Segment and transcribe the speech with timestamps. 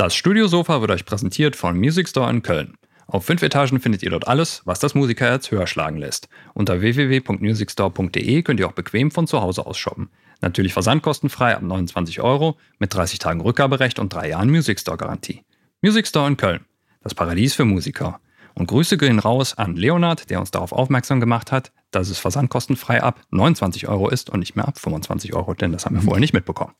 [0.00, 2.74] Das Studiosofa wird euch präsentiert von Music Store in Köln.
[3.08, 6.28] Auf fünf Etagen findet ihr dort alles, was das Musikerherz höher schlagen lässt.
[6.54, 10.10] Unter www.musicstore.de könnt ihr auch bequem von zu Hause aus shoppen.
[10.40, 15.42] Natürlich versandkostenfrei ab 29 Euro mit 30 Tagen Rückgaberecht und drei Jahren Music Store Garantie.
[15.82, 16.64] Music Store in Köln,
[17.02, 18.20] das Paradies für Musiker.
[18.54, 23.02] Und Grüße gehen raus an Leonard, der uns darauf aufmerksam gemacht hat, dass es versandkostenfrei
[23.02, 26.20] ab 29 Euro ist und nicht mehr ab 25 Euro, denn das haben wir vorher
[26.20, 26.74] nicht mitbekommen.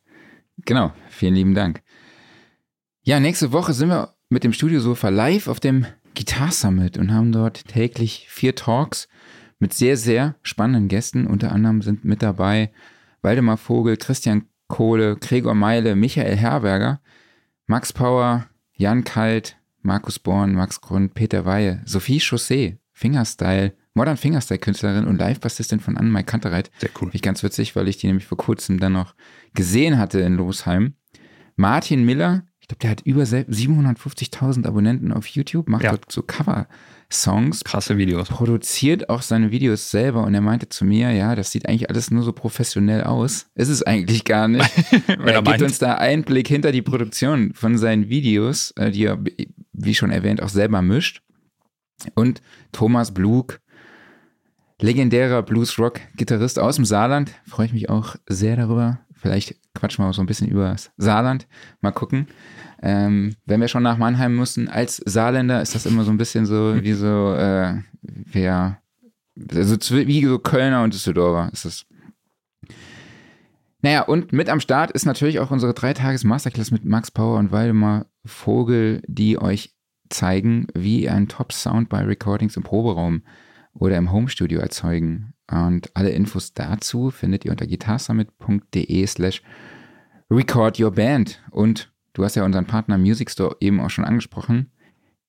[0.58, 1.82] Genau, vielen lieben Dank.
[3.08, 7.32] Ja, nächste Woche sind wir mit dem Studiosofa live auf dem Guitar Summit und haben
[7.32, 9.08] dort täglich vier Talks
[9.58, 11.26] mit sehr, sehr spannenden Gästen.
[11.26, 12.70] Unter anderem sind mit dabei
[13.22, 17.00] Waldemar Vogel, Christian Kohle, Gregor Meile, Michael Herberger,
[17.66, 18.44] Max Power,
[18.74, 25.80] Jan Kalt, Markus Born, Max Grund, Peter Weihe, Sophie Chaussee, Fingerstyle, Modern Fingerstyle-Künstlerin und Live-Bassistin
[25.80, 26.70] von Anne-Mai Kantereit.
[26.76, 27.06] Sehr cool.
[27.06, 29.14] Finde ich ganz witzig, weil ich die nämlich vor kurzem dann noch
[29.54, 30.92] gesehen hatte in Losheim.
[31.56, 35.92] Martin Miller, ich glaube, der hat über 750.000 Abonnenten auf YouTube, macht Ja.
[35.92, 38.28] dort so Cover-Songs, Krasse Videos.
[38.28, 42.10] produziert auch seine Videos selber und er meinte zu mir, ja, das sieht eigentlich alles
[42.10, 43.46] nur so professionell aus.
[43.54, 44.68] Ist es eigentlich gar nicht.
[45.08, 49.18] Er er gibt uns da Einblick hinter die Produktion von seinen Videos, äh, die er,
[49.72, 51.22] wie schon erwähnt, auch selber mischt.
[52.14, 53.60] Und Thomas Blug,
[54.80, 57.32] legendärer Blues-Rock-Gitarrist aus dem Saarland.
[57.46, 59.00] Freue ich mich auch sehr darüber.
[59.18, 61.46] Vielleicht quatschen wir auch so ein bisschen über das Saarland.
[61.80, 62.28] Mal gucken.
[62.80, 66.46] Ähm, wenn wir schon nach Mannheim müssen, als Saarländer ist das immer so ein bisschen
[66.46, 68.80] so wie so, äh, wer,
[69.50, 71.86] also wie so Kölner und Düsseldorfer ist es.
[73.80, 78.06] Naja, und mit am Start ist natürlich auch unsere Dreitages-Masterclass mit Max Power und Waldemar
[78.24, 79.74] Vogel, die euch
[80.10, 83.22] zeigen, wie ein Top-Sound bei Recordings im Proberaum
[83.74, 85.34] oder im Homestudio erzeugen.
[85.50, 89.42] Und alle Infos dazu findet ihr unter guitarsummit.de slash
[90.30, 91.40] record your band.
[91.50, 94.70] Und du hast ja unseren Partner Music Store eben auch schon angesprochen.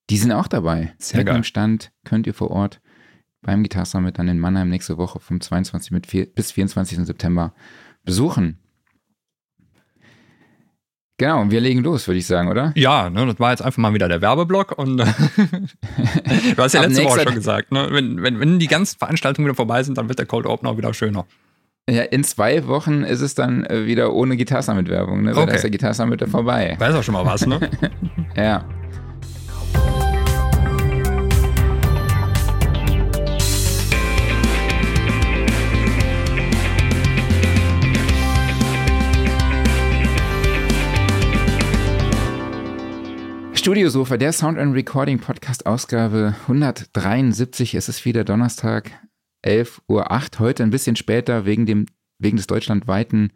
[0.10, 0.94] Die sind auch dabei.
[0.98, 1.44] Sehr Mit geil.
[1.44, 2.82] Stand könnt ihr vor Ort
[3.42, 5.92] beim Guitar Summit dann in Mannheim nächste Woche vom 22.
[5.92, 7.06] mit vier- bis 24.
[7.06, 7.54] September
[8.04, 8.60] besuchen.
[11.20, 12.72] Genau, und wir legen los, würde ich sagen, oder?
[12.76, 15.06] Ja, ne, das war jetzt einfach mal wieder der Werbeblock und äh,
[16.56, 19.56] du hast ja letzte Woche schon gesagt, ne, wenn, wenn, wenn die ganzen Veranstaltungen wieder
[19.56, 21.26] vorbei sind, dann wird der Cold Opener auch wieder schöner.
[21.90, 25.32] Ja, in zwei Wochen ist es dann äh, wieder ohne Guitar Summit Werbung, ne?
[25.32, 25.56] Weil da Okay.
[25.56, 26.76] ist der Guitar Summit dann vorbei.
[26.80, 27.60] Weiß auch schon mal was, ne?
[28.38, 28.64] Ja.
[43.70, 47.76] Studiosofa, der Sound and Recording Podcast, Ausgabe 173.
[47.76, 48.90] Es ist wieder Donnerstag,
[49.46, 50.40] 11.08 Uhr.
[50.40, 51.86] Heute ein bisschen später wegen, dem,
[52.18, 53.32] wegen des deutschlandweiten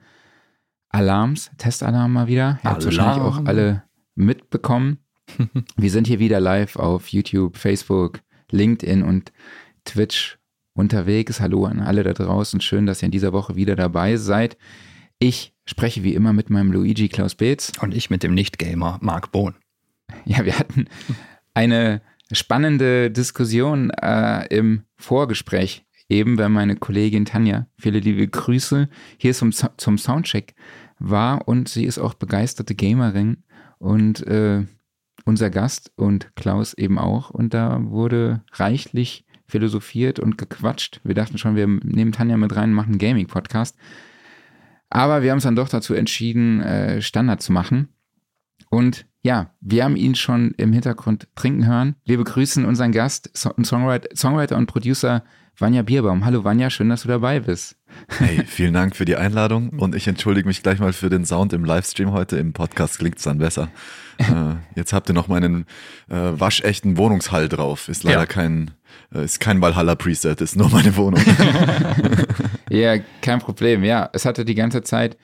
[0.90, 2.60] Alarms, Testalarm mal wieder.
[2.64, 3.84] Ihr habt wahrscheinlich auch alle
[4.16, 4.98] mitbekommen.
[5.78, 8.20] Wir sind hier wieder live auf YouTube, Facebook,
[8.50, 9.32] LinkedIn und
[9.86, 10.40] Twitch
[10.74, 11.42] unterwegs.
[11.42, 12.60] Hallo an alle da draußen.
[12.60, 14.58] Schön, dass ihr in dieser Woche wieder dabei seid.
[15.20, 17.72] Ich spreche wie immer mit meinem Luigi Klaus Beetz.
[17.82, 19.54] Und ich mit dem Nicht-Gamer Marc Bohn.
[20.26, 20.86] Ja, wir hatten
[21.54, 25.86] eine spannende Diskussion äh, im Vorgespräch.
[26.10, 30.54] Eben, weil meine Kollegin Tanja, viele liebe Grüße, hier zum, zum Soundcheck
[31.00, 33.44] war und sie ist auch begeisterte Gamerin
[33.80, 34.66] und äh,
[35.26, 37.30] unser Gast und Klaus eben auch.
[37.30, 41.02] Und da wurde reichlich philosophiert und gequatscht.
[41.04, 43.78] Wir dachten schon, wir nehmen Tanja mit rein und machen einen Gaming-Podcast.
[44.90, 47.90] Aber wir haben uns dann doch dazu entschieden, äh, Standard zu machen.
[48.70, 51.96] Und ja, wir haben ihn schon im Hintergrund trinken hören.
[52.06, 55.24] Wir begrüßen unseren Gast, So- Songwriter, Songwriter und Producer
[55.58, 56.26] Vanja Bierbaum.
[56.26, 57.76] Hallo Vanja, schön, dass du dabei bist.
[58.18, 61.54] Hey, vielen Dank für die Einladung und ich entschuldige mich gleich mal für den Sound
[61.54, 62.38] im Livestream heute.
[62.38, 63.70] Im Podcast klingt es dann besser.
[64.18, 65.66] äh, jetzt habt ihr noch meinen
[66.10, 67.88] äh, waschechten Wohnungshall drauf.
[67.88, 68.26] Ist leider Ja.
[68.26, 68.72] kein,
[69.14, 71.22] äh, ist kein Valhalla Preset, ist nur meine Wohnung.
[72.70, 73.84] Ja, kein Problem.
[73.84, 75.16] Ja, es hatte die ganze Zeit,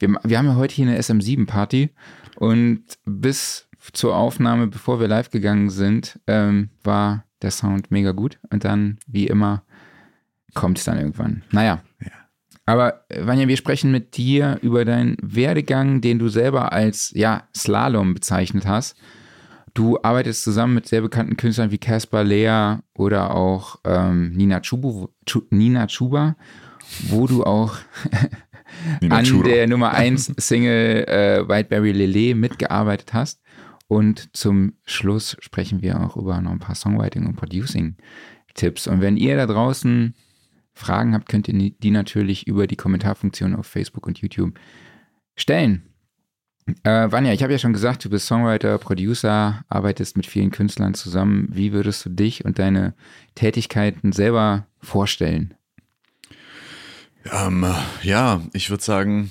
[0.00, 1.90] wir, wir haben ja heute hier eine SM7-Party
[2.36, 8.38] und bis zur Aufnahme, bevor wir live gegangen sind, ähm, war der Sound mega gut
[8.50, 9.62] und dann, wie immer,
[10.54, 11.42] kommt es dann irgendwann.
[11.50, 11.82] Naja.
[12.00, 12.10] Ja.
[12.66, 17.44] Aber äh, Vanja, wir sprechen mit dir über deinen Werdegang, den du selber als ja,
[17.56, 18.96] Slalom bezeichnet hast.
[19.72, 25.08] Du arbeitest zusammen mit sehr bekannten Künstlern wie Caspar Lea oder auch ähm, Nina, Chubu,
[25.26, 26.36] Chu, Nina Chuba,
[27.08, 27.76] wo du auch
[29.00, 29.42] Nina an Churo.
[29.44, 33.40] der Nummer 1 Single äh, Whiteberry Lele mitgearbeitet hast.
[33.88, 38.86] Und zum Schluss sprechen wir auch über noch ein paar Songwriting- und Producing-Tipps.
[38.86, 40.14] Und wenn ihr da draußen
[40.72, 44.58] Fragen habt, könnt ihr die natürlich über die Kommentarfunktion auf Facebook und YouTube
[45.36, 45.82] stellen.
[46.84, 50.94] Äh, Vanja, ich habe ja schon gesagt, du bist Songwriter, Producer, arbeitest mit vielen Künstlern
[50.94, 51.48] zusammen.
[51.50, 52.94] Wie würdest du dich und deine
[53.34, 55.54] Tätigkeiten selber vorstellen?
[57.30, 57.66] Ähm,
[58.02, 59.30] ja, ich würde sagen,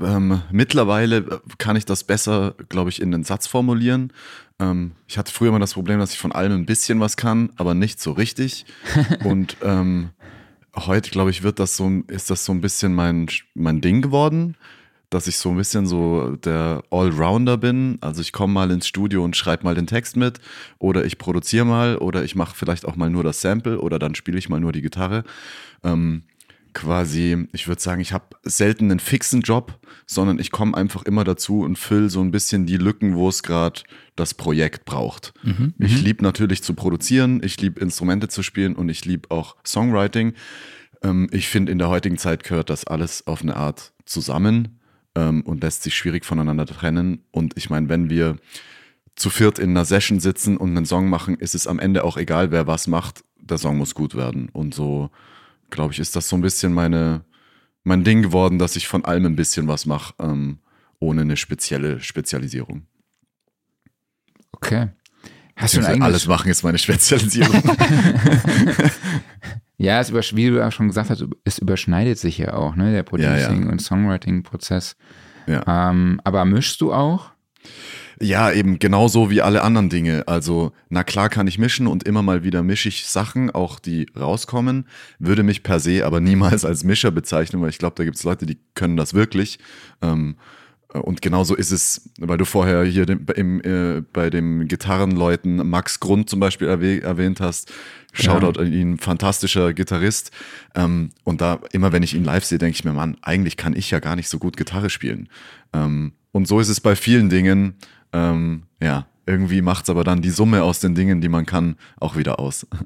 [0.00, 4.12] ähm, mittlerweile kann ich das besser, glaube ich, in den Satz formulieren.
[4.58, 7.50] Ähm, ich hatte früher immer das Problem, dass ich von allem ein bisschen was kann,
[7.56, 8.64] aber nicht so richtig.
[9.24, 10.10] Und ähm,
[10.76, 14.56] heute, glaube ich, wird das so, ist das so ein bisschen mein, mein Ding geworden,
[15.10, 17.98] dass ich so ein bisschen so der Allrounder bin.
[18.00, 20.40] Also ich komme mal ins Studio und schreibe mal den Text mit
[20.78, 24.14] oder ich produziere mal oder ich mache vielleicht auch mal nur das Sample oder dann
[24.14, 25.24] spiele ich mal nur die Gitarre.
[25.82, 26.22] Ähm,
[26.72, 31.24] quasi, ich würde sagen, ich habe selten einen fixen Job, sondern ich komme einfach immer
[31.24, 33.82] dazu und fülle so ein bisschen die Lücken, wo es gerade
[34.16, 35.32] das Projekt braucht.
[35.42, 36.04] Mhm, ich mhm.
[36.04, 40.34] liebe natürlich zu produzieren, ich liebe Instrumente zu spielen und ich liebe auch Songwriting.
[41.02, 44.80] Ähm, ich finde, in der heutigen Zeit gehört das alles auf eine Art zusammen
[45.14, 47.24] ähm, und lässt sich schwierig voneinander trennen.
[47.30, 48.36] Und ich meine, wenn wir
[49.16, 52.16] zu viert in einer Session sitzen und einen Song machen, ist es am Ende auch
[52.16, 53.24] egal, wer was macht.
[53.38, 54.48] Der Song muss gut werden.
[54.50, 55.10] Und so
[55.70, 57.24] glaube ich, ist das so ein bisschen meine,
[57.84, 60.58] mein Ding geworden, dass ich von allem ein bisschen was mache, ähm,
[60.98, 62.86] ohne eine spezielle Spezialisierung.
[64.52, 64.88] Okay.
[65.56, 67.62] Hast du ein alles machen ist meine Spezialisierung.
[69.76, 73.04] ja, es wie du auch schon gesagt hast, es überschneidet sich ja auch, ne, der
[73.04, 73.70] Producing- ja, ja.
[73.70, 74.96] und Songwriting-Prozess.
[75.46, 75.90] Ja.
[75.90, 77.30] Ähm, aber mischst du auch?
[78.22, 80.28] Ja, eben genauso wie alle anderen Dinge.
[80.28, 84.06] Also, na klar kann ich mischen und immer mal wieder mische ich Sachen, auch die
[84.18, 84.86] rauskommen,
[85.18, 88.24] würde mich per se aber niemals als Mischer bezeichnen, weil ich glaube, da gibt es
[88.24, 89.58] Leute, die können das wirklich.
[90.02, 90.36] Ähm,
[90.92, 96.00] und genauso ist es, weil du vorher hier dem, im, äh, bei dem Gitarrenleuten Max
[96.00, 97.72] Grund zum Beispiel erwäh erwähnt hast.
[98.12, 98.66] Shoutout ja.
[98.66, 100.32] an ihn, fantastischer Gitarrist.
[100.74, 103.76] Ähm, und da, immer wenn ich ihn live sehe, denke ich mir, Mann, eigentlich kann
[103.76, 105.28] ich ja gar nicht so gut Gitarre spielen.
[105.72, 107.74] Ähm, und so ist es bei vielen Dingen.
[108.12, 111.76] Ähm, ja, irgendwie macht es aber dann die Summe aus den Dingen, die man kann,
[111.98, 112.66] auch wieder aus.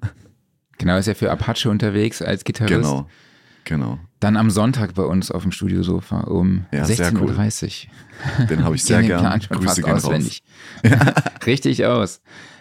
[0.77, 2.75] Genau, ist ja für Apache unterwegs als Gitarrist.
[2.83, 3.09] Genau,
[3.63, 3.99] genau.
[4.19, 7.87] Dann am Sonntag bei uns auf dem Studiosofa um ja, 16.30
[8.41, 8.47] Uhr.
[8.47, 9.39] Den habe ich sehr gern.
[9.39, 10.43] Grüße gehen auswendig.
[10.83, 11.15] Ja.
[11.47, 12.21] Richtig aus.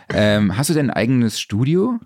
[0.10, 2.00] Ähm, hast du denn ein eigenes Studio?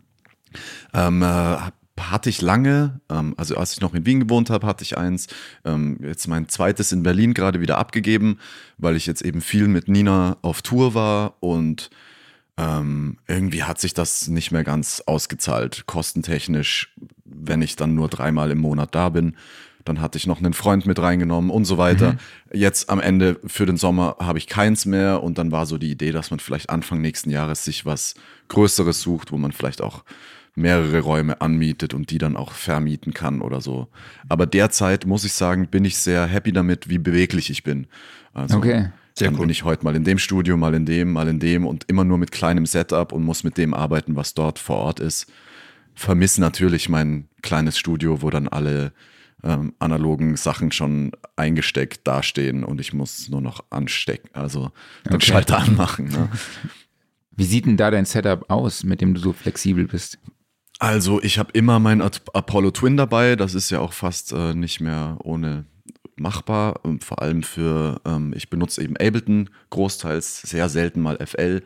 [0.94, 1.58] Ähm, äh,
[2.00, 5.28] hatte ich lange, ähm, also als ich noch in Wien gewohnt habe, hatte ich eins.
[5.66, 8.40] Ähm, jetzt mein zweites in Berlin gerade wieder abgegeben,
[8.78, 11.90] weil ich jetzt eben viel mit Nina auf Tour war und
[12.58, 16.94] ähm, irgendwie hat sich das nicht mehr ganz ausgezahlt, kostentechnisch,
[17.26, 19.36] wenn ich dann nur dreimal im Monat da bin.
[19.86, 22.14] Dann hatte ich noch einen Freund mit reingenommen und so weiter.
[22.14, 22.18] Mhm.
[22.60, 25.92] Jetzt am Ende für den Sommer habe ich keins mehr und dann war so die
[25.92, 28.16] Idee, dass man vielleicht Anfang nächsten Jahres sich was
[28.50, 30.04] Größeres sucht, wo man vielleicht auch
[30.58, 33.88] mehrere Räume anmietet und die dann auch vermieten kann oder so.
[34.28, 37.88] Aber derzeit muss ich sagen, bin ich sehr happy damit, wie beweglich ich bin.
[38.34, 38.90] Also, okay.
[39.14, 39.42] Sehr dann cool.
[39.42, 42.04] bin ich heute mal in dem Studio, mal in dem, mal in dem und immer
[42.04, 45.32] nur mit kleinem Setup und muss mit dem arbeiten, was dort vor Ort ist.
[45.96, 48.94] Vermisse natürlich mein kleines Studio, wo dann alle
[49.44, 54.72] ähm, analogen Sachen schon eingesteckt dastehen und ich muss nur noch anstecken, also
[55.06, 55.26] den okay.
[55.26, 56.10] Schalter anmachen.
[56.10, 56.30] Ne?
[57.36, 60.18] Wie sieht denn da dein Setup aus, mit dem du so flexibel bist?
[60.80, 63.36] Also ich habe immer mein Apollo Twin dabei.
[63.36, 65.66] Das ist ja auch fast äh, nicht mehr ohne
[66.16, 66.84] machbar.
[66.84, 71.64] Und vor allem für, ähm, ich benutze eben Ableton großteils, sehr selten mal FL.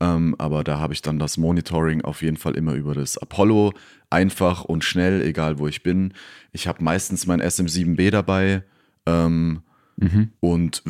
[0.00, 3.74] Ähm, aber da habe ich dann das Monitoring auf jeden Fall immer über das Apollo.
[4.10, 6.14] Einfach und schnell, egal wo ich bin.
[6.52, 8.62] Ich habe meistens mein SM7B dabei.
[9.06, 9.62] Ähm,
[9.96, 10.30] mhm.
[10.40, 10.82] Und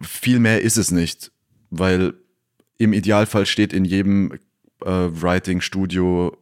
[0.00, 1.32] viel mehr ist es nicht,
[1.70, 2.14] weil
[2.78, 4.32] im Idealfall steht in jedem
[4.84, 6.36] äh, Writing-Studio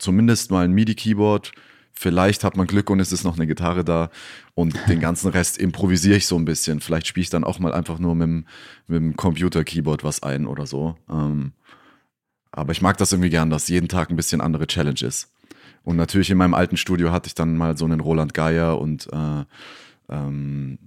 [0.00, 1.52] zumindest mal ein MIDI-Keyboard.
[1.92, 4.10] Vielleicht hat man Glück und es ist noch eine Gitarre da
[4.54, 6.80] und den ganzen Rest improvisiere ich so ein bisschen.
[6.80, 8.46] Vielleicht spiele ich dann auch mal einfach nur mit dem,
[8.86, 10.96] mit dem Computer-Keyboard was ein oder so.
[11.10, 11.52] Ähm,
[12.52, 15.32] aber ich mag das irgendwie gern, dass jeden Tag ein bisschen andere Challenge ist.
[15.82, 19.08] Und natürlich in meinem alten Studio hatte ich dann mal so einen Roland Geier und
[19.12, 19.44] äh,
[20.10, 20.78] ähm,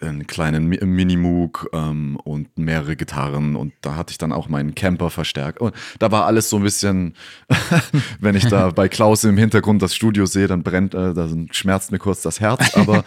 [0.00, 5.10] einen kleinen Minimoog ähm, und mehrere Gitarren und da hatte ich dann auch meinen Camper
[5.10, 5.60] verstärkt.
[5.60, 7.14] Und da war alles so ein bisschen,
[8.20, 11.90] wenn ich da bei Klaus im Hintergrund das Studio sehe, dann brennt, äh, da schmerzt
[11.92, 13.04] mir kurz das Herz, aber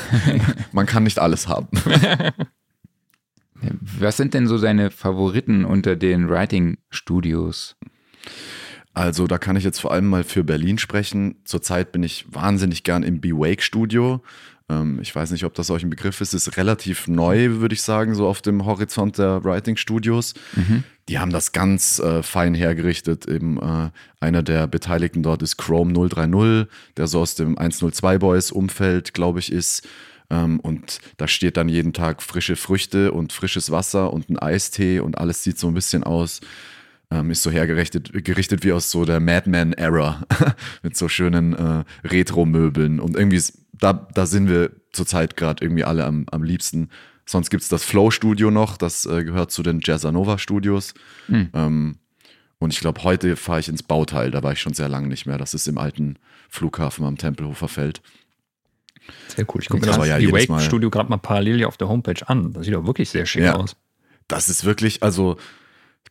[0.72, 1.68] man kann nicht alles haben.
[3.80, 7.76] Was sind denn so deine Favoriten unter den Writing-Studios?
[8.94, 11.36] Also da kann ich jetzt vor allem mal für Berlin sprechen.
[11.44, 14.22] Zurzeit bin ich wahnsinnig gern im B-Wake Studio.
[14.68, 16.34] Ähm, ich weiß nicht, ob das euch ein Begriff ist.
[16.34, 20.34] Ist relativ neu, würde ich sagen, so auf dem Horizont der Writing-Studios.
[20.54, 20.84] Mhm.
[21.08, 23.26] Die haben das ganz äh, fein hergerichtet.
[23.26, 28.50] Eben äh, einer der Beteiligten dort ist Chrome 030, der so aus dem 102 Boys
[28.50, 29.88] Umfeld, glaube ich, ist.
[30.30, 35.00] Ähm, und da steht dann jeden Tag frische Früchte und frisches Wasser und ein Eistee
[35.00, 36.40] und alles sieht so ein bisschen aus,
[37.10, 40.22] ähm, ist so hergerichtet gerichtet wie aus so der Madman-Era
[40.82, 43.00] mit so schönen äh, Retro-Möbeln.
[43.00, 46.90] Und irgendwie, ist, da, da sind wir zurzeit gerade irgendwie alle am, am liebsten.
[47.24, 50.94] Sonst gibt es das Flow-Studio noch, das äh, gehört zu den Jazzanova-Studios.
[51.26, 51.50] Hm.
[51.52, 51.98] Ähm,
[52.58, 55.26] und ich glaube, heute fahre ich ins Bauteil, da war ich schon sehr lange nicht
[55.26, 55.38] mehr.
[55.38, 58.02] Das ist im alten Flughafen am Tempelhofer Feld.
[59.28, 59.62] Sehr cool.
[59.62, 62.26] Ich gucke mir Das das ja die Wake-Studio gerade mal parallel hier auf der Homepage
[62.26, 62.52] an.
[62.52, 63.54] Das sieht doch wirklich sehr schick Ja.
[63.54, 63.76] aus.
[64.26, 65.36] Das ist wirklich, also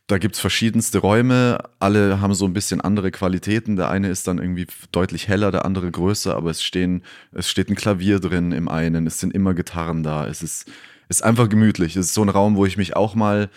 [0.08, 3.76] da gibt es verschiedenste Räume, alle haben so ein bisschen andere Qualitäten.
[3.76, 7.68] Der eine ist dann irgendwie deutlich heller, der andere größer, aber es, stehen, es steht
[7.68, 10.70] ein Klavier drin im einen, es sind immer Gitarren da, es ist,
[11.10, 11.94] ist einfach gemütlich.
[11.94, 13.50] Es ist so ein Raum, wo ich mich auch mal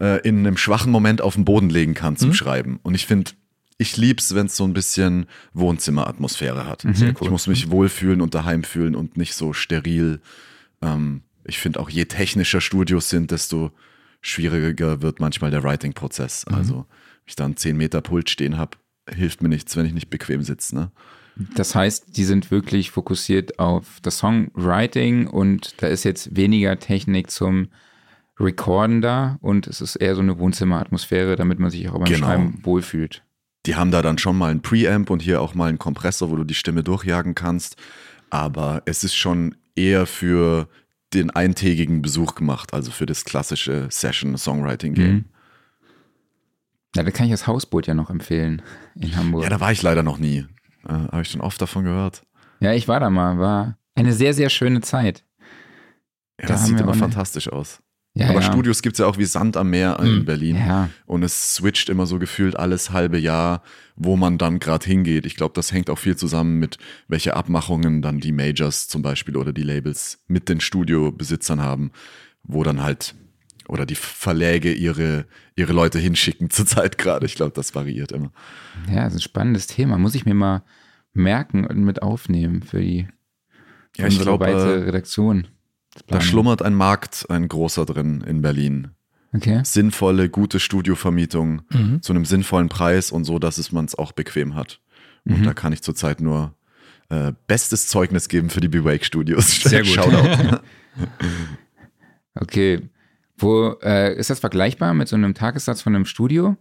[0.00, 2.34] äh, in einem schwachen Moment auf den Boden legen kann zum Mhm.
[2.34, 2.80] Schreiben.
[2.82, 3.30] Und ich finde,
[3.78, 6.82] ich lieb's, wenn es so ein bisschen Wohnzimmeratmosphäre hat.
[6.92, 7.16] Sehr cool.
[7.22, 10.20] Ich muss mich wohlfühlen und daheim fühlen und nicht so steril.
[10.82, 13.70] Ähm, ich finde auch, je technischer Studios sind, desto
[14.20, 16.46] schwieriger wird manchmal der Writing-Prozess.
[16.46, 16.84] Also, wenn
[17.26, 18.76] ich da einen 10 Meter Pult stehen habe,
[19.08, 20.74] hilft mir nichts, wenn ich nicht bequem sitze.
[20.74, 20.90] Ne?
[21.54, 27.30] Das heißt, die sind wirklich fokussiert auf das Songwriting und da ist jetzt weniger Technik
[27.30, 27.68] zum
[28.40, 32.26] Recorden da und es ist eher so eine Wohnzimmeratmosphäre, damit man sich auch beim Genau.
[32.26, 33.24] Schreiben wohlfühlt.
[33.66, 36.36] Die haben da dann schon mal einen Preamp und hier auch mal einen Kompressor, wo
[36.36, 37.76] du die Stimme durchjagen kannst.
[38.30, 40.68] Aber es ist schon eher für
[41.14, 45.14] den eintägigen Besuch gemacht, also für das klassische Session-Songwriting-Game.
[45.14, 45.24] Mhm.
[46.96, 48.62] Ja, da kann ich das Hausboot ja noch empfehlen
[48.94, 49.44] in Hamburg.
[49.44, 50.46] Ja, da war ich leider noch nie.
[50.84, 52.24] Äh, Habe ich schon oft davon gehört.
[52.60, 55.24] Ja, ich war da mal, war eine sehr, sehr schöne Zeit.
[56.40, 57.82] Ja, Da das sieht immer fantastisch aus.
[58.18, 58.42] Ja, Aber ja.
[58.52, 60.24] Studios gibt es ja auch wie Sand am Meer in Mhm.
[60.24, 60.56] Berlin.
[60.56, 63.62] Ja, Und es switcht immer so gefühlt alles halbe Jahr,
[63.94, 65.24] wo man dann gerade hingeht.
[65.24, 69.36] Ich glaube, das hängt auch viel zusammen mit, welche Abmachungen dann die Majors zum Beispiel
[69.36, 71.92] oder die Labels mit den Studiobesitzern haben,
[72.42, 73.14] wo dann halt
[73.68, 77.26] oder die Verläge ihre, ihre Leute hinschicken zurzeit gerade.
[77.26, 78.32] Ich glaube, das variiert immer.
[78.90, 79.96] ja, das ist ein spannendes Thema.
[79.98, 80.64] Muss ich mir mal
[81.12, 83.06] merken und mit aufnehmen für die
[83.96, 85.48] Ja, ich unsere glaube, weitere äh, Redaktion.
[86.06, 88.88] Da schlummert ein Markt, ein großer drin in Berlin.
[89.34, 89.60] Okay.
[89.64, 92.00] Sinnvolle, gute Studiovermietung Mhm.
[92.02, 94.80] zu einem sinnvollen Preis und so, dass es man es auch bequem hat.
[95.26, 95.44] Und Mhm.
[95.44, 96.54] da kann ich zurzeit nur
[97.10, 99.62] äh, bestes Zeugnis geben für die Bewake Studios.
[99.62, 99.92] Sehr gut.
[99.92, 100.60] Shoutout.
[102.34, 102.88] Okay.
[103.36, 106.56] Wo äh, ist das vergleichbar mit so einem Tagessatz von einem Studio?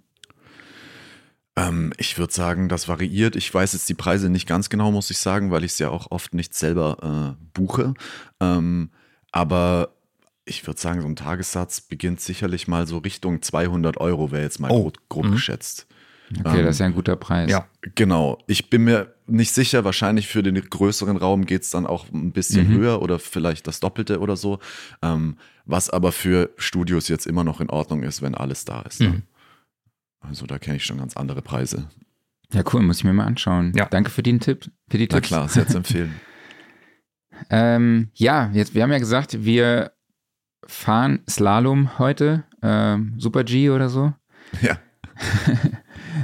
[1.56, 3.36] ähm, ich würde sagen, das variiert.
[3.36, 5.90] Ich weiß jetzt die Preise nicht ganz genau, muss ich sagen, weil ich es ja
[5.90, 7.96] auch oft nicht selber äh, buche.
[8.40, 8.92] Ähm,
[9.32, 9.90] aber
[10.46, 14.60] ich würde sagen, so ein Tagessatz beginnt sicherlich mal so Richtung 200 Euro, wäre jetzt
[14.60, 14.92] mal Oh.
[15.10, 15.32] grob, Mhm.
[15.34, 15.88] geschätzt.
[16.40, 17.50] Okay, Ähm, das ist ja ein guter Preis.
[17.50, 17.68] Ja.
[17.96, 18.38] Genau.
[18.48, 19.86] Ich bin mir nicht sicher.
[19.86, 22.76] Wahrscheinlich für den größeren Raum geht es dann auch ein bisschen Mhm.
[22.78, 24.60] höher oder vielleicht das Doppelte oder so.
[25.02, 29.00] Ähm, was aber für Studios jetzt immer noch in Ordnung ist, wenn alles da ist.
[29.02, 29.08] Ne?
[29.10, 29.24] Mhm.
[30.20, 31.88] Also da kenne ich schon ganz andere Preise.
[32.54, 33.72] Ja, cool, muss ich mir mal anschauen.
[33.76, 33.86] Ja.
[33.86, 35.28] Danke für den Tipp, für die Na Tipps.
[35.28, 36.14] klar, sehr zu empfehlen.
[37.50, 39.92] Ähm, ja, jetzt, wir haben ja gesagt, wir
[40.66, 44.14] fahren Slalom heute, ähm, Super G oder so.
[44.62, 44.78] ja.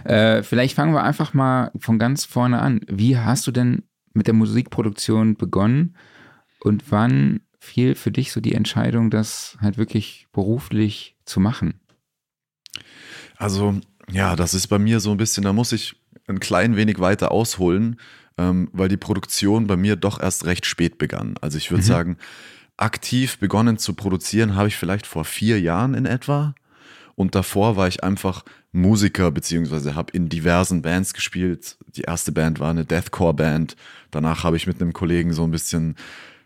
[0.05, 2.81] Äh, vielleicht fangen wir einfach mal von ganz vorne an.
[2.87, 5.95] Wie hast du denn mit der Musikproduktion begonnen
[6.59, 11.79] und wann fiel für dich so die Entscheidung, das halt wirklich beruflich zu machen?
[13.37, 13.79] Also,
[14.11, 15.95] ja, das ist bei mir so ein bisschen, da muss ich
[16.27, 17.99] ein klein wenig weiter ausholen,
[18.37, 21.35] ähm, weil die Produktion bei mir doch erst recht spät begann.
[21.41, 21.87] Also ich würde Mhm.
[21.87, 22.17] sagen,
[22.77, 26.55] aktiv begonnen zu produzieren habe ich vielleicht vor vier Jahren in etwa.
[27.15, 31.77] Und davor war ich einfach Musiker, beziehungsweise habe in diversen Bands gespielt.
[31.95, 33.75] Die erste Band war eine Deathcore-Band.
[34.09, 35.95] Danach habe ich mit einem Kollegen so ein bisschen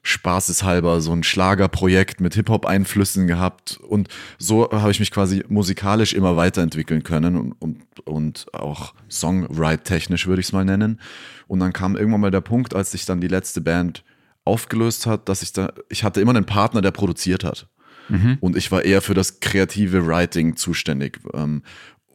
[0.08, 3.78] spaßeshalber so ein Schlagerprojekt mit Hip-Hop-Einflüssen gehabt.
[3.78, 10.26] Und so habe ich mich quasi musikalisch immer weiterentwickeln können und, und, und auch Songwrite-technisch
[10.26, 11.02] würde ich es mal nennen.
[11.48, 14.06] Und dann kam irgendwann mal der Punkt, als sich dann die letzte Band
[14.46, 17.68] aufgelöst hat, dass ich da, ich hatte immer einen Partner, der produziert hat.
[18.08, 18.38] Mhm.
[18.40, 21.20] Und ich war eher für das kreative Writing zuständig.
[21.34, 21.64] Ähm,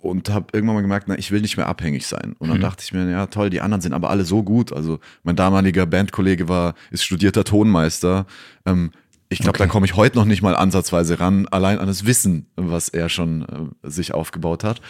[0.03, 2.35] und habe irgendwann mal gemerkt, na, ich will nicht mehr abhängig sein.
[2.39, 2.63] Und dann Mhm.
[2.63, 4.73] dachte ich mir, ja toll, die anderen sind aber alle so gut.
[4.73, 8.27] Also mein damaliger Bandkollege war, ist studierter Tonmeister.
[8.67, 8.91] Ähm,
[9.29, 9.67] ich glaube, Okay.
[9.69, 13.09] da komme ich heute noch nicht mal ansatzweise ran, allein an das Wissen, was er
[13.09, 14.81] schon äh, sich aufgebaut hat.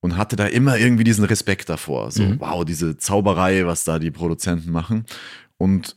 [0.00, 2.10] Und hatte da immer irgendwie diesen Respekt davor.
[2.12, 2.36] So, Mhm.
[2.38, 5.04] wow, diese Zauberei, was da die Produzenten machen.
[5.56, 5.96] Und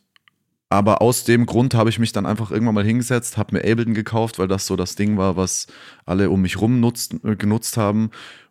[0.72, 3.94] aber aus dem Grund habe ich mich dann einfach irgendwann mal hingesetzt, habe mir Ableton
[3.94, 5.68] gekauft, weil das so das Ding war, was
[6.06, 8.10] alle um mich rum nutzt, äh, genutzt haben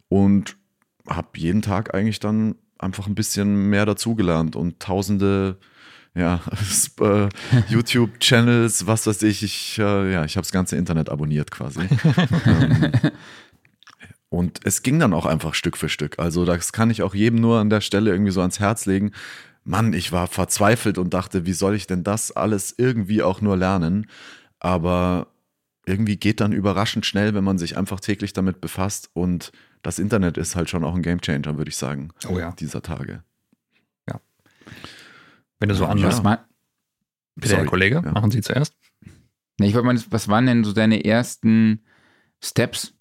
[0.08, 0.58] und
[1.08, 5.56] habe jeden Tag eigentlich dann einfach ein bisschen mehr dazugelernt und tausende
[6.14, 6.40] ja,
[7.00, 7.28] äh,
[7.68, 9.42] YouTube-Channels, was weiß ich.
[9.42, 11.80] Ich, äh, ja, ich habe das ganze Internet abonniert quasi.
[12.44, 12.92] ähm,
[14.28, 16.18] und es ging dann auch einfach Stück für Stück.
[16.18, 19.12] Also das kann ich auch jedem nur an der Stelle irgendwie so ans Herz legen.
[19.70, 23.56] Mann, ich war verzweifelt und dachte, wie soll ich denn das alles irgendwie auch nur
[23.56, 24.06] lernen?
[24.58, 25.28] Aber
[25.86, 29.10] irgendwie geht dann überraschend schnell, wenn man sich einfach täglich damit befasst.
[29.14, 32.10] Und das Internet ist halt schon auch ein Gamechanger, würde ich sagen.
[32.28, 32.52] Oh ja.
[32.58, 33.22] Dieser Tage.
[34.08, 34.20] Ja.
[35.60, 35.90] Wenn du so Ja.
[35.90, 36.16] anders.
[36.16, 36.44] Was, ma-
[37.36, 37.64] Bitte, Herr.
[37.64, 38.10] Kollege, Ja.
[38.12, 38.74] machen Sie zuerst.
[39.58, 41.80] Nee, ich wollte mal, was waren denn so deine ersten
[42.42, 42.92] Steps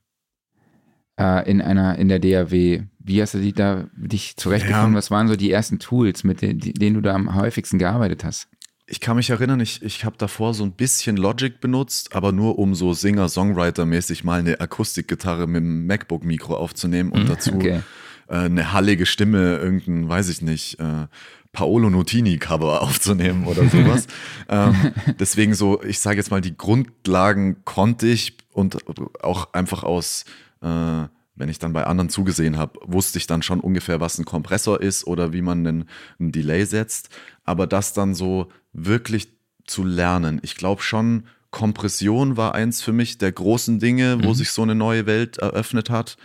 [1.19, 2.83] äh, in einer, in der DAW?
[3.09, 4.91] Wie hast du die da dich zurechtgefunden?
[4.91, 4.97] Ja.
[4.99, 8.47] Was waren so die ersten Tools, mit denen, denen du da am häufigsten gearbeitet hast?
[8.85, 12.59] Ich kann mich erinnern, ich, ich habe davor so ein bisschen Logic benutzt, aber nur
[12.59, 17.81] um so Singer-Songwriter-mäßig mal eine Akustikgitarre mit dem MacBook-Mikro aufzunehmen und dazu Okay.
[18.27, 21.07] äh, eine hallige Stimme, irgendein, weiß ich nicht, äh,
[21.51, 24.05] Paolo Nutini-Cover aufzunehmen oder sowas.
[24.49, 24.75] ähm,
[25.19, 28.77] deswegen so, ich sage jetzt mal, die Grundlagen konnte ich und
[29.23, 30.25] auch einfach aus,
[30.61, 31.05] äh,
[31.39, 34.81] wenn ich dann bei anderen zugesehen habe, wusste ich dann schon ungefähr, was ein Kompressor
[34.81, 37.09] ist oder wie man einen, einen Delay setzt.
[37.45, 39.29] Aber das dann so wirklich
[39.65, 44.51] zu lernen, ich glaube schon, Kompression war eins für mich der großen Dinge, wo sich
[44.51, 46.17] so eine neue Welt eröffnet hat,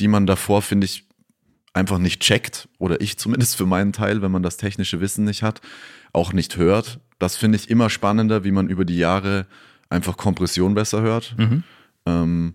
[0.00, 1.06] die man davor, finde ich,
[1.72, 5.42] einfach nicht checkt oder ich zumindest für meinen Teil, wenn man das technische Wissen nicht
[5.42, 5.60] hat,
[6.12, 6.98] auch nicht hört.
[7.18, 9.46] Das finde ich immer spannender, wie man über die Jahre
[9.90, 11.36] einfach Kompression besser hört.
[12.06, 12.54] Ähm,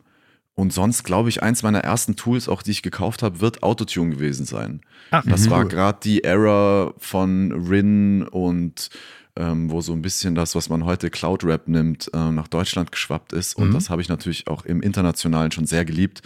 [0.61, 4.11] und sonst glaube ich, eins meiner ersten Tools, auch die ich gekauft habe, wird Autotune
[4.11, 4.81] gewesen sein.
[5.09, 5.69] Ach, Das war cool.
[5.69, 8.89] gerade die Era von Rin und
[9.35, 12.91] ähm, wo so ein bisschen das, was man heute Cloud Rap nimmt, äh, nach Deutschland
[12.91, 13.55] geschwappt ist.
[13.57, 13.73] Und Mhm.
[13.73, 16.21] das habe ich natürlich auch im Internationalen schon sehr geliebt.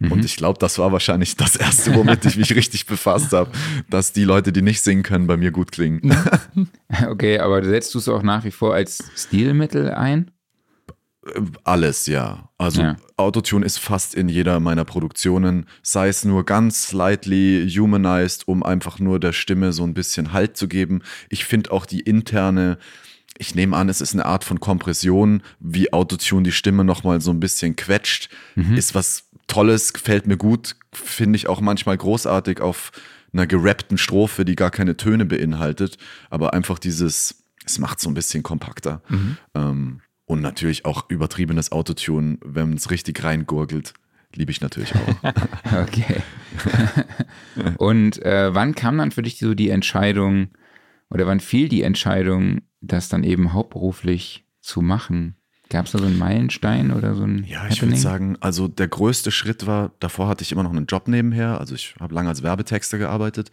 [0.00, 3.50] Und ich glaube, das war wahrscheinlich das erste, womit ich mich richtig befasst habe,
[3.90, 6.14] dass die Leute, die nicht singen können, bei mir gut klingen.
[7.08, 10.30] Okay, aber setzt du es auch nach wie vor als Stilmittel ein?
[11.64, 12.50] Alles, ja.
[12.58, 12.96] Also Ja.
[13.16, 18.98] Autotune ist fast in jeder meiner Produktionen, sei es nur ganz slightly humanized, um einfach
[18.98, 21.02] nur der Stimme so ein bisschen Halt zu geben.
[21.28, 22.78] Ich finde auch die interne,
[23.36, 27.30] ich nehme an, es ist eine Art von Kompression, wie Autotune die Stimme nochmal so
[27.30, 28.30] ein bisschen quetscht,
[28.76, 32.90] ist was Tolles, gefällt mir gut, finde ich auch manchmal großartig auf
[33.32, 35.98] einer gerappten Strophe, die gar keine Töne beinhaltet,
[36.30, 39.02] aber einfach dieses, es macht so ein bisschen kompakter.
[39.54, 43.94] Ähm, und natürlich auch übertriebenes Autotune, wenn es richtig reingurgelt,
[44.34, 45.32] liebe ich natürlich auch.
[45.82, 46.22] Okay.
[47.78, 50.48] Und äh, wann kam dann für dich so die Entscheidung
[51.10, 55.36] oder wann fiel die Entscheidung, das dann eben hauptberuflich zu machen?
[55.70, 58.88] Gab es da so einen Meilenstein oder so ein Ja, ich würde sagen, also der
[58.88, 62.28] größte Schritt war, davor hatte ich immer noch einen Job nebenher, also ich habe lange
[62.30, 63.50] als Werbetexter gearbeitet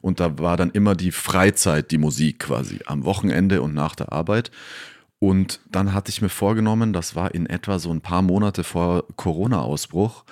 [0.00, 4.12] und da war dann immer die Freizeit, die Musik quasi am Wochenende und nach der
[4.12, 4.50] Arbeit.
[5.20, 9.04] Und dann hatte ich mir vorgenommen, das war in etwa so ein paar Monate vor
[9.16, 10.24] Corona-Ausbruch,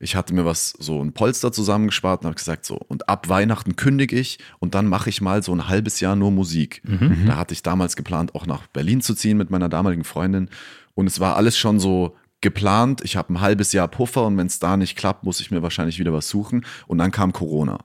[0.00, 3.76] ich hatte mir was, so ein Polster zusammengespart und habe gesagt, so, und ab Weihnachten
[3.76, 6.82] kündige ich und dann mache ich mal so ein halbes Jahr nur Musik.
[7.26, 10.50] Da hatte ich damals geplant, auch nach Berlin zu ziehen mit meiner damaligen Freundin.
[10.94, 13.00] Und es war alles schon so geplant.
[13.02, 15.62] Ich habe ein halbes Jahr Puffer und wenn es da nicht klappt, muss ich mir
[15.62, 16.66] wahrscheinlich wieder was suchen.
[16.86, 17.78] Und dann kam Corona.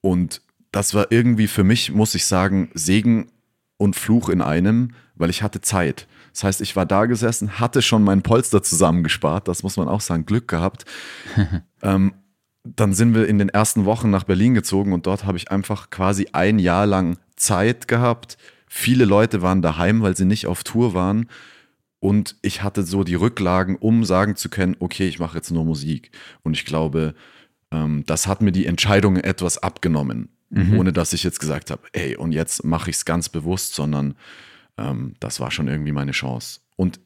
[0.00, 3.30] Und das war irgendwie für mich, muss ich sagen, Segen
[3.76, 6.06] und Fluch in einem, weil ich hatte Zeit.
[6.32, 10.00] Das heißt, ich war da gesessen, hatte schon meinen Polster zusammengespart, das muss man auch
[10.00, 10.84] sagen, Glück gehabt.
[11.82, 12.14] ähm,
[12.64, 15.90] dann sind wir in den ersten Wochen nach Berlin gezogen und dort habe ich einfach
[15.90, 18.36] quasi ein Jahr lang Zeit gehabt.
[18.66, 21.28] Viele Leute waren daheim, weil sie nicht auf Tour waren.
[22.00, 25.64] Und ich hatte so die Rücklagen, um sagen zu können, okay, ich mache jetzt nur
[25.64, 26.10] Musik.
[26.42, 27.14] Und ich glaube,
[27.70, 32.16] ähm, das hat mir die Entscheidung etwas abgenommen, ohne dass ich jetzt gesagt habe, ey,
[32.16, 34.14] und jetzt mache ich es ganz bewusst, sondern
[34.78, 36.60] ähm, das war schon irgendwie meine Chance.
[36.76, 37.00] Und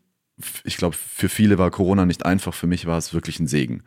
[0.65, 3.83] ich glaube, für viele war Corona nicht einfach, für mich war es wirklich ein Segen.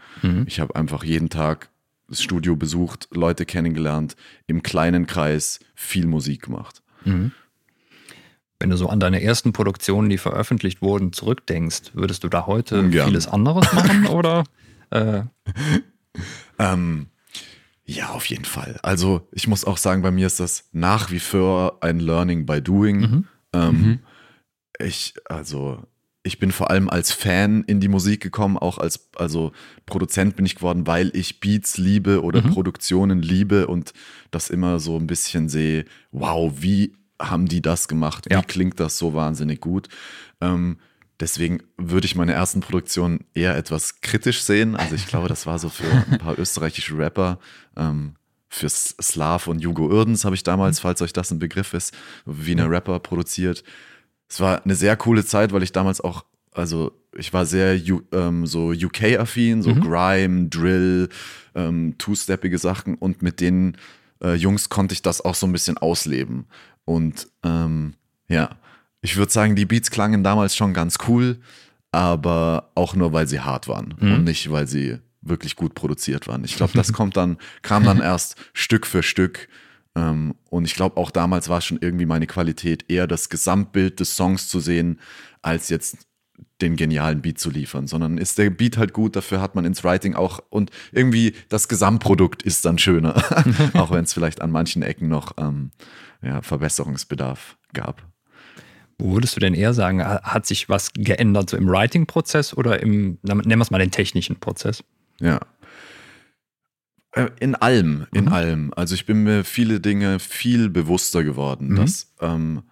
[0.47, 1.69] Ich habe einfach jeden Tag
[2.07, 4.15] das Studio besucht, Leute kennengelernt,
[4.47, 6.81] im kleinen Kreis viel Musik gemacht.
[8.59, 12.79] Wenn du so an deine ersten Produktionen, die veröffentlicht wurden, zurückdenkst, würdest du da heute
[12.79, 13.07] Ungern.
[13.07, 14.43] vieles anderes machen oder?
[14.89, 15.23] Äh,
[16.59, 17.07] Ähm,
[17.86, 18.80] ja, auf jeden Fall.
[18.82, 22.62] Also ich muss auch sagen, bei mir ist das nach wie vor ein Learning by
[22.62, 23.26] Doing.
[23.54, 24.00] Ähm,
[24.80, 25.84] Ich, also
[26.24, 29.52] ich bin vor allem als Fan in die Musik gekommen, auch als also
[29.86, 33.93] Produzent bin ich geworden, weil ich Beats liebe oder Produktionen liebe und
[34.32, 38.26] das immer so ein bisschen sehe, wow, wie haben die das gemacht?
[38.30, 38.41] Wie Ja.
[38.41, 39.89] klingt das so wahnsinnig gut?
[40.41, 40.78] Ähm,
[41.23, 44.75] deswegen würde ich meine ersten Produktionen eher etwas kritisch sehen.
[44.75, 47.39] Also ich glaube, das war so für ein paar österreichische Rapper
[47.77, 48.15] ähm,
[48.49, 51.93] fürs Slav und Jugo Irdens habe ich damals, falls euch das ein Begriff ist,
[52.25, 53.63] wie eine Rapper produziert.
[54.27, 57.79] Es war eine sehr coole Zeit, weil ich damals auch, also ich war sehr
[58.12, 59.81] ähm, so UK-affin, so mhm.
[59.81, 61.07] Grime, Drill,
[61.55, 63.77] ähm, two-steppige Sachen und mit den
[64.21, 66.47] äh, Jungs konnte ich das auch so ein bisschen ausleben.
[66.83, 67.93] Und ähm,
[68.27, 68.49] ja,
[69.03, 71.37] ich würde sagen, die Beats klangen damals schon ganz cool,
[71.91, 74.13] aber auch nur, weil sie hart waren mhm.
[74.13, 76.43] und nicht, weil sie wirklich gut produziert waren.
[76.45, 79.49] Ich glaube, das kommt dann, kam dann erst Stück für Stück.
[79.95, 84.15] Ähm, und ich glaube, auch damals war schon irgendwie meine Qualität, eher das Gesamtbild des
[84.15, 84.99] Songs zu sehen,
[85.41, 85.97] als jetzt
[86.61, 89.83] den genialen Beat zu liefern, sondern ist der Beat halt gut, dafür hat man ins
[89.83, 93.15] Writing auch und irgendwie das Gesamtprodukt ist dann schöner,
[93.73, 95.71] auch wenn es vielleicht an manchen Ecken noch ähm,
[96.21, 98.12] ja, Verbesserungsbedarf gab.
[98.99, 103.17] Wo würdest du denn eher sagen, hat sich was geändert so im Writing-Prozess oder im,
[103.23, 104.84] nennen wir es mal den technischen Prozess?
[105.19, 105.39] Ja.
[107.13, 108.34] Äh, in allem, in mhm.
[108.34, 108.73] allem.
[108.75, 111.75] Also ich bin mir viele Dinge viel bewusster geworden, mhm.
[111.77, 112.63] dass, ähm,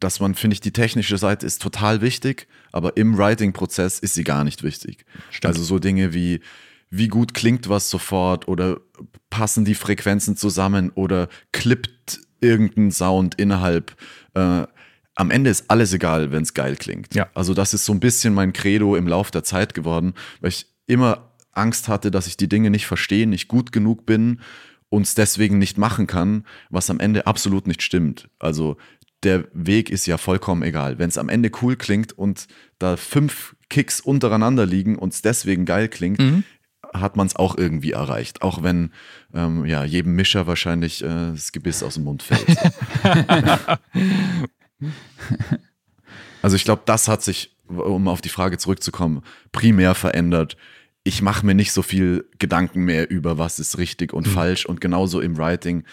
[0.00, 4.24] dass man, finde ich, die technische Seite ist total wichtig, aber im Writing-Prozess ist sie
[4.24, 5.04] gar nicht wichtig.
[5.30, 5.54] Stimmt.
[5.54, 6.40] Also so Dinge wie,
[6.90, 8.80] wie gut klingt was sofort oder
[9.30, 13.96] passen die Frequenzen zusammen oder klippt irgendein Sound innerhalb.
[14.34, 14.66] Äh,
[15.18, 17.12] am Ende ist alles egal, wenn es geil klingt.
[17.14, 17.28] Ja.
[17.34, 20.66] Also das ist so ein bisschen mein Credo im Lauf der Zeit geworden, weil ich
[20.86, 24.40] immer Angst hatte, dass ich die Dinge nicht verstehe, nicht gut genug bin
[24.90, 28.30] und es deswegen nicht machen kann, was am Ende absolut nicht stimmt.
[28.38, 28.76] Also
[29.24, 31.00] der Weg ist ja vollkommen egal.
[31.00, 32.46] Wenn es am Ende cool klingt und
[32.78, 36.44] da fünf Kicks untereinander liegen und es deswegen geil klingt, mhm.
[36.94, 38.42] hat man es auch irgendwie erreicht.
[38.42, 38.92] Auch wenn
[39.34, 42.56] ähm, ja, jedem Mischer wahrscheinlich äh, das Gebiss aus dem Mund fällt.
[46.42, 50.56] also ich glaube, das hat sich, um auf die Frage zurückzukommen, primär verändert
[51.08, 54.30] ich mache mir nicht so viel Gedanken mehr über, was ist richtig und mhm.
[54.30, 55.84] falsch und genauso im Writing.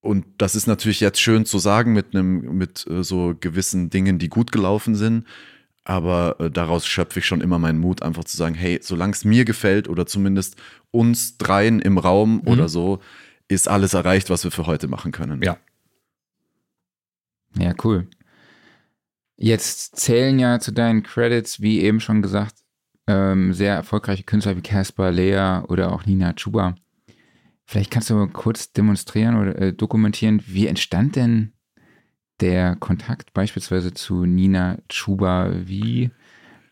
[0.00, 4.18] Und das ist natürlich jetzt schön zu sagen mit einem, mit äh, so gewissen Dingen,
[4.18, 5.26] die gut gelaufen sind.
[5.84, 9.24] Aber äh, daraus schöpfe ich schon immer meinen Mut, einfach zu sagen, hey, solange es
[9.24, 10.56] mir gefällt oder zumindest
[10.90, 12.48] uns dreien im Raum mhm.
[12.48, 13.00] oder so,
[13.46, 15.40] ist alles erreicht, was wir für heute machen können.
[15.42, 15.56] Ja.
[17.58, 18.08] Ja, cool.
[19.36, 22.54] Jetzt zählen ja zu deinen Credits, wie eben schon gesagt,
[23.06, 26.74] ähm, sehr erfolgreiche Künstler wie Casper, Lea oder auch Nina Chuba.
[27.66, 31.52] Vielleicht kannst du kurz demonstrieren oder äh, dokumentieren, wie entstand denn
[32.40, 35.50] der Kontakt beispielsweise zu Nina Chuba?
[35.64, 36.10] Wie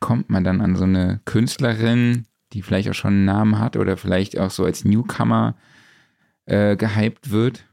[0.01, 3.97] kommt man dann an so eine Künstlerin, die vielleicht auch schon einen Namen hat oder
[3.97, 5.57] vielleicht auch so als Newcomer
[6.47, 7.64] äh, gehypt wird?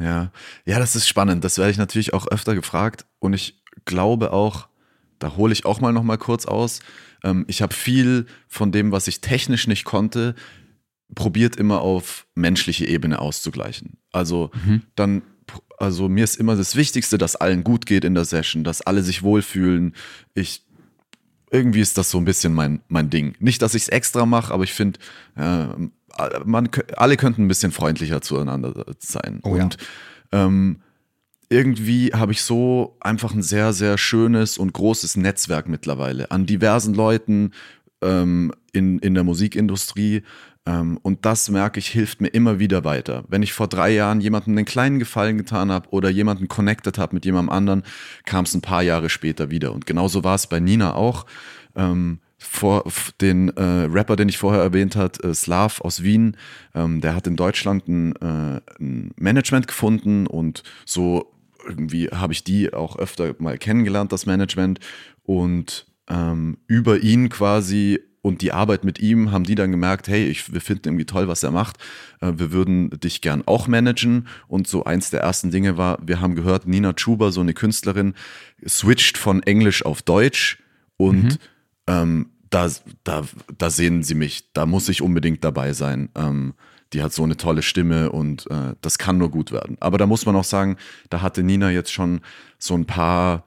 [0.00, 0.32] Ja,
[0.64, 1.44] ja, das ist spannend.
[1.44, 4.68] Das werde ich natürlich auch öfter gefragt und ich glaube auch,
[5.18, 6.80] da hole ich auch mal noch mal kurz aus.
[7.22, 10.34] Ähm, ich habe viel von dem, was ich technisch nicht konnte,
[11.14, 13.98] probiert immer auf menschliche Ebene auszugleichen.
[14.12, 14.82] Also mhm.
[14.94, 15.22] dann,
[15.78, 19.02] also mir ist immer das Wichtigste, dass allen gut geht in der Session, dass alle
[19.02, 19.94] sich wohlfühlen.
[20.34, 20.64] Ich
[21.50, 23.34] irgendwie ist das so ein bisschen mein, mein Ding.
[23.38, 24.98] Nicht, dass ich es extra mache, aber ich finde,
[25.36, 25.66] äh,
[26.44, 29.40] man, alle könnten ein bisschen freundlicher zueinander sein.
[29.42, 29.76] Oh, und
[30.32, 30.46] ja.
[30.46, 30.80] ähm,
[31.48, 36.94] irgendwie habe ich so einfach ein sehr, sehr schönes und großes Netzwerk mittlerweile an diversen
[36.94, 37.52] Leuten
[38.02, 40.22] ähm, in, in der Musikindustrie.
[40.64, 43.24] Ähm, und das merke ich, hilft mir immer wieder weiter.
[43.28, 47.14] Wenn ich vor drei Jahren jemandem einen kleinen Gefallen getan habe oder jemanden connected habe
[47.14, 47.82] mit jemandem anderen,
[48.24, 49.72] kam es ein paar Jahre später wieder.
[49.72, 51.26] Und genauso war es bei Nina auch.
[51.74, 52.84] Ähm, vor
[53.20, 56.36] den äh, Rapper, den ich vorher erwähnt hat, äh, Slav aus Wien,
[56.74, 61.32] ähm, der hat in Deutschland ein, äh, ein Management gefunden und so
[61.66, 64.80] irgendwie habe ich die auch öfter mal kennengelernt, das Management.
[65.22, 70.26] Und ähm, über ihn quasi und die Arbeit mit ihm haben die dann gemerkt, hey,
[70.26, 71.78] ich, wir finden irgendwie toll, was er macht.
[72.20, 74.28] Äh, wir würden dich gern auch managen.
[74.46, 78.14] Und so eins der ersten Dinge war, wir haben gehört, Nina Chuba, so eine Künstlerin,
[78.66, 80.62] switcht von Englisch auf Deutsch
[80.96, 81.38] und mhm.
[81.88, 82.70] ähm, da,
[83.04, 83.24] da,
[83.56, 86.10] da sehen sie mich, da muss ich unbedingt dabei sein.
[86.14, 86.54] Ähm,
[86.92, 89.76] die hat so eine tolle Stimme und äh, das kann nur gut werden.
[89.80, 90.76] Aber da muss man auch sagen,
[91.08, 92.20] da hatte Nina jetzt schon
[92.58, 93.44] so ein paar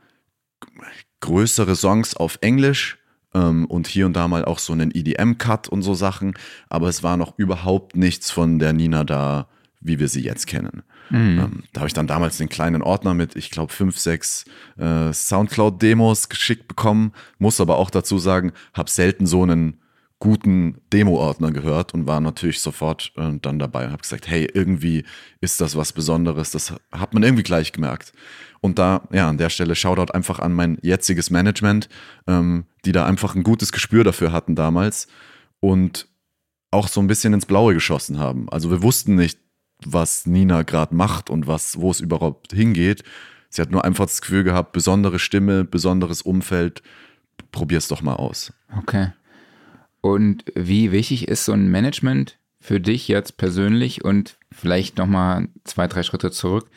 [1.20, 2.98] größere Songs auf Englisch
[3.36, 6.34] ähm, und hier und da mal auch so einen EDM-Cut und so Sachen.
[6.70, 9.48] Aber es war noch überhaupt nichts von der Nina da,
[9.80, 10.82] wie wir sie jetzt kennen.
[11.10, 11.40] Mhm.
[11.40, 14.46] Ähm, da habe ich dann damals den kleinen Ordner mit, ich glaube, fünf, sechs
[14.78, 17.14] äh, Soundcloud-Demos geschickt bekommen.
[17.38, 19.80] Muss aber auch dazu sagen, habe selten so einen
[20.20, 25.04] guten Demo-Ordner gehört und war natürlich sofort äh, dann dabei und habe gesagt, hey, irgendwie
[25.42, 26.52] ist das was Besonderes.
[26.52, 28.14] Das hat man irgendwie gleich gemerkt.
[28.62, 31.90] Und da, ja, an der Stelle Shoutout einfach an mein jetziges Management,
[32.28, 35.08] ähm, die da einfach ein gutes Gespür dafür hatten damals
[35.60, 36.08] und
[36.72, 38.50] auch so ein bisschen ins Blaue geschossen haben.
[38.50, 39.40] Also wir wussten nicht,
[39.84, 43.04] was Nina gerade macht und was, wo es überhaupt hingeht.
[43.50, 46.82] Sie hat nur einfach das Gefühl gehabt, besondere Stimme, besonderes Umfeld,
[47.52, 48.54] probier's doch mal aus.
[48.78, 49.12] Okay.
[50.02, 55.88] Und wie wichtig ist so ein Management für dich jetzt persönlich und vielleicht nochmal zwei,
[55.88, 56.70] drei Schritte zurück?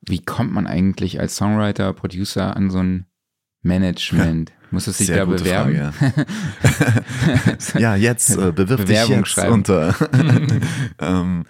[0.00, 3.06] Wie kommt man eigentlich als Songwriter, Producer an so ein
[3.62, 4.52] Management?
[4.70, 5.92] Muss es sich Sehr da bewerben?
[5.92, 6.26] Frage.
[7.78, 9.52] ja, jetzt äh, bewirb dich Bewerbung jetzt schreiben.
[9.52, 9.94] unter.
[11.00, 11.46] ähm,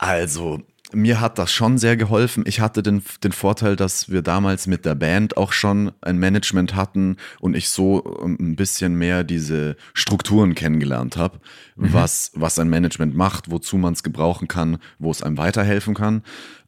[0.00, 2.44] also, mir hat das schon sehr geholfen.
[2.46, 6.74] Ich hatte den, den Vorteil, dass wir damals mit der Band auch schon ein Management
[6.74, 11.38] hatten und ich so ähm, ein bisschen mehr diese Strukturen kennengelernt habe,
[11.76, 16.22] was, was ein Management macht, wozu man es gebrauchen kann, wo es einem weiterhelfen kann.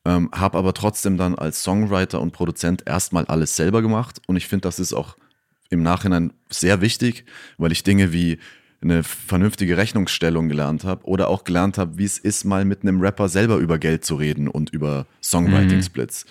[0.04, 4.46] Ähm, habe aber trotzdem dann als Songwriter und Produzent erstmal alles selber gemacht und ich
[4.46, 5.16] finde, das ist auch
[5.70, 7.24] im Nachhinein sehr wichtig,
[7.56, 8.38] weil ich Dinge wie
[8.82, 13.00] eine vernünftige Rechnungsstellung gelernt habe oder auch gelernt habe, wie es ist, mal mit einem
[13.00, 16.26] Rapper selber über Geld zu reden und über Songwriting-Splits.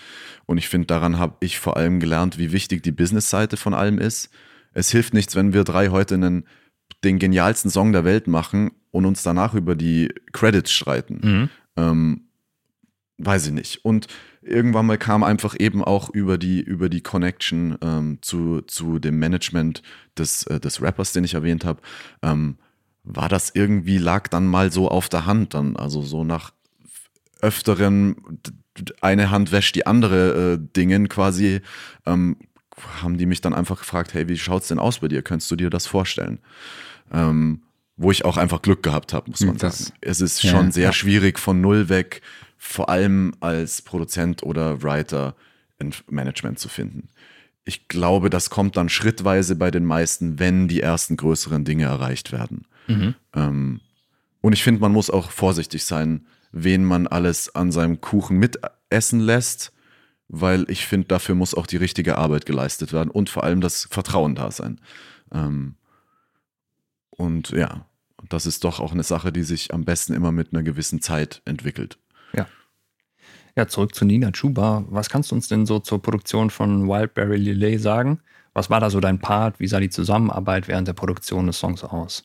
[0.46, 4.00] Und ich finde, daran habe ich vor allem gelernt, wie wichtig die Business-Seite von allem
[4.00, 4.30] ist.
[4.74, 6.46] Es hilft nichts, wenn wir drei heute einen,
[7.04, 11.20] den genialsten Song der Welt machen und uns danach über die Credits streiten.
[11.78, 12.28] Ähm,
[13.18, 13.86] weiß ich nicht.
[13.86, 14.08] Und
[14.42, 19.20] irgendwann mal kam einfach eben auch über die, über die Connection ähm, zu, zu dem
[19.20, 19.82] Management
[20.18, 21.82] des, äh, des Rappers, den ich erwähnt habe,
[22.22, 22.58] ähm,
[23.04, 26.52] war das irgendwie, lag dann mal so auf der Hand dann, also so nach
[27.42, 28.16] öfteren,
[29.02, 31.62] eine Hand wäscht die andere äh, Dingen quasi,
[32.06, 32.38] ähm,
[33.02, 35.22] haben die mich dann einfach gefragt, hey, wie schaut's denn aus bei dir?
[35.22, 36.40] Könntest du dir das vorstellen?
[37.12, 37.64] Ähm,
[37.98, 39.98] wo ich auch einfach Glück gehabt habe, muss man Das- sagen.
[40.02, 40.94] Es ist ja, schon sehr ja.
[40.94, 42.22] schwierig von null weg,
[42.64, 45.36] vor allem als Produzent oder Writer
[45.80, 47.10] ein Management zu finden.
[47.66, 52.32] Ich glaube, das kommt dann schrittweise bei den meisten, wenn die ersten größeren Dinge erreicht
[52.32, 52.68] werden.
[53.34, 53.82] Ähm,
[54.42, 59.20] und ich finde, man muss auch vorsichtig sein, wen man alles an seinem Kuchen mitessen
[59.20, 59.74] lässt,
[60.28, 63.88] weil ich finde, dafür muss auch die richtige Arbeit geleistet werden und vor allem das
[63.90, 64.80] Vertrauen da sein.
[65.34, 65.78] Ähm,
[67.10, 67.88] und ja,
[68.30, 71.42] das ist doch auch eine Sache, die sich am besten immer mit einer gewissen Zeit
[71.46, 71.98] entwickelt.
[73.56, 74.86] Ja, zurück zu Nina Chuba.
[74.90, 78.20] Was kannst du uns denn so zur Produktion von Wildberry Lillet sagen?
[78.54, 79.60] Was war da so dein Part?
[79.60, 82.24] Wie sah die Zusammenarbeit während der Produktion des Songs aus?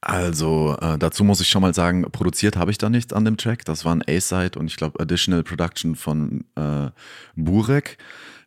[0.00, 3.36] Also äh, dazu muss ich schon mal sagen, produziert habe ich da nichts an dem
[3.36, 3.64] Track.
[3.64, 6.90] Das war ein A-Side und ich glaube Additional Production von äh,
[7.36, 7.98] Burek.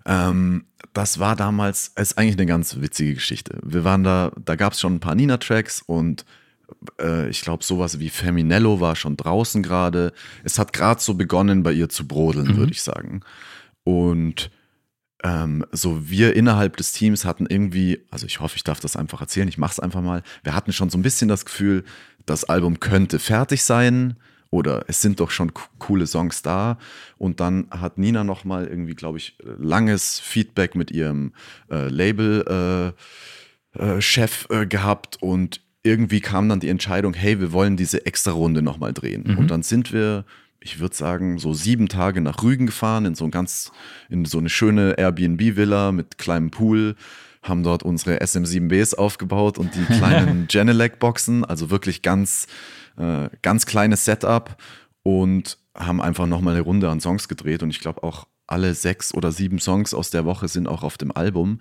[0.05, 3.57] Ähm, das war damals, ist eigentlich eine ganz witzige Geschichte.
[3.63, 6.25] Wir waren da, da gab es schon ein paar Nina-Tracks und
[6.99, 10.13] äh, ich glaube sowas wie Feminello war schon draußen gerade.
[10.43, 13.21] Es hat gerade so begonnen bei ihr zu brodeln, würde ich sagen.
[13.83, 14.51] Und
[15.23, 19.21] ähm, so wir innerhalb des Teams hatten irgendwie, also ich hoffe, ich darf das einfach
[19.21, 20.21] erzählen, ich mache es einfach mal.
[20.43, 21.83] Wir hatten schon so ein bisschen das Gefühl,
[22.25, 24.17] das Album könnte fertig sein
[24.51, 26.77] oder es sind doch schon co- coole Songs da.
[27.17, 31.33] Und dann hat Nina noch mal irgendwie, glaube ich, langes Feedback mit ihrem
[31.71, 32.93] äh, Label
[33.75, 38.05] äh, äh, Chef äh, gehabt und irgendwie kam dann die Entscheidung, hey, wir wollen diese
[38.05, 39.37] extra Runde nochmal drehen.
[39.37, 40.25] Und dann sind wir,
[40.59, 43.71] ich würde sagen, so sieben Tage nach Rügen gefahren, in so ein ganz,
[44.09, 46.95] in so eine schöne Airbnb-Villa mit kleinem Pool,
[47.43, 52.47] haben dort unsere SM7Bs aufgebaut und die kleinen Genelec-Boxen, also wirklich ganz,
[52.97, 54.57] äh, ganz kleines Setup
[55.03, 59.13] und haben einfach nochmal eine Runde an Songs gedreht und ich glaube auch alle sechs
[59.13, 61.59] oder sieben Songs aus der Woche sind auch auf dem Album.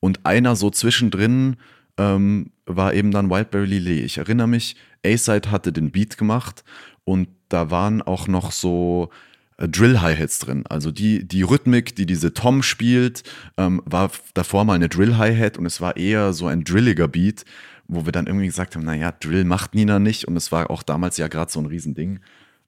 [0.00, 1.56] Und einer so zwischendrin
[1.98, 4.04] ähm, war eben dann Wildberry Lillet.
[4.04, 6.64] Ich erinnere mich, A-Side hatte den Beat gemacht
[7.04, 9.10] und da waren auch noch so
[9.58, 10.64] äh, Drill-Hi-Hats drin.
[10.68, 13.22] Also die, die Rhythmik, die diese Tom spielt,
[13.56, 17.44] ähm, war davor mal eine Drill-Hi-Hat und es war eher so ein drilliger Beat,
[17.88, 20.82] wo wir dann irgendwie gesagt haben, naja, Drill macht Nina nicht und es war auch
[20.82, 22.20] damals ja gerade so ein Riesending.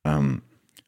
[0.05, 0.43] Ähm,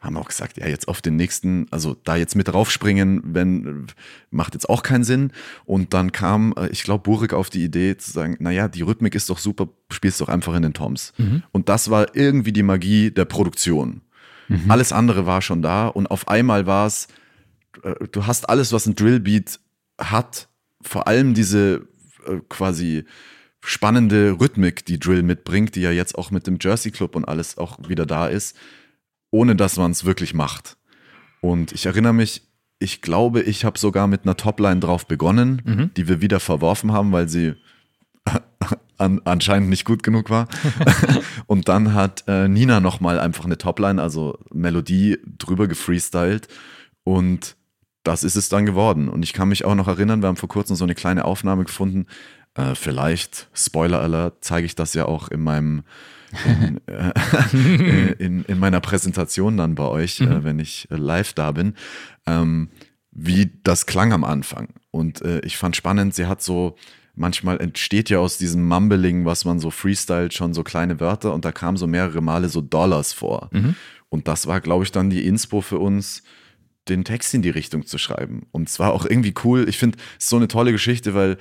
[0.06, 3.86] haben auch gesagt, ja, jetzt auf den nächsten, also da jetzt mit draufspringen, wenn,
[4.30, 5.32] macht jetzt auch keinen Sinn.
[5.64, 9.14] Und dann kam, äh, ich glaube, Burik auf die Idee zu sagen, naja, die Rhythmik
[9.14, 11.12] ist doch super, spielst doch einfach in den Toms.
[11.52, 14.02] Und das war irgendwie die Magie der Produktion.
[14.68, 17.08] Alles andere war schon da und auf einmal war es,
[17.82, 19.58] äh, du hast alles, was ein Drillbeat
[19.98, 20.48] hat,
[20.80, 21.86] vor allem diese
[22.26, 23.04] äh, quasi
[23.60, 27.58] spannende Rhythmik, die Drill mitbringt, die ja jetzt auch mit dem Jersey Club und alles
[27.58, 28.56] auch wieder da ist,
[29.30, 30.76] ohne dass man es wirklich macht.
[31.40, 32.42] Und ich erinnere mich,
[32.78, 35.62] ich glaube, ich habe sogar mit einer Topline drauf begonnen,
[35.96, 37.54] die wir wieder verworfen haben, weil sie
[38.98, 40.48] an, anscheinend nicht gut genug war.
[41.46, 46.48] und dann hat äh, Nina nochmal einfach eine Topline, also Melodie drüber gefreestylt
[47.04, 47.56] und
[48.02, 49.08] das ist es dann geworden.
[49.08, 51.64] Und ich kann mich auch noch erinnern, wir haben vor kurzem so eine kleine Aufnahme
[51.64, 52.06] gefunden.
[52.54, 55.82] Äh, vielleicht, Spoiler Alert, zeige ich das ja auch in meinem
[56.44, 60.32] in, äh, in, in, meiner Präsentation dann bei euch, mhm.
[60.32, 61.74] äh, wenn ich äh, live da bin,
[62.26, 62.70] ähm,
[63.10, 64.68] wie das klang am Anfang.
[64.90, 66.76] Und äh, ich fand spannend, sie hat so,
[67.14, 71.44] manchmal entsteht ja aus diesem Mumbling, was man so freestylt, schon so kleine Wörter und
[71.44, 73.48] da kamen so mehrere Male so Dollars vor.
[73.52, 73.74] Mhm.
[74.08, 76.22] Und das war, glaube ich, dann die Inspo für uns,
[76.88, 78.46] den Text in die Richtung zu schreiben.
[78.52, 79.68] Und zwar auch irgendwie cool.
[79.68, 81.36] Ich finde, es ist so eine tolle Geschichte, weil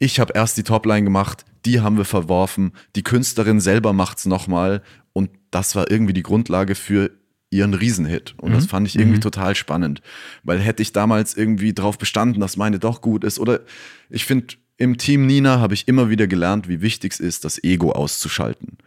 [0.00, 4.26] ich habe erst die Topline gemacht, die haben wir verworfen, die Künstlerin selber macht es
[4.26, 4.82] nochmal
[5.12, 7.12] und das war irgendwie die Grundlage für
[7.50, 8.34] ihren Riesenhit.
[8.38, 8.54] Und mhm.
[8.54, 9.22] das fand ich irgendwie mhm.
[9.22, 10.00] total spannend,
[10.42, 13.60] weil hätte ich damals irgendwie drauf bestanden, dass meine doch gut ist oder
[14.08, 17.62] ich finde, im Team Nina habe ich immer wieder gelernt, wie wichtig es ist, das
[17.62, 18.78] Ego auszuschalten.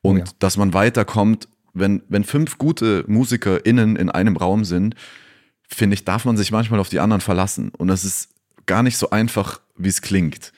[0.00, 0.24] Und oh ja.
[0.38, 4.94] dass man weiterkommt, wenn, wenn fünf gute MusikerInnen in einem Raum sind,
[5.68, 7.70] finde ich, darf man sich manchmal auf die anderen verlassen.
[7.76, 8.30] Und das ist
[8.64, 10.53] gar nicht so einfach, wie es klingt.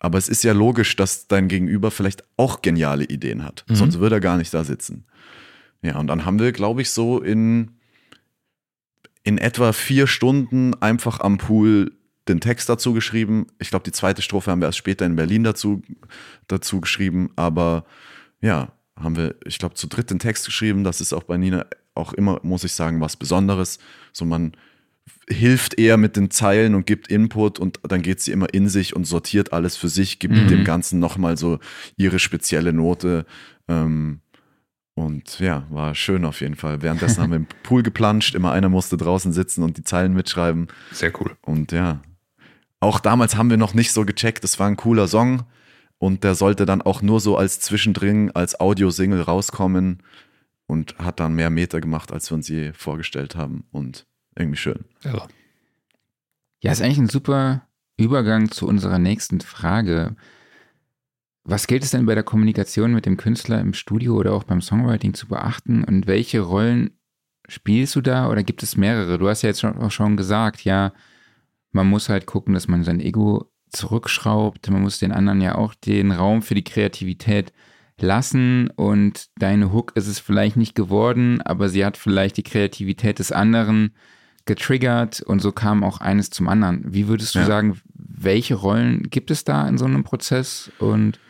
[0.00, 3.64] Aber es ist ja logisch, dass dein Gegenüber vielleicht auch geniale Ideen hat.
[3.68, 3.76] Mhm.
[3.76, 5.04] Sonst würde er gar nicht da sitzen.
[5.82, 7.72] Ja, und dann haben wir, glaube ich, so in,
[9.22, 11.92] in etwa vier Stunden einfach am Pool
[12.28, 13.46] den Text dazu geschrieben.
[13.58, 15.82] Ich glaube, die zweite Strophe haben wir erst später in Berlin dazu,
[16.48, 17.30] dazu geschrieben.
[17.36, 17.84] Aber
[18.40, 20.82] ja, haben wir, ich glaube, zu dritt den Text geschrieben.
[20.82, 23.78] Das ist auch bei Nina auch immer, muss ich sagen, was Besonderes.
[24.12, 24.52] So man
[25.28, 28.96] hilft eher mit den Zeilen und gibt Input und dann geht sie immer in sich
[28.96, 30.48] und sortiert alles für sich, gibt mhm.
[30.48, 31.58] dem Ganzen nochmal so
[31.96, 33.26] ihre spezielle Note.
[33.68, 34.20] Ähm,
[34.94, 36.82] und ja, war schön auf jeden Fall.
[36.82, 40.68] Währenddessen haben wir im Pool geplanscht, immer einer musste draußen sitzen und die Zeilen mitschreiben.
[40.90, 41.36] Sehr cool.
[41.42, 42.02] Und ja,
[42.80, 45.44] auch damals haben wir noch nicht so gecheckt, es war ein cooler Song
[45.98, 50.02] und der sollte dann auch nur so als Zwischendrin, als Audiosingle rauskommen
[50.66, 54.84] und hat dann mehr Meter gemacht, als wir uns je vorgestellt haben und irgendwie schön.
[55.04, 55.26] Ja.
[56.62, 57.66] Ja, ist eigentlich ein super
[57.96, 60.16] Übergang zu unserer nächsten Frage.
[61.44, 64.60] Was gilt es denn bei der Kommunikation mit dem Künstler im Studio oder auch beim
[64.60, 66.90] Songwriting zu beachten und welche Rollen
[67.48, 69.18] spielst du da oder gibt es mehrere?
[69.18, 70.92] Du hast ja jetzt auch schon gesagt, ja,
[71.72, 74.68] man muss halt gucken, dass man sein Ego zurückschraubt.
[74.70, 77.52] Man muss den anderen ja auch den Raum für die Kreativität
[77.98, 83.18] lassen und deine Hook ist es vielleicht nicht geworden, aber sie hat vielleicht die Kreativität
[83.18, 83.94] des anderen
[84.50, 86.82] getriggert und so kam auch eines zum anderen.
[86.92, 87.46] Wie würdest du ja.
[87.46, 91.20] sagen, welche Rollen gibt es da in so einem Prozess und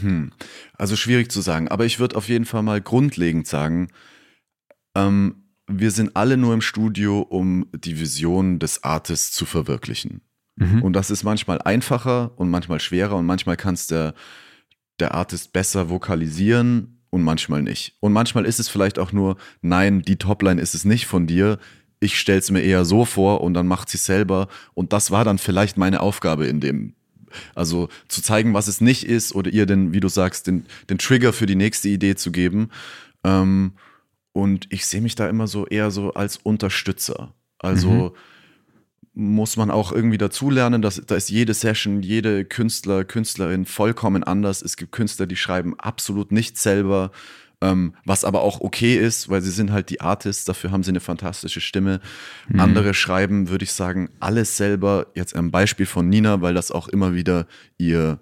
[0.00, 0.32] hm.
[0.76, 3.90] Also schwierig zu sagen, aber ich würde auf jeden Fall mal grundlegend sagen,
[4.96, 10.22] ähm, wir sind alle nur im Studio, um die Vision des Artists zu verwirklichen.
[10.56, 10.82] Mhm.
[10.82, 14.14] Und das ist manchmal einfacher und manchmal schwerer und manchmal kann es der,
[14.98, 17.94] der Artist besser vokalisieren und manchmal nicht.
[18.00, 21.58] Und manchmal ist es vielleicht auch nur, nein, die Topline ist es nicht von dir.
[22.00, 24.48] Ich stelle es mir eher so vor und dann macht sie selber.
[24.72, 26.94] Und das war dann vielleicht meine Aufgabe in dem.
[27.54, 30.96] Also zu zeigen, was es nicht ist oder ihr den, wie du sagst, den, den
[30.96, 32.70] Trigger für die nächste Idee zu geben.
[33.24, 33.74] Ähm,
[34.32, 37.34] und ich sehe mich da immer so eher so als Unterstützer.
[37.58, 38.10] Also mhm.
[39.14, 44.62] Muss man auch irgendwie dazulernen, dass da ist jede Session, jede Künstler, Künstlerin vollkommen anders.
[44.62, 47.10] Es gibt Künstler, die schreiben absolut nichts selber,
[47.60, 50.90] ähm, was aber auch okay ist, weil sie sind halt die Artists, dafür haben sie
[50.90, 52.00] eine fantastische Stimme.
[52.48, 52.60] Mhm.
[52.60, 55.06] Andere schreiben, würde ich sagen, alles selber.
[55.14, 57.46] Jetzt ein Beispiel von Nina, weil das auch immer wieder
[57.76, 58.18] ihr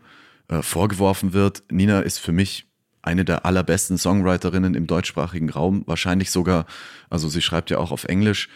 [0.48, 1.62] äh, vorgeworfen wird.
[1.70, 2.66] Nina ist für mich
[3.00, 6.66] eine der allerbesten Songwriterinnen im deutschsprachigen Raum, wahrscheinlich sogar,
[7.09, 8.48] also sie schreibt ja auch auf Englisch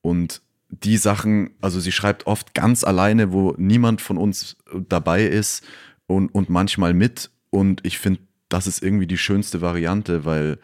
[0.00, 0.42] und
[0.72, 4.56] die Sachen, also sie schreibt oft ganz alleine, wo niemand von uns
[4.88, 5.64] dabei ist
[6.06, 10.58] und, und manchmal mit und ich finde, das ist irgendwie die schönste Variante, weil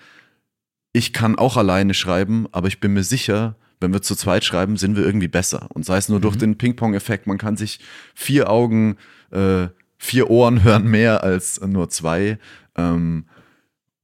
[0.93, 4.77] ich kann auch alleine schreiben, aber ich bin mir sicher, wenn wir zu zweit schreiben,
[4.77, 5.69] sind wir irgendwie besser.
[5.73, 6.23] Und sei es nur mhm.
[6.23, 7.79] durch den Ping-Pong-Effekt, man kann sich
[8.15, 8.97] vier Augen,
[9.31, 9.69] äh,
[9.99, 12.39] vier Ohren hören mehr als nur zwei.
[12.77, 13.27] Ähm,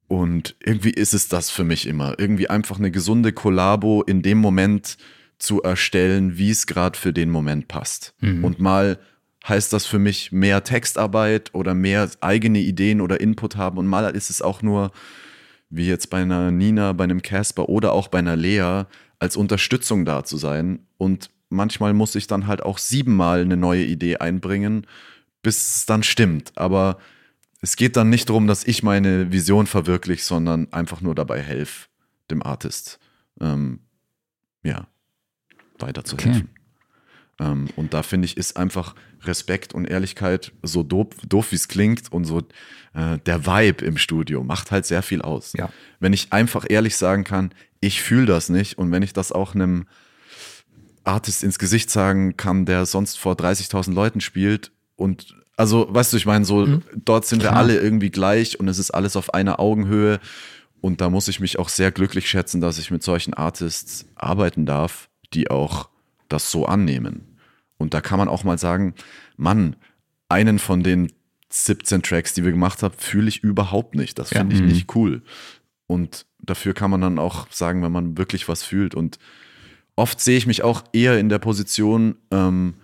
[0.06, 2.18] und irgendwie ist es das für mich immer.
[2.18, 4.98] Irgendwie einfach eine gesunde Kollabo in dem Moment
[5.38, 8.14] zu erstellen, wie es gerade für den Moment passt.
[8.20, 8.44] Mhm.
[8.44, 8.98] Und mal
[9.46, 13.78] heißt das für mich mehr Textarbeit oder mehr eigene Ideen oder Input haben.
[13.78, 14.90] Und mal ist es auch nur,
[15.68, 18.84] wie jetzt bei einer Nina, bei einem Casper oder auch bei einer Lea,
[19.18, 20.86] als Unterstützung da zu sein.
[20.96, 24.86] Und manchmal muss ich dann halt auch siebenmal eine neue Idee einbringen,
[25.42, 26.52] bis es dann stimmt.
[26.56, 26.98] Aber
[27.60, 31.88] es geht dann nicht darum, dass ich meine Vision verwirkliche, sondern einfach nur dabei helfe,
[32.30, 32.98] dem Artist,
[33.40, 33.80] ähm,
[34.62, 34.86] ja,
[35.84, 36.48] weiterzuhelfen.
[37.40, 37.50] Okay.
[37.52, 41.68] Ähm, und da finde ich, ist einfach Respekt und Ehrlichkeit, so doof, doof wie es
[41.68, 42.40] klingt und so
[42.94, 45.52] äh, der Vibe im Studio macht halt sehr viel aus.
[45.56, 45.70] Ja.
[46.00, 49.54] Wenn ich einfach ehrlich sagen kann, ich fühle das nicht und wenn ich das auch
[49.54, 49.86] einem
[51.04, 56.16] Artist ins Gesicht sagen kann, der sonst vor 30.000 Leuten spielt und Also, weißt du,
[56.16, 56.82] ich meine, so, Mhm.
[57.04, 57.60] dort sind wir Klar.
[57.60, 60.18] alle irgendwie gleich und es ist alles auf einer Augenhöhe.
[60.80, 64.66] Und da muss ich mich auch sehr glücklich schätzen, dass ich mit solchen Artists arbeiten
[64.66, 65.88] darf, die auch
[66.28, 67.38] das so annehmen.
[67.76, 68.94] Und da kann man auch mal sagen,
[69.36, 69.76] Mann,
[70.28, 71.12] einen von den
[71.50, 74.18] 17 Tracks, die wir gemacht haben, fühle ich überhaupt nicht.
[74.18, 74.38] Das Ja.
[74.38, 74.68] finde ich Mhm.
[74.68, 75.22] nicht cool.
[75.86, 78.94] Und dafür kann man dann auch sagen, wenn man wirklich was fühlt.
[78.94, 79.18] Und
[79.96, 82.74] oft sehe ich mich auch eher in der Position, ähm,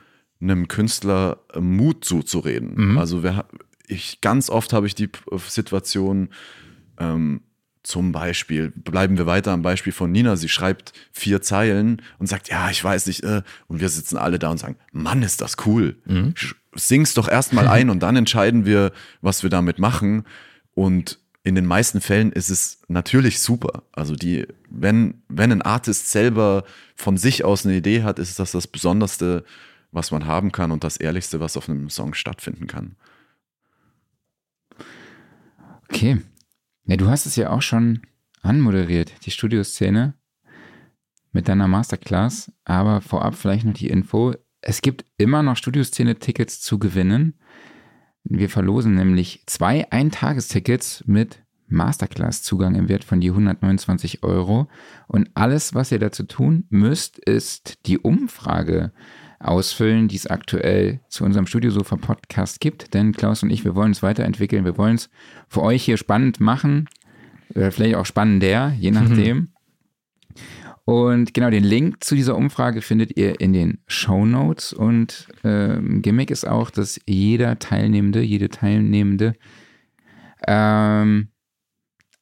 [0.40, 2.92] einem Künstler äh, Mut zuzureden.
[2.92, 2.98] Mhm.
[2.98, 3.46] Also wer,
[3.86, 5.08] ich, ganz oft habe ich die
[5.48, 6.28] Situation,
[6.98, 7.40] ähm,
[7.82, 12.48] zum Beispiel, bleiben wir weiter am Beispiel von Nina, sie schreibt vier Zeilen und sagt,
[12.48, 15.56] ja, ich weiß nicht, äh, und wir sitzen alle da und sagen, Mann, ist das
[15.66, 15.96] cool.
[16.06, 20.24] Sch- Sing's doch erstmal ein und dann entscheiden wir, was wir damit machen.
[20.74, 23.82] Und in den meisten Fällen ist es natürlich super.
[23.92, 26.64] Also die, wenn, wenn ein Artist selber
[26.96, 29.44] von sich aus eine Idee hat, ist das das Besonderste,
[29.90, 32.94] was man haben kann und das Ehrlichste, was auf einem Song stattfinden kann.
[35.88, 36.18] Okay.
[36.90, 38.00] Ja, du hast es ja auch schon
[38.42, 40.14] anmoderiert, die Studioszene
[41.30, 42.50] mit deiner Masterclass.
[42.64, 44.34] Aber vorab vielleicht noch die Info.
[44.60, 47.38] Es gibt immer noch Studioszene-Tickets zu gewinnen.
[48.24, 54.66] Wir verlosen nämlich zwei Eintagestickets mit Masterclass-Zugang im Wert von je 129 Euro.
[55.06, 58.90] Und alles, was ihr dazu tun müsst, ist die Umfrage
[59.40, 62.94] ausfüllen, die es aktuell zu unserem Studiosofa-Podcast gibt.
[62.94, 64.64] Denn Klaus und ich, wir wollen es weiterentwickeln.
[64.64, 65.10] Wir wollen es
[65.48, 66.88] für euch hier spannend machen.
[67.54, 69.48] Oder vielleicht auch spannender, je nachdem.
[70.84, 74.72] Und genau, den Link zu dieser Umfrage findet ihr in den Show Notes.
[74.72, 79.34] Und ähm, Gimmick ist auch, dass jeder Teilnehmende, jede Teilnehmende
[80.46, 81.28] ähm,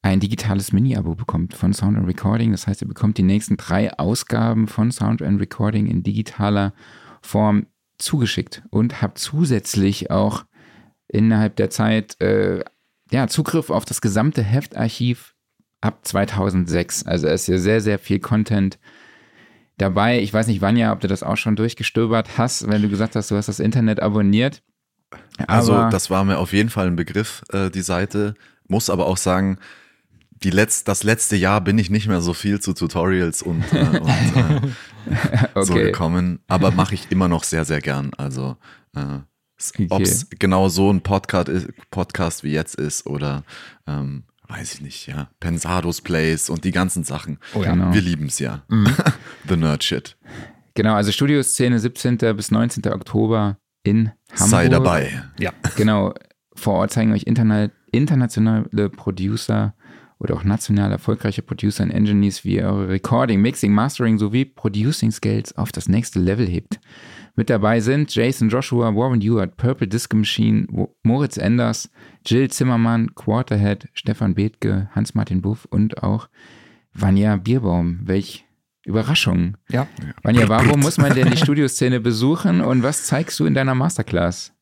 [0.02, 2.52] ein digitales Mini-Abo bekommt von Sound and Recording.
[2.52, 6.72] Das heißt, ihr bekommt die nächsten drei Ausgaben von Sound and Recording in digitaler
[7.22, 7.66] Form
[7.98, 10.44] zugeschickt und habt zusätzlich auch
[11.08, 12.62] innerhalb der Zeit äh,
[13.10, 15.34] ja, Zugriff auf das gesamte Heftarchiv
[15.80, 17.06] ab 2006.
[17.06, 18.78] Also es ist hier sehr, sehr viel Content
[19.78, 20.20] dabei.
[20.20, 23.30] Ich weiß nicht, Vanja, ob du das auch schon durchgestöbert hast, wenn du gesagt hast,
[23.30, 24.62] du hast das Internet abonniert.
[25.46, 28.34] Also Aber- das war mir auf jeden Fall ein Begriff, äh, die Seite.
[28.66, 29.58] Muss aber auch sagen,
[30.42, 33.98] die letzt, das letzte Jahr bin ich nicht mehr so viel zu Tutorials und, äh,
[33.98, 34.60] und äh,
[35.54, 35.84] so Okay.
[35.84, 36.40] gekommen.
[36.48, 38.10] Aber mache ich immer noch sehr, sehr gern.
[38.16, 38.56] Also
[38.96, 39.18] äh,
[39.74, 39.88] Okay.
[39.90, 43.42] ob es genau so ein Podcast ist, Podcast wie jetzt ist oder
[43.88, 47.38] ähm, weiß ich nicht, ja, Pensados Plays und die ganzen Sachen.
[47.54, 47.72] Oh ja.
[47.72, 47.92] Genau.
[47.92, 48.62] Wir lieben es ja.
[49.48, 50.16] The Nerd Shit.
[50.74, 52.18] Genau, also Studioszene 17.
[52.36, 52.86] bis 19.
[52.92, 54.48] Oktober in Hamburg.
[54.48, 55.22] Sei dabei.
[55.40, 55.50] Ja.
[55.76, 56.14] Genau,
[56.54, 59.74] vor Ort zeigen euch interna internationale Producer
[60.18, 65.10] oder auch national erfolgreiche Producer und Engineers, wie ihr eure Recording, Mixing, Mastering sowie Producing
[65.10, 66.80] Skills auf das nächste Level hebt.
[67.36, 70.66] Mit dabei sind Jason Joshua, Warren Ewart, Purple Disco Machine,
[71.04, 71.88] Moritz Enders,
[72.26, 76.28] Jill Zimmermann, Quarterhead, Stefan Bethke, Hans-Martin Buff und auch
[76.92, 78.00] Vanja Bierbaum.
[78.02, 78.44] Welch
[78.84, 79.56] Überraschung.
[79.70, 79.86] Ja.
[80.22, 84.52] Vanja, warum muss man denn die Studioszene besuchen und was zeigst du in deiner Masterclass?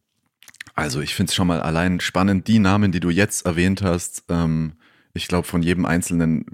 [0.74, 4.24] Also ich finde es schon mal allein spannend, die Namen, die du jetzt erwähnt hast.
[4.28, 4.74] Ähm,
[5.16, 6.44] ich glaube, von jedem Einzelnen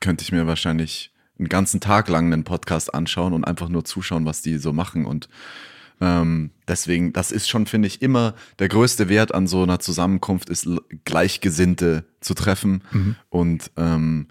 [0.00, 4.24] könnte ich mir wahrscheinlich einen ganzen Tag lang einen Podcast anschauen und einfach nur zuschauen,
[4.24, 5.04] was die so machen.
[5.04, 5.28] Und
[6.00, 10.48] ähm, deswegen, das ist schon, finde ich, immer der größte Wert an so einer Zusammenkunft,
[10.48, 10.68] ist
[11.04, 12.82] Gleichgesinnte zu treffen.
[13.30, 14.28] Und ähm,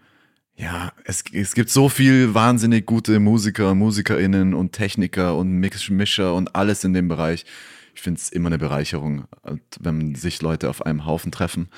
[0.55, 6.35] ja, es, es gibt so viel wahnsinnig gute Musiker, MusikerInnen und Techniker und Mix Mischer
[6.35, 7.45] und alles in dem Bereich.
[7.95, 11.69] Ich finde es immer eine Bereicherung, äh, wenn sich Leute auf einem Haufen treffen.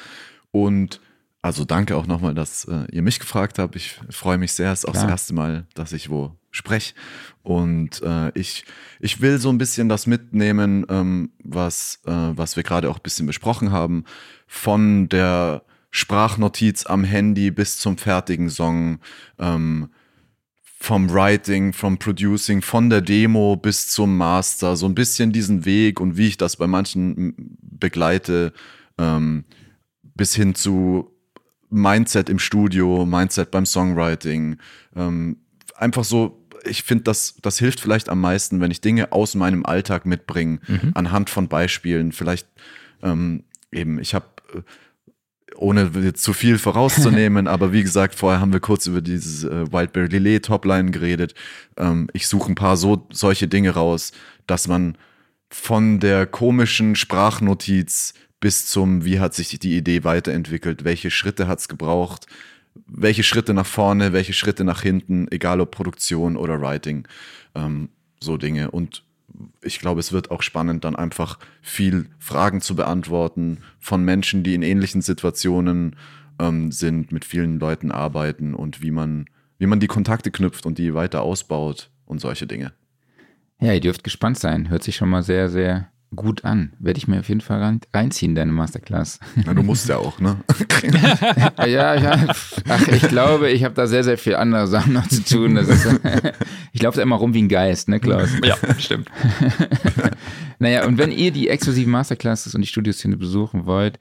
[0.51, 0.99] Und
[1.45, 3.75] also danke auch nochmal, dass äh, ihr mich gefragt habt.
[3.75, 4.71] Ich freue mich sehr.
[4.71, 6.95] Es ist auch das erste Mal, dass ich wo spreche.
[7.43, 8.65] Und äh, ich,
[8.99, 13.03] ich will so ein bisschen das mitnehmen, ähm, was, äh, was wir gerade auch ein
[13.03, 14.05] bisschen besprochen haben.
[14.47, 18.97] Von der Sprachnotiz am Handy bis zum fertigen Song.
[19.37, 19.89] Ähm,
[20.79, 25.99] vom Writing, vom Producing, von der Demo bis zum Master, so ein bisschen diesen Weg
[25.99, 28.51] und wie ich das bei manchen begleite,
[28.97, 29.45] ähm,
[30.15, 31.14] bis hin zu
[31.69, 34.57] Mindset im Studio, Mindset beim Songwriting.
[34.95, 35.37] Ähm,
[35.75, 39.65] einfach so, ich finde, das, das hilft vielleicht am meisten, wenn ich Dinge aus meinem
[39.65, 40.59] Alltag mitbringe,
[40.93, 42.11] anhand von Beispielen.
[42.11, 42.47] Vielleicht
[43.03, 44.25] ähm, eben, ich habe
[45.57, 49.71] ohne jetzt zu viel vorauszunehmen, aber wie gesagt, vorher haben wir kurz über dieses äh,
[49.71, 51.33] Wildberry Lillet Topline geredet.
[51.77, 54.11] Ähm, ich suche ein paar so solche Dinge raus,
[54.47, 54.97] dass man
[55.49, 58.13] von der komischen Sprachnotiz
[58.45, 62.27] bis zum, wie hat sich die Idee weiterentwickelt, welche Schritte hat es gebraucht,
[62.85, 67.07] welche Schritte nach vorne, welche Schritte nach hinten, egal ob Produktion oder Writing,
[67.55, 67.89] ähm,
[68.19, 68.69] so Dinge.
[68.69, 69.03] Und
[69.63, 74.53] ich glaube, es wird auch spannend, dann einfach viel Fragen zu beantworten von Menschen, die
[74.53, 75.95] in ähnlichen Situationen
[76.37, 79.25] ähm, sind, mit vielen Leuten arbeiten und wie man,
[79.57, 82.73] wie man die Kontakte knüpft und die weiter ausbaut und solche Dinge.
[83.59, 84.69] Ja, ihr dürft gespannt sein.
[84.69, 86.73] Hört sich schon mal sehr, sehr gut an.
[86.79, 89.19] Werde ich mir auf jeden Fall rein, reinziehen, deine Masterclass.
[89.45, 90.37] Na, du musst ja auch, ne?
[91.65, 92.27] ja, ja.
[92.67, 95.57] Ach, ich glaube, ich habe da sehr, sehr viel andere Sachen noch zu tun.
[95.57, 95.87] Ist,
[96.73, 98.29] ich laufe da immer rum wie ein Geist, ne, Klaus?
[98.43, 99.09] Ja, stimmt.
[100.59, 103.99] naja, und wenn ihr die exklusiven Masterclasses und die Studioszene besuchen wollt,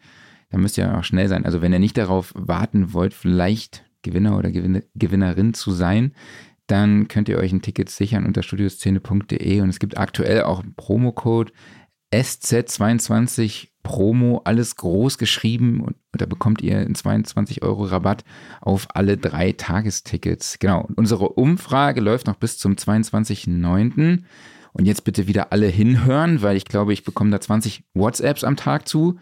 [0.50, 1.44] dann müsst ihr auch schnell sein.
[1.44, 6.12] Also wenn ihr nicht darauf warten wollt, vielleicht Gewinner oder Gewinnerin zu sein,
[6.66, 10.74] dann könnt ihr euch ein Ticket sichern unter studioszene.de und es gibt aktuell auch einen
[10.74, 11.52] Promocode
[12.14, 18.24] SZ22 Promo, alles groß geschrieben und, da bekommt ihr einen 22 Euro Rabatt
[18.60, 20.58] auf alle drei Tagestickets.
[20.58, 20.82] Genau.
[20.82, 24.22] Und unsere Umfrage läuft noch bis zum 22.09.
[24.72, 28.56] Und jetzt bitte wieder alle hinhören, weil ich glaube, ich bekomme da 20 WhatsApps am
[28.56, 29.18] Tag zu.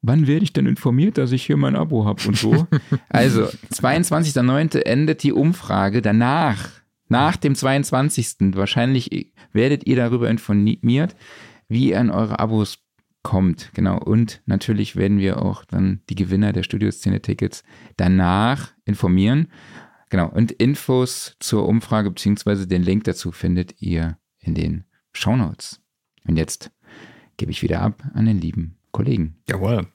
[0.00, 2.66] Wann werde ich denn informiert, dass ich hier mein Abo habe und so?
[3.08, 4.78] also, 22.09.
[4.78, 6.02] endet die Umfrage.
[6.02, 6.70] Danach,
[7.08, 8.54] nach dem 22.
[8.54, 11.14] wahrscheinlich werdet ihr darüber informiert
[11.68, 12.78] wie ihr an eure Abos
[13.22, 13.70] kommt.
[13.74, 13.98] Genau.
[13.98, 17.62] Und natürlich werden wir auch dann die Gewinner der Studioszene-Tickets
[17.96, 19.48] danach informieren.
[20.10, 20.28] Genau.
[20.28, 22.66] Und Infos zur Umfrage bzw.
[22.66, 25.80] den Link dazu findet ihr in den Show Notes.
[26.26, 26.70] Und jetzt
[27.36, 29.36] gebe ich wieder ab an den lieben Kollegen.
[29.48, 29.86] Jawohl.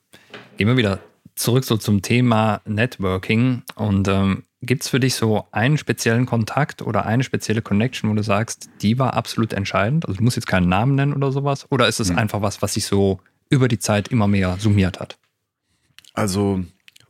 [0.56, 1.00] Gehen wir wieder
[1.34, 6.80] zurück so zum Thema Networking und ähm, Gibt es für dich so einen speziellen Kontakt
[6.80, 10.06] oder eine spezielle Connection, wo du sagst, die war absolut entscheidend?
[10.06, 11.66] Also du musst jetzt keinen Namen nennen oder sowas?
[11.70, 12.18] Oder ist es mhm.
[12.18, 15.18] einfach was, was sich so über die Zeit immer mehr summiert hat?
[16.14, 16.64] Also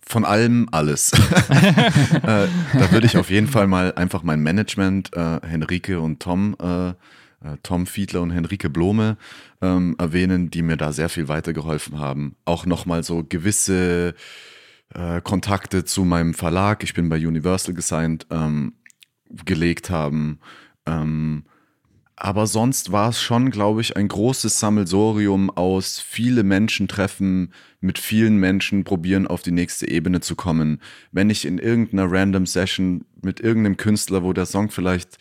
[0.07, 1.12] von allem alles.
[1.48, 6.57] äh, da würde ich auf jeden Fall mal einfach mein Management, äh, Henrike und Tom,
[6.61, 6.94] äh, äh
[7.62, 9.16] Tom Fiedler und Henrike Blome
[9.62, 12.36] ähm, erwähnen, die mir da sehr viel weitergeholfen haben.
[12.44, 14.14] Auch nochmal so gewisse
[14.93, 18.74] äh, Kontakte zu meinem Verlag, ich bin bei Universal gesigned, ähm,
[19.45, 20.41] gelegt haben.
[20.87, 21.45] Ähm,
[22.16, 27.99] aber sonst war es schon, glaube ich, ein großes Sammelsorium aus viele Menschen treffen, mit
[27.99, 30.80] vielen Menschen probieren, auf die nächste Ebene zu kommen.
[31.11, 35.18] Wenn ich in irgendeiner random Session mit irgendeinem Künstler, wo der Song vielleicht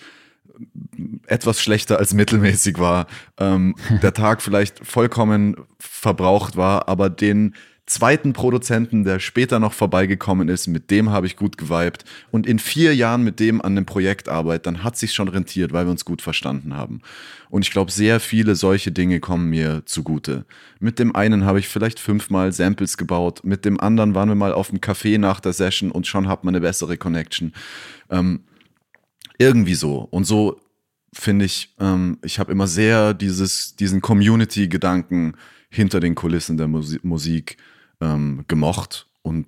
[1.26, 3.08] etwas schlechter als mittelmäßig war,
[3.38, 7.56] ähm, der Tag vielleicht vollkommen verbraucht war, aber den
[7.94, 12.60] zweiten Produzenten, der später noch vorbeigekommen ist, mit dem habe ich gut geweibt und in
[12.60, 15.92] vier Jahren mit dem an dem Projekt arbeite, dann hat sich schon rentiert, weil wir
[15.92, 17.02] uns gut verstanden haben.
[17.50, 20.46] Und ich glaube, sehr viele solche Dinge kommen mir zugute.
[20.80, 24.54] Mit dem einen habe ich vielleicht fünfmal Samples gebaut, mit dem anderen waren wir mal
[24.54, 27.54] auf dem Café nach der Session und schon hat man eine bessere Connection.
[28.10, 28.42] Ähm,
[29.38, 30.08] irgendwie so.
[30.12, 30.60] Und so
[31.14, 35.36] finde ich, ähm, ich habe immer sehr dieses, diesen Community-Gedanken
[35.70, 37.58] hinter den Kulissen der Musik
[38.02, 39.48] ähm, gemocht und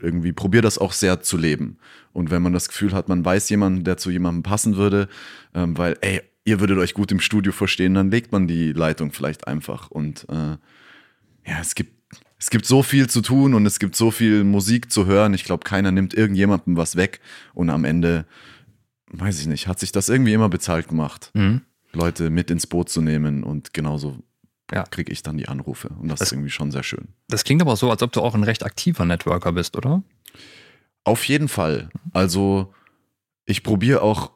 [0.00, 1.78] irgendwie probiere das auch sehr zu leben.
[2.12, 5.08] Und wenn man das Gefühl hat, man weiß jemanden, der zu jemandem passen würde,
[5.54, 9.12] ähm, weil, ey, ihr würdet euch gut im Studio verstehen, dann legt man die Leitung
[9.12, 9.90] vielleicht einfach.
[9.90, 10.56] Und äh,
[11.46, 11.92] ja, es gibt,
[12.38, 15.34] es gibt so viel zu tun und es gibt so viel Musik zu hören.
[15.34, 17.20] Ich glaube, keiner nimmt irgendjemandem was weg.
[17.54, 18.26] Und am Ende,
[19.12, 21.62] weiß ich nicht, hat sich das irgendwie immer bezahlt gemacht, mhm.
[21.92, 24.18] Leute mit ins Boot zu nehmen und genauso
[24.72, 24.84] ja.
[24.84, 25.88] kriege ich dann die Anrufe.
[25.88, 27.08] Und das, das, ist irgendwie schon sehr schön.
[27.28, 30.02] Das klingt aber so, als ob du auch ein recht aktiver Networker bist, oder?
[31.04, 31.90] Auf jeden Fall.
[32.12, 32.72] Also
[33.44, 34.32] ich probiere auch,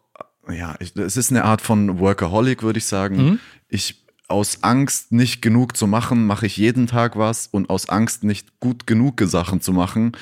[0.49, 3.17] ja, ich, es ist eine Art von Workaholic, würde ich sagen.
[3.17, 3.41] Mhm.
[3.69, 8.25] Ich aus Angst, nicht genug zu machen, mache ich jeden Tag was und aus Angst,
[8.25, 10.13] nicht gut genug Sachen zu machen,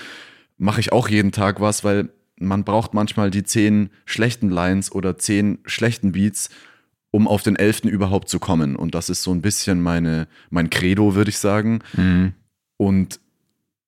[0.59, 5.17] mache ich auch jeden Tag was, weil man braucht manchmal die zehn schlechten Lines oder
[5.17, 6.51] zehn schlechten Beats,
[7.15, 7.85] um auf den 11.
[7.85, 8.75] überhaupt zu kommen.
[8.75, 11.79] Und das ist so ein bisschen meine, mein Credo, würde ich sagen.
[11.93, 12.33] Mhm.
[12.77, 13.21] Und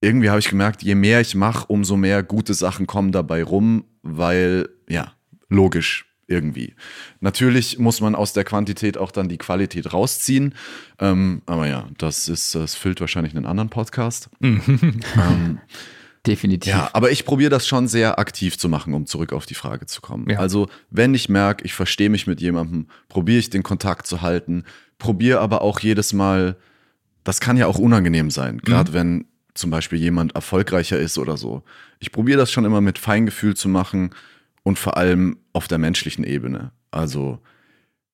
[0.00, 3.82] irgendwie habe ich gemerkt, je mehr ich mache, umso mehr gute Sachen kommen dabei rum,
[4.02, 5.12] weil, ja,
[5.48, 6.76] logisch irgendwie.
[7.18, 10.54] Natürlich muss man aus der Quantität auch dann die Qualität rausziehen.
[11.00, 14.30] Ähm, aber ja, das ist, das füllt wahrscheinlich einen anderen Podcast.
[14.40, 15.58] ähm,
[16.26, 16.72] Definitiv.
[16.72, 19.86] Ja, aber ich probiere das schon sehr aktiv zu machen, um zurück auf die Frage
[19.86, 20.28] zu kommen.
[20.28, 20.38] Ja.
[20.38, 24.64] Also, wenn ich merke, ich verstehe mich mit jemandem, probiere ich den Kontakt zu halten,
[24.98, 26.56] probiere aber auch jedes Mal,
[27.24, 28.94] das kann ja auch unangenehm sein, gerade mhm.
[28.94, 29.24] wenn
[29.54, 31.62] zum Beispiel jemand erfolgreicher ist oder so.
[31.98, 34.10] Ich probiere das schon immer mit Feingefühl zu machen
[34.62, 36.72] und vor allem auf der menschlichen Ebene.
[36.90, 37.38] Also,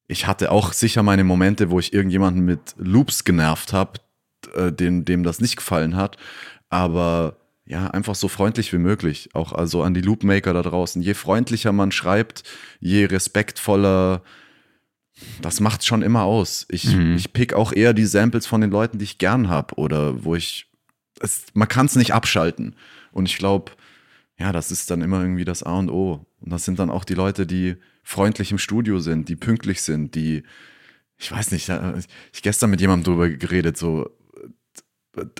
[0.06, 4.00] ich hatte auch sicher meine Momente, wo ich irgendjemanden mit Loops genervt habe,
[4.54, 6.16] äh, dem, dem das nicht gefallen hat.
[6.68, 9.30] Aber ja, einfach so freundlich wie möglich.
[9.34, 11.00] Auch also an die Loopmaker da draußen.
[11.02, 12.42] Je freundlicher man schreibt,
[12.80, 14.22] je respektvoller
[15.40, 16.66] das macht schon immer aus.
[16.70, 17.14] Ich, Mhm.
[17.16, 20.34] ich pick auch eher die Samples von den Leuten, die ich gern habe oder wo
[20.34, 20.66] ich.
[21.20, 22.74] Es, man kann es nicht abschalten.
[23.12, 23.72] Und ich glaube,
[24.38, 26.26] ja, das ist dann immer irgendwie das A und O.
[26.40, 30.14] Und das sind dann auch die Leute, die freundlich im Studio sind, die pünktlich sind,
[30.16, 30.42] die,
[31.18, 31.94] ich weiß nicht, da-
[32.32, 34.10] ich gestern mit jemandem drüber geredet, so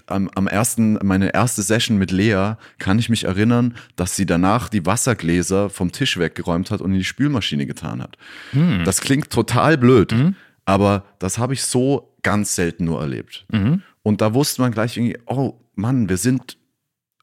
[0.07, 4.69] am, am ersten, meine erste Session mit Lea kann ich mich erinnern, dass sie danach
[4.69, 8.17] die Wassergläser vom Tisch weggeräumt hat und in die Spülmaschine getan hat.
[8.51, 8.85] Hm.
[8.85, 10.35] Das klingt total blöd, Mhm.
[10.67, 13.47] aber das habe ich so ganz selten nur erlebt.
[13.51, 13.83] Mhm.
[14.03, 16.59] Und da wusste man gleich irgendwie, oh Mann, wir sind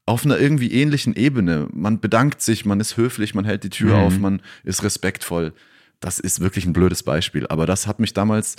[0.08, 1.68] auf einer irgendwie ähnlichen Ebene.
[1.72, 4.04] Man bedankt sich, man ist höflich, man hält die Tür Mhm.
[4.04, 5.54] auf, man ist respektvoll.
[6.00, 7.46] Das ist wirklich ein blödes Beispiel.
[7.48, 8.56] Aber das hat mich damals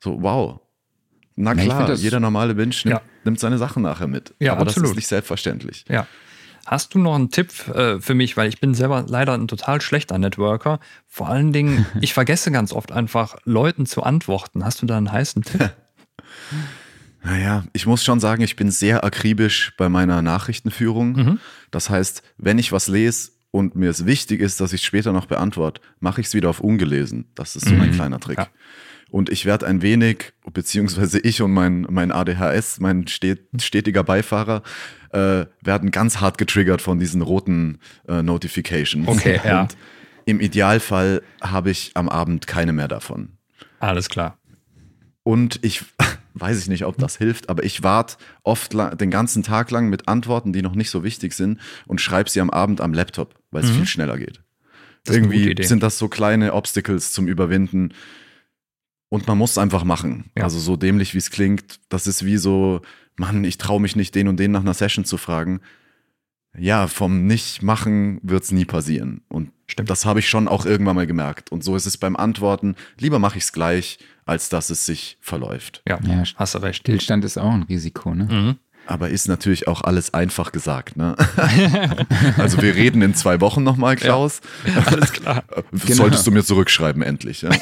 [0.00, 0.60] so, wow.
[1.34, 3.02] Na klar, das- jeder normale Mensch nimmt, Ja.
[3.24, 4.34] Nimmt seine Sachen nachher mit.
[4.38, 4.90] Ja, Aber das absolut.
[4.90, 5.84] ist nicht selbstverständlich.
[5.88, 6.06] Ja.
[6.64, 8.36] Hast du noch einen Tipp äh, für mich?
[8.36, 10.78] Weil ich bin selber leider ein total schlechter Networker.
[11.08, 14.64] Vor allen Dingen, ich vergesse ganz oft einfach, Leuten zu antworten.
[14.64, 15.70] Hast du da einen heißen Tipp?
[17.24, 21.12] Naja, ich muss schon sagen, ich bin sehr akribisch bei meiner Nachrichtenführung.
[21.12, 21.38] Mhm.
[21.70, 25.12] Das heißt, wenn ich was lese und mir es wichtig ist, dass ich es später
[25.12, 27.26] noch beantworte, mache ich es wieder auf ungelesen.
[27.36, 27.94] Das ist so mein Mhm.
[27.94, 28.38] kleiner Trick.
[28.38, 28.48] Ja.
[29.12, 34.62] Und ich werde ein wenig, beziehungsweise ich und mein, mein ADHS, mein stet, stetiger Beifahrer,
[35.10, 39.06] äh, werden ganz hart getriggert von diesen roten äh, Notifications.
[39.06, 39.60] Okay, ja.
[39.62, 39.76] Und
[40.24, 43.36] im Idealfall habe ich am Abend keine mehr davon.
[43.80, 44.38] Alles klar.
[45.24, 45.84] Und ich
[46.34, 50.08] weiß ich nicht, ob das hilft, aber ich warte oft den ganzen Tag lang mit
[50.08, 53.62] Antworten, die noch nicht so wichtig sind und schreibe sie am Abend am Laptop, weil
[53.62, 53.74] es Mhm.
[53.74, 54.40] viel schneller geht.
[55.04, 57.92] Das Irgendwie sind das so kleine Obstacles zum Überwinden.
[59.12, 60.30] Und man muss es einfach machen.
[60.38, 60.44] Ja.
[60.44, 62.80] Also so dämlich, wie es klingt, das ist wie so,
[63.16, 65.60] Mann, ich traue mich nicht, den und den nach einer Session zu fragen.
[66.56, 69.20] Ja, vom Nicht-Machen wird es nie passieren.
[69.28, 69.90] Und Stimmt.
[69.90, 71.52] das habe ich schon auch irgendwann mal gemerkt.
[71.52, 72.74] Und so ist es beim Antworten.
[72.98, 75.82] Lieber mache ich es gleich, als dass es sich verläuft.
[75.86, 76.80] Ja, Ja, hast du recht.
[76.80, 78.24] Stillstand ist auch ein Risiko, ne?
[78.24, 78.56] Mhm.
[78.86, 81.14] Aber ist natürlich auch alles einfach gesagt, ne?
[82.36, 84.40] also wir reden in zwei Wochen nochmal, Klaus.
[84.86, 85.44] Alles klar.
[85.70, 85.94] Genau.
[85.94, 87.42] Solltest du mir zurückschreiben, endlich.
[87.42, 87.50] Ja?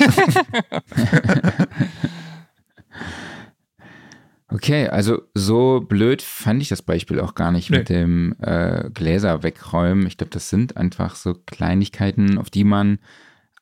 [4.53, 7.79] Okay, also so blöd fand ich das Beispiel auch gar nicht Nee.
[7.79, 10.07] mit dem äh, Gläser wegräumen.
[10.09, 12.99] Ich glaube, das sind einfach so Kleinigkeiten, auf die man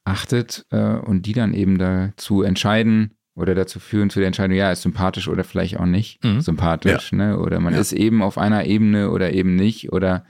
[0.04, 4.70] achtet äh, und die dann eben dazu entscheiden oder dazu führen zu der Entscheidung, ja,
[4.72, 6.40] ist sympathisch oder vielleicht auch nicht Mhm.
[6.40, 7.38] sympathisch, ne?
[7.38, 7.80] Oder man Ja.
[7.80, 10.24] ist eben auf einer Ebene oder eben nicht oder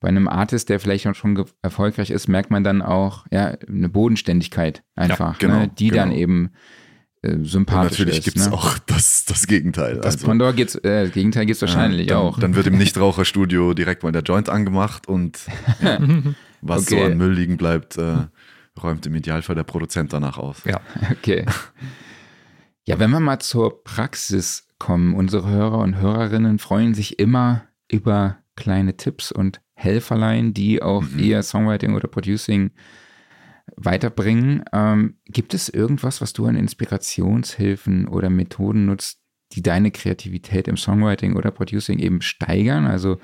[0.00, 3.88] bei einem Artist, der vielleicht auch schon erfolgreich ist, merkt man dann auch, ja, eine
[3.88, 5.70] Bodenständigkeit einfach, genau, ne?
[5.78, 6.20] die dann genau.
[6.20, 6.50] eben
[7.22, 8.24] äh, Und sympathisch natürlich ist.
[8.24, 8.52] gibt es ne?
[8.52, 9.96] auch das, das Gegenteil.
[9.96, 12.38] Das Also, Pendant gibt's, äh, das Gegenteil gibt es wahrscheinlich dann, auch.
[12.38, 15.38] Dann wird im Nichtraucherstudio direkt mal der Joint angemacht und
[15.82, 15.98] ja,
[16.60, 17.06] was so Okay.
[17.12, 18.26] an Müll liegen bleibt, äh,
[18.82, 20.62] räumt im Idealfall der Produzent danach aus.
[20.66, 20.80] Ja.
[21.10, 21.46] Okay.
[22.86, 28.38] Ja, wenn wir mal zur Praxis kommen, unsere Hörer und Hörerinnen freuen sich immer über
[28.54, 31.18] kleine Tipps und Helferlein, die auch Mhm.
[31.18, 32.70] ihr Songwriting oder Producing
[33.76, 34.64] weiterbringen.
[34.72, 39.20] Ähm, gibt es irgendwas, was du an Inspirationshilfen oder Methoden nutzt,
[39.52, 42.86] die deine Kreativität im Songwriting oder Producing eben steigern?
[42.86, 43.18] Also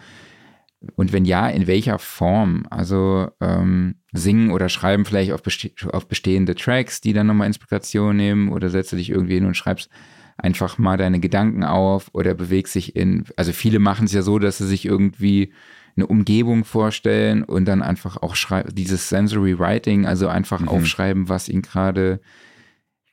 [0.96, 2.66] und wenn ja, in welcher Form?
[2.70, 8.16] Also ähm, singen oder schreiben vielleicht auf, beste auf bestehende Tracks, die dann nochmal Inspiration
[8.16, 9.90] nehmen oder setzt du dich irgendwie hin und schreibst
[10.38, 14.38] einfach mal deine Gedanken auf oder bewegst dich in, also viele machen es ja so,
[14.38, 15.52] dass sie sich irgendwie
[15.96, 20.68] eine Umgebung vorstellen und dann einfach auch schreiben, dieses Sensory Writing, also einfach Mhm.
[20.68, 22.20] aufschreiben, was ihnen gerade,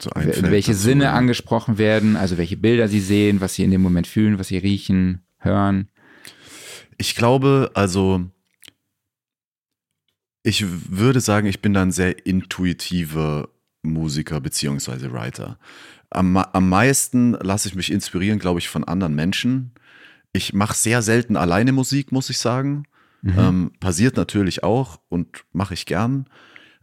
[0.01, 4.07] So welche Sinne angesprochen werden, also welche Bilder sie sehen, was sie in dem Moment
[4.07, 5.89] fühlen, was sie riechen, hören.
[6.99, 8.29] Ich glaube, also
[10.43, 13.49] ich würde sagen, ich bin da ein sehr intuitiver
[13.81, 15.57] Musiker beziehungsweise Writer.
[16.09, 19.71] Am, am meisten lasse ich mich inspirieren, glaube ich, von anderen Menschen.
[20.33, 22.83] Ich mache sehr selten alleine Musik, muss ich sagen.
[23.21, 23.39] Mhm.
[23.39, 26.25] Ähm, passiert natürlich auch und mache ich gern.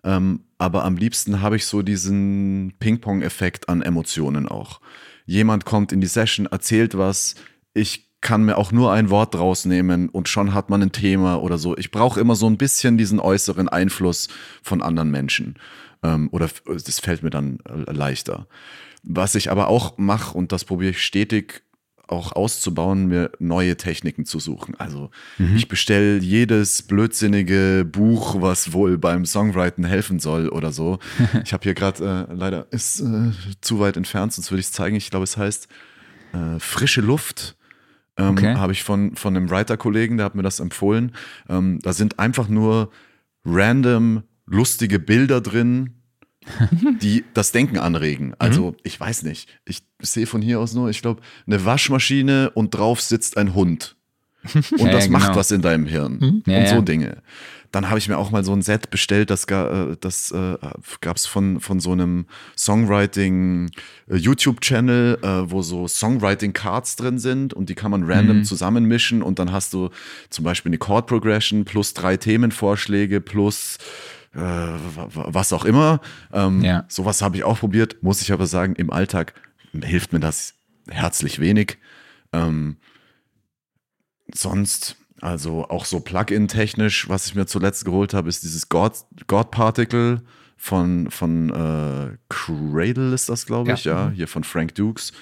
[0.03, 4.81] Ähm, aber am liebsten habe ich so diesen Ping-Pong-Effekt an Emotionen auch.
[5.27, 7.35] Jemand kommt in die Session, erzählt was,
[7.75, 11.37] ich kann mir auch nur ein Wort draus nehmen und schon hat man ein Thema
[11.43, 11.77] oder so.
[11.77, 14.29] Ich brauche immer so ein bisschen diesen äußeren Einfluss
[14.63, 15.55] von anderen Menschen.
[16.03, 18.47] Ähm, oder f- das fällt mir dann äh, leichter.
[19.05, 21.63] Was ich aber auch mache, und das probiere ich stetig
[22.09, 24.75] auch auszubauen, mir neue Techniken zu suchen.
[24.79, 25.11] Also
[25.57, 30.99] ich bestelle jedes blödsinnige Buch, was wohl beim Songwriten helfen soll oder so.
[31.45, 34.73] Ich habe hier gerade, äh, leider ist äh, zu weit entfernt, sonst würde ich es
[34.73, 34.97] zeigen.
[34.97, 35.69] Ich glaube, es heißt
[36.33, 37.57] äh, Frische Luft.
[38.17, 38.55] Ähm, Okay.
[38.55, 41.13] Habe ich von, von einem Writer-Kollegen, der hat mir das empfohlen.
[41.49, 42.91] Ähm, da sind einfach nur
[43.45, 45.97] random lustige Bilder drin
[47.03, 48.35] die das Denken anregen.
[48.39, 48.77] Also, mhm.
[48.83, 49.49] ich weiß nicht.
[49.65, 53.97] Ich sehe von hier aus nur, ich glaube, eine Waschmaschine und drauf sitzt ein Hund.
[54.55, 55.37] Und ja, das ja, macht genau.
[55.37, 56.19] was in deinem Hirn.
[56.21, 56.43] Mhm.
[56.47, 57.21] Ja, und so Dinge.
[57.77, 60.57] Dann habe ich mir auch mal so ein Set bestellt, das, äh, das äh,
[61.03, 62.25] gab es von, von so einem
[62.57, 68.45] Songwriting-YouTube-Channel, äh, äh, wo so Songwriting-Cards drin sind und die kann man random mhm.
[68.45, 69.91] zusammenmischen und dann hast du
[70.31, 73.77] zum Beispiel eine Chord-Progression plus drei Themenvorschläge plus
[74.33, 76.01] äh, was auch immer.
[76.33, 76.87] Ähm, ja.
[76.89, 79.35] Sowas habe ich auch probiert, muss ich aber sagen, im Alltag
[79.83, 80.55] hilft mir das
[80.89, 81.77] herzlich wenig.
[82.33, 82.79] Ähm,
[84.33, 84.97] sonst,
[85.27, 88.93] also auch so Plugin-technisch, was ich mir zuletzt geholt habe, ist dieses God,
[89.27, 90.23] God Particle
[90.57, 94.07] von, von äh, Cradle ist das, glaube ich, ja.
[94.07, 95.13] ja, hier von Frank Dukes.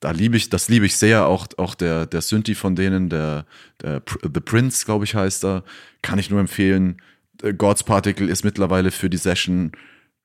[0.00, 3.46] Da liebe ich, das liebe ich sehr, auch, auch der, der Synthi von denen, der,
[3.80, 5.62] der The Prince, glaube ich, heißt er,
[6.02, 7.00] kann ich nur empfehlen.
[7.40, 9.70] Äh, God's Particle ist mittlerweile für die Session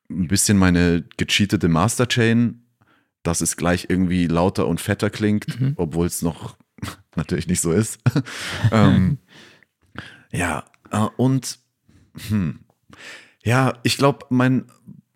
[0.09, 2.63] ein bisschen meine gecheatete Masterchain,
[3.21, 5.73] dass es gleich irgendwie lauter und fetter klingt, mhm.
[5.75, 6.57] obwohl es noch
[7.15, 7.99] natürlich nicht so ist.
[8.71, 9.19] ähm,
[10.38, 11.59] ja, äh, und
[12.27, 12.59] hm,
[13.43, 14.65] ja, ich glaube, mein,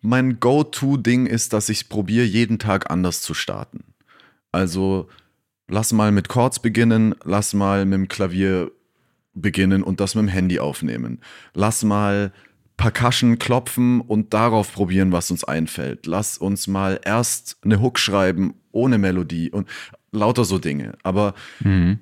[0.00, 3.84] mein Go-To-Ding ist, dass ich probiere, jeden Tag anders zu starten.
[4.50, 5.08] Also
[5.68, 8.72] lass mal mit Chords beginnen, lass mal mit dem Klavier
[9.34, 11.20] beginnen und das mit dem Handy aufnehmen.
[11.54, 12.32] Lass mal
[12.76, 16.06] Percussion klopfen und darauf probieren, was uns einfällt.
[16.06, 19.68] Lass uns mal erst eine Hook schreiben ohne Melodie und
[20.10, 20.94] lauter so Dinge.
[21.02, 22.00] Aber mhm.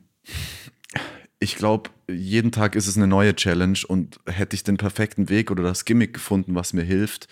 [1.41, 5.51] Ich glaube, jeden Tag ist es eine neue Challenge und hätte ich den perfekten Weg
[5.51, 7.29] oder das Gimmick gefunden, was mir hilft,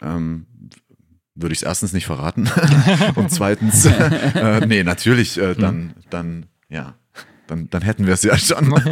[0.00, 0.46] ähm,
[1.34, 2.48] würde ich es erstens nicht verraten
[3.16, 5.94] und zweitens, äh, nee, natürlich, äh, dann, mhm.
[6.10, 6.94] dann, ja,
[7.48, 8.72] dann, dann hätten wir es ja schon.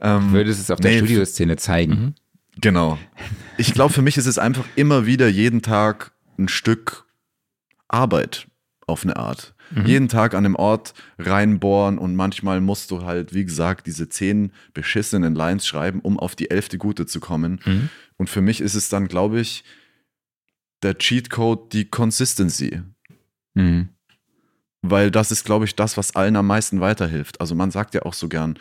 [0.00, 1.92] ähm, Würdest es auf der nee, Studioszene zeigen.
[1.92, 2.14] Mhm.
[2.60, 2.98] Genau.
[3.56, 7.06] Ich glaube, für mich ist es einfach immer wieder jeden Tag ein Stück
[7.86, 8.48] Arbeit
[8.86, 9.54] auf eine Art.
[9.70, 9.86] Mhm.
[9.86, 14.52] Jeden Tag an einem Ort reinbohren und manchmal musst du halt, wie gesagt, diese zehn
[14.74, 17.60] beschissenen Lines schreiben, um auf die elfte gute zu kommen.
[17.64, 17.88] Mhm.
[18.16, 19.64] Und für mich ist es dann, glaube ich,
[20.82, 22.82] der Cheatcode die Consistency.
[23.54, 23.88] Mhm.
[24.82, 27.40] Weil das ist, glaube ich, das, was allen am meisten weiterhilft.
[27.40, 28.58] Also man sagt ja auch so gern,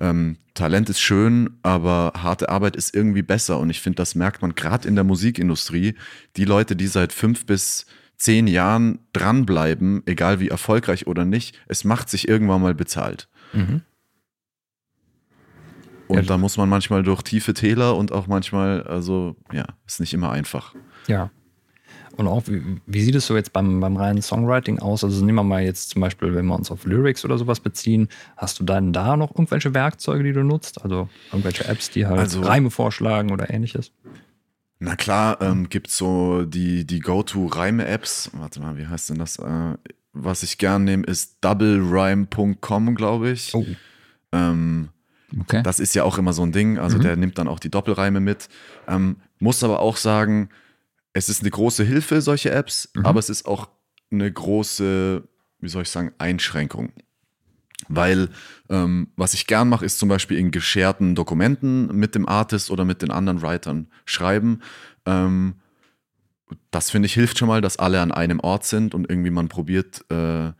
[0.00, 3.58] ähm, Talent ist schön, aber harte Arbeit ist irgendwie besser.
[3.58, 5.94] Und ich finde, das merkt man gerade in der Musikindustrie.
[6.36, 7.86] Die Leute, die seit fünf bis
[8.16, 13.28] zehn Jahren dranbleiben, egal wie erfolgreich oder nicht, es macht sich irgendwann mal bezahlt.
[13.52, 13.82] Mhm.
[16.08, 16.22] Und ja.
[16.22, 20.30] da muss man manchmal durch tiefe Täler und auch manchmal, also ja, ist nicht immer
[20.30, 20.74] einfach.
[21.06, 21.30] Ja.
[22.16, 25.02] Und auch, wie, wie, sieht es so jetzt beim, beim reinen Songwriting aus?
[25.02, 28.08] Also nehmen wir mal jetzt zum Beispiel, wenn wir uns auf Lyrics oder sowas beziehen,
[28.36, 30.82] hast du dann da noch irgendwelche Werkzeuge, die du nutzt?
[30.82, 33.92] Also irgendwelche Apps, die halt also, Reime vorschlagen oder ähnliches?
[34.84, 38.30] Na klar, ähm, gibt es so die, die Go-To-Reime-Apps.
[38.32, 39.38] Warte mal, wie heißt denn das?
[39.38, 39.76] Äh,
[40.12, 43.54] was ich gern nehme, ist doublerhyme.com, glaube ich.
[43.54, 43.64] Oh.
[44.32, 44.88] Ähm,
[45.40, 45.62] okay.
[45.62, 46.80] Das ist ja auch immer so ein Ding.
[46.80, 47.02] Also mhm.
[47.02, 48.48] der nimmt dann auch die Doppelreime mit.
[48.88, 50.48] Ähm, muss aber auch sagen,
[51.12, 53.06] es ist eine große Hilfe, solche Apps, mhm.
[53.06, 53.68] aber es ist auch
[54.10, 55.22] eine große,
[55.60, 56.92] wie soll ich sagen, Einschränkung.
[57.88, 58.28] Weil
[58.68, 62.84] ähm, was ich gern mache, ist zum Beispiel in gescherten Dokumenten mit dem Artist oder
[62.84, 64.60] mit den anderen Writern schreiben.
[65.06, 65.54] Ähm,
[66.70, 69.48] das finde ich hilft schon mal, dass alle an einem Ort sind und irgendwie man
[69.48, 70.52] probiert, äh,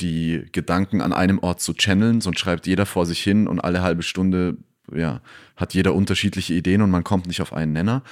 [0.00, 3.82] die Gedanken an einem Ort zu channeln, sonst schreibt jeder vor sich hin und alle
[3.82, 4.58] halbe Stunde
[4.94, 5.20] ja,
[5.56, 8.02] hat jeder unterschiedliche Ideen und man kommt nicht auf einen Nenner.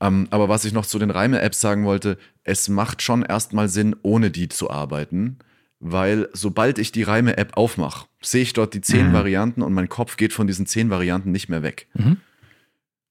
[0.00, 3.94] Ähm, aber was ich noch zu den Reime-Apps sagen wollte, es macht schon erstmal Sinn,
[4.02, 5.38] ohne die zu arbeiten,
[5.84, 9.12] weil sobald ich die Reime-App aufmache, sehe ich dort die zehn mhm.
[9.12, 11.88] Varianten und mein Kopf geht von diesen zehn Varianten nicht mehr weg.
[11.94, 12.18] Mhm.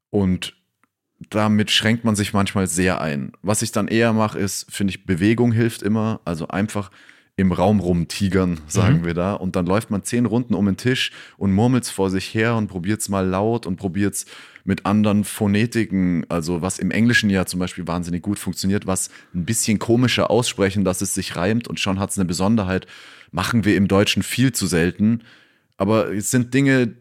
[0.10, 0.56] Und
[1.30, 3.34] damit schränkt man sich manchmal sehr ein.
[3.42, 6.22] Was ich dann eher mache, ist, finde ich, Bewegung hilft immer.
[6.24, 6.92] Also einfach
[7.36, 9.06] im Raum rumtigern, sagen mhm.
[9.06, 9.34] wir da.
[9.34, 12.56] Und dann läuft man zehn Runden um den Tisch und murmelt es vor sich her
[12.56, 14.26] und probiert es mal laut und probiert es
[14.64, 19.46] mit anderen Phonetiken, also was im Englischen ja zum Beispiel wahnsinnig gut funktioniert, was ein
[19.46, 22.88] bisschen komischer aussprechen, dass es sich reimt und schon hat es eine Besonderheit,
[23.32, 25.22] machen wir im Deutschen viel zu selten.
[25.78, 26.96] Aber es sind Dinge,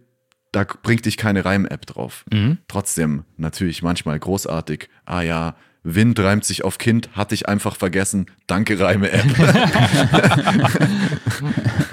[0.53, 2.25] da bringt dich keine Reim-App drauf.
[2.33, 2.59] Mhm.
[2.69, 4.89] Trotzdem natürlich manchmal großartig.
[5.05, 8.27] Ah ja, Wind reimt sich auf Kind, hatte ich einfach vergessen.
[8.47, 9.25] Danke, Reime-App.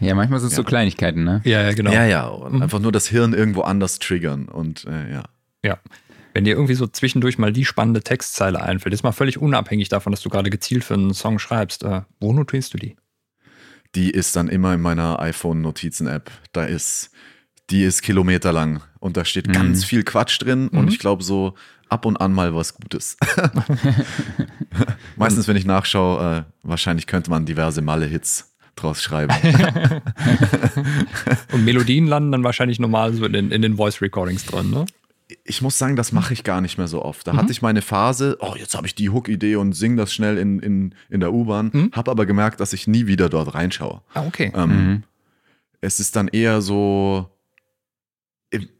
[0.00, 0.56] ja, manchmal sind es ja.
[0.56, 1.42] so Kleinigkeiten, ne?
[1.44, 1.92] Ja, ja, genau.
[1.92, 2.48] Ja, ja.
[2.50, 2.62] Mhm.
[2.62, 5.24] Einfach nur das Hirn irgendwo anders triggern und äh, ja.
[5.64, 5.78] Ja.
[6.32, 10.12] Wenn dir irgendwie so zwischendurch mal die spannende Textzeile einfällt, ist mal völlig unabhängig davon,
[10.12, 12.96] dass du gerade gezielt für einen Song schreibst, äh, wo notierst du die?
[13.94, 16.30] Die ist dann immer in meiner iPhone-Notizen-App.
[16.52, 17.10] Da ist,
[17.70, 19.52] die ist kilometerlang und da steht mhm.
[19.52, 20.78] ganz viel Quatsch drin mhm.
[20.78, 21.54] und ich glaube so
[21.88, 23.16] ab und an mal was Gutes.
[25.16, 28.49] Meistens, wenn ich nachschaue, äh, wahrscheinlich könnte man diverse Malle-Hits
[28.82, 29.34] draus schreiben.
[31.52, 34.86] und Melodien landen dann wahrscheinlich normal so in den, in den Voice Recordings drin, ne?
[35.44, 37.26] Ich muss sagen, das mache ich gar nicht mehr so oft.
[37.26, 37.38] Da mhm.
[37.38, 40.58] hatte ich meine Phase, oh, jetzt habe ich die Hook-Idee und sing das schnell in,
[40.58, 41.90] in, in der U-Bahn, mhm.
[41.92, 44.02] habe aber gemerkt, dass ich nie wieder dort reinschaue.
[44.14, 44.50] Ah, okay.
[44.56, 45.02] Ähm, mhm.
[45.80, 47.30] Es ist dann eher so,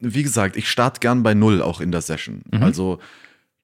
[0.01, 2.43] wie gesagt, ich starte gern bei Null auch in der Session.
[2.51, 2.63] Mhm.
[2.63, 2.99] Also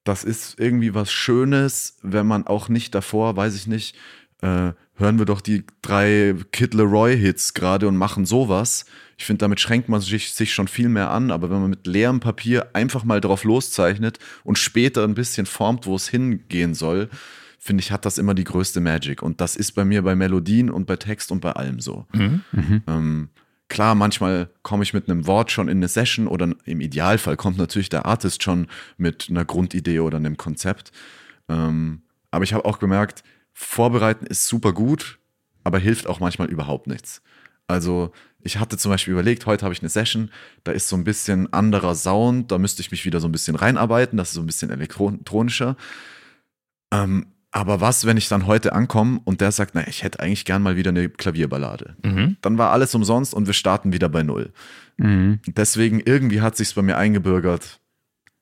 [0.07, 3.97] das ist irgendwie was Schönes, wenn man auch nicht davor, weiß ich nicht,
[4.43, 8.87] äh, hören wir doch die drei Kid Leroy-Hits gerade und machen sowas.
[9.19, 11.87] Ich finde, damit schränkt man sich, sich schon viel mehr an, aber wenn man mit
[11.87, 17.09] leerem Papier einfach mal drauf loszeichnet und später ein bisschen formt, wo es hingehen soll,
[17.59, 19.23] finde ich, hat das immer die größte Magic.
[19.23, 22.07] Und das ist bei mir bei Melodien und bei Text und bei allem so.
[22.13, 22.43] Mhm.
[22.53, 22.83] Mhm.
[22.87, 23.29] Ähm,
[23.69, 27.59] klar, manchmal komme ich mit einem Wort schon in eine Session oder im Idealfall kommt
[27.59, 28.69] natürlich der Artist schon
[28.99, 30.93] mit einer Grundidee oder einem Konzept.
[31.49, 33.25] Ähm, aber ich habe auch gemerkt,
[33.59, 35.19] Vorbereiten ist super gut,
[35.65, 37.23] aber hilft auch manchmal überhaupt nichts.
[37.67, 40.31] Also ich hatte zum Beispiel überlegt, heute habe ich eine Session,
[40.63, 43.57] da ist so ein bisschen anderer Sound, da müsste ich mich wieder so ein bisschen
[43.57, 45.79] reinarbeiten, das ist so ein bisschen elektronischer.
[46.93, 50.45] Ähm, aber was, wenn ich dann heute ankomme und der sagt, na, ich hätte eigentlich
[50.45, 51.97] gern mal wieder eine Klavierballade.
[52.05, 52.37] Mhm.
[52.43, 54.53] Dann war alles umsonst und wir starten wieder bei Null.
[54.99, 55.41] Mhm.
[55.47, 57.81] Deswegen irgendwie hat sich bei mir eingebürgert,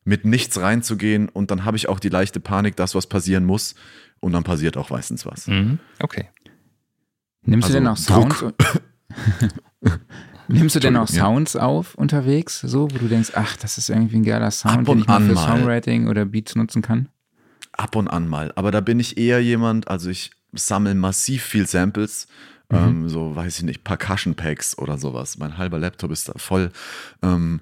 [0.05, 3.77] mit nichts reinzugehen und dann habe ich auch die leichte Panik, dass was passieren muss
[4.25, 5.47] und dann passiert auch meistens was.
[5.47, 5.79] Mhm.
[6.01, 6.29] Okay.
[7.43, 8.45] Nimmst also, du denn auch Sounds?
[10.49, 11.63] Nimmst du denn auch Sounds ja.
[11.63, 15.07] auf unterwegs, so, wo du denkst, ach, das ist irgendwie ein geiler Sound, den ich
[15.07, 15.47] mal für mal.
[15.47, 17.09] Songwriting oder Beats nutzen kann?
[17.73, 18.53] Ab und an mal.
[18.57, 22.27] Aber da bin ich eher jemand, also ich sammle massiv viel Samples.
[22.71, 22.77] Mhm.
[22.77, 25.39] Ähm, so, weiß ich nicht, Percussion Packs oder sowas.
[25.39, 26.71] Mein halber Laptop ist da voll.
[27.23, 27.61] Ähm,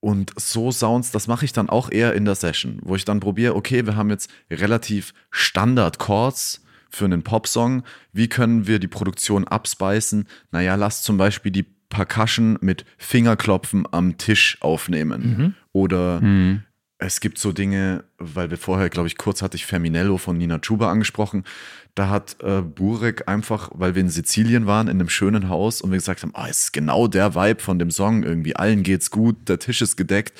[0.00, 3.20] und so Sounds, das mache ich dann auch eher in der Session, wo ich dann
[3.20, 7.82] probiere, okay, wir haben jetzt relativ Standard Chords für einen Popsong.
[8.12, 10.26] Wie können wir die Produktion abspeisen?
[10.50, 15.22] Naja, lass zum Beispiel die Percussion mit Fingerklopfen am Tisch aufnehmen.
[15.22, 15.54] Mhm.
[15.72, 16.62] Oder mhm.
[16.98, 20.58] es gibt so Dinge, weil wir vorher, glaube ich, kurz hatte ich Ferminello von Nina
[20.60, 21.44] Chuba angesprochen.
[21.94, 25.90] Da hat äh, Burek einfach, weil wir in Sizilien waren, in einem schönen Haus und
[25.90, 28.56] wir gesagt haben, ah, es ist genau der Vibe von dem Song irgendwie.
[28.56, 30.38] Allen geht's gut, der Tisch ist gedeckt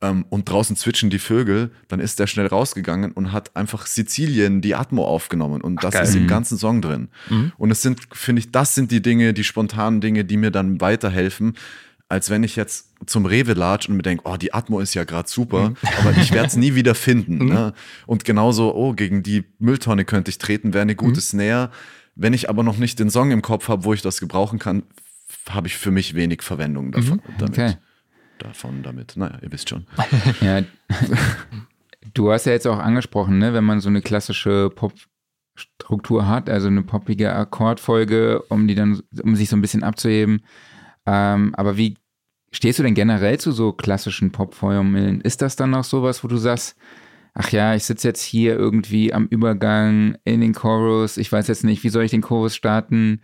[0.00, 1.70] ähm, und draußen zwitschern die Vögel.
[1.88, 6.02] Dann ist der schnell rausgegangen und hat einfach Sizilien die Atmo aufgenommen und das Ach,
[6.02, 6.28] ist im mhm.
[6.28, 7.08] ganzen Song drin.
[7.28, 7.52] Mhm.
[7.56, 10.80] Und es sind, finde ich, das sind die Dinge, die spontanen Dinge, die mir dann
[10.80, 11.54] weiterhelfen
[12.10, 15.04] als wenn ich jetzt zum Rewe latsch und mir denke, oh, die Atmo ist ja
[15.04, 15.76] gerade super, mhm.
[16.00, 17.38] aber ich werde es nie wieder finden.
[17.38, 17.48] Mhm.
[17.48, 17.72] Ne?
[18.06, 21.20] Und genauso, oh, gegen die Mülltonne könnte ich treten, wäre eine gute mhm.
[21.20, 21.70] Snare.
[22.16, 24.82] Wenn ich aber noch nicht den Song im Kopf habe, wo ich das gebrauchen kann,
[25.48, 27.38] habe ich für mich wenig Verwendung davon, mhm.
[27.38, 27.58] damit.
[27.58, 27.76] Okay.
[28.40, 29.16] Davon, damit.
[29.16, 29.86] Naja, ihr wisst schon.
[30.40, 30.62] ja.
[32.12, 36.66] Du hast ja jetzt auch angesprochen, ne, wenn man so eine klassische Pop-Struktur hat, also
[36.66, 40.42] eine poppige Akkordfolge, um die dann, um sich so ein bisschen abzuheben.
[41.06, 41.96] Ähm, aber wie
[42.52, 45.20] stehst du denn generell zu so klassischen Popformeln?
[45.20, 46.76] Ist das dann noch sowas, wo du sagst,
[47.34, 51.64] ach ja, ich sitze jetzt hier irgendwie am Übergang in den Chorus, ich weiß jetzt
[51.64, 53.20] nicht, wie soll ich den Chorus starten?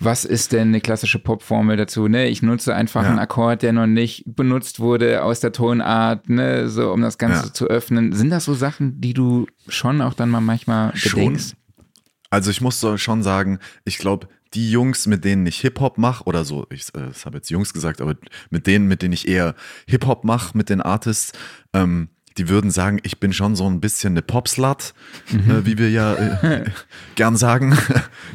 [0.00, 2.06] Was ist denn eine klassische Popformel dazu?
[2.06, 3.08] Ne, ich nutze einfach ja.
[3.08, 7.46] einen Akkord, der noch nicht benutzt wurde aus der Tonart, ne, so um das Ganze
[7.46, 7.52] ja.
[7.52, 8.12] zu öffnen.
[8.12, 11.50] Sind das so Sachen, die du schon auch dann mal manchmal bedenkst?
[11.50, 11.84] Schon.
[12.30, 16.44] Also ich muss schon sagen, ich glaube, die Jungs, mit denen ich Hip-Hop mache, oder
[16.44, 18.16] so, ich äh, habe jetzt Jungs gesagt, aber
[18.50, 19.54] mit denen, mit denen ich eher
[19.86, 21.32] Hip-Hop mache, mit den Artists,
[21.72, 24.94] ähm, die würden sagen, ich bin schon so ein bisschen eine Popslut,
[25.30, 25.50] mhm.
[25.50, 26.64] äh, wie wir ja äh,
[27.14, 27.76] gern sagen.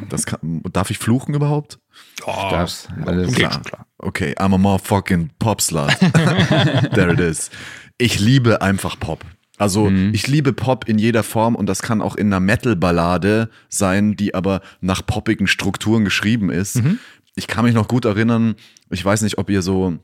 [0.09, 1.79] Das kann, darf ich fluchen überhaupt?
[2.25, 2.87] Oh, darf's.
[3.05, 3.61] Alles okay, klar.
[3.61, 3.87] klar.
[3.99, 5.97] Okay, I'm a motherfucking Popslut.
[6.93, 7.49] There it is.
[7.97, 9.23] Ich liebe einfach Pop.
[9.63, 10.11] Also mhm.
[10.13, 14.35] ich liebe Pop in jeder Form und das kann auch in einer Metal-Ballade sein, die
[14.35, 16.83] aber nach poppigen Strukturen geschrieben ist.
[16.83, 16.99] Mhm.
[17.35, 18.55] Ich kann mich noch gut erinnern,
[18.89, 19.97] ich weiß nicht, ob ihr so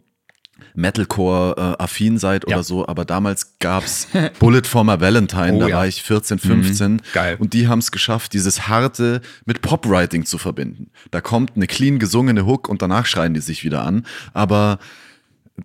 [0.76, 2.56] Metalcore-affin äh, seid ja.
[2.56, 4.08] oder so, aber damals gab's
[4.40, 5.76] Bullet for my Valentine, oh, da ja.
[5.78, 6.98] war ich 14, 15 mhm.
[7.14, 7.36] Geil.
[7.38, 10.92] und die haben es geschafft, dieses Harte mit Popwriting zu verbinden.
[11.12, 14.80] Da kommt eine clean gesungene Hook und danach schreien die sich wieder an, aber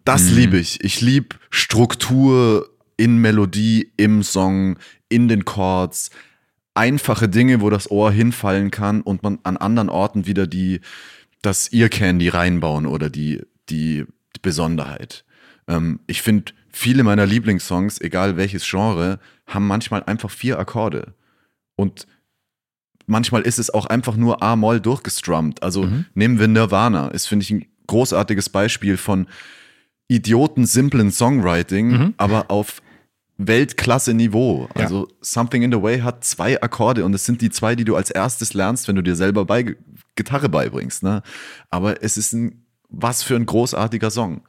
[0.04, 0.36] das mhm.
[0.36, 0.82] liebe ich.
[0.82, 4.78] Ich liebe Struktur, in Melodie, im Song,
[5.08, 6.10] in den Chords.
[6.74, 10.80] Einfache Dinge, wo das Ohr hinfallen kann und man an anderen Orten wieder die,
[11.42, 15.24] das Ear Candy reinbauen oder die, die, die Besonderheit.
[15.68, 21.14] Ähm, ich finde, viele meiner Lieblingssongs, egal welches Genre, haben manchmal einfach vier Akkorde.
[21.76, 22.06] Und
[23.06, 25.62] manchmal ist es auch einfach nur A-Moll durchgestrummt.
[25.62, 26.06] Also mhm.
[26.14, 29.26] nehmen wir Nirvana, ist, finde ich, ein großartiges Beispiel von
[30.08, 32.14] idioten simplen Songwriting, mhm.
[32.16, 32.82] aber auf
[33.38, 34.68] Weltklasse-Niveau.
[34.74, 34.82] Ja.
[34.82, 37.96] Also Something in the Way hat zwei Akkorde und es sind die zwei, die du
[37.96, 39.76] als erstes lernst, wenn du dir selber bei
[40.14, 41.02] Gitarre beibringst.
[41.02, 41.22] Ne?
[41.70, 44.42] Aber es ist ein, was für ein großartiger Song.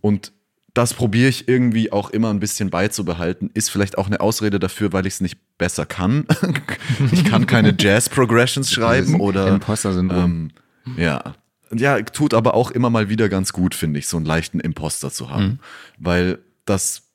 [0.00, 0.32] Und
[0.74, 3.50] das probiere ich irgendwie auch immer ein bisschen beizubehalten.
[3.54, 6.26] Ist vielleicht auch eine Ausrede dafür, weil ich es nicht besser kann.
[7.12, 10.50] ich kann keine Jazz-Progressions schreiben oder Imposter-Syndrom.
[10.86, 11.34] ähm, ja.
[11.74, 15.10] Ja, tut aber auch immer mal wieder ganz gut, finde ich, so einen leichten Imposter
[15.10, 15.60] zu haben.
[15.98, 17.10] Weil das,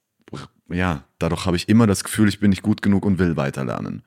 [0.69, 4.03] ja, dadurch habe ich immer das Gefühl, ich bin nicht gut genug und will weiterlernen.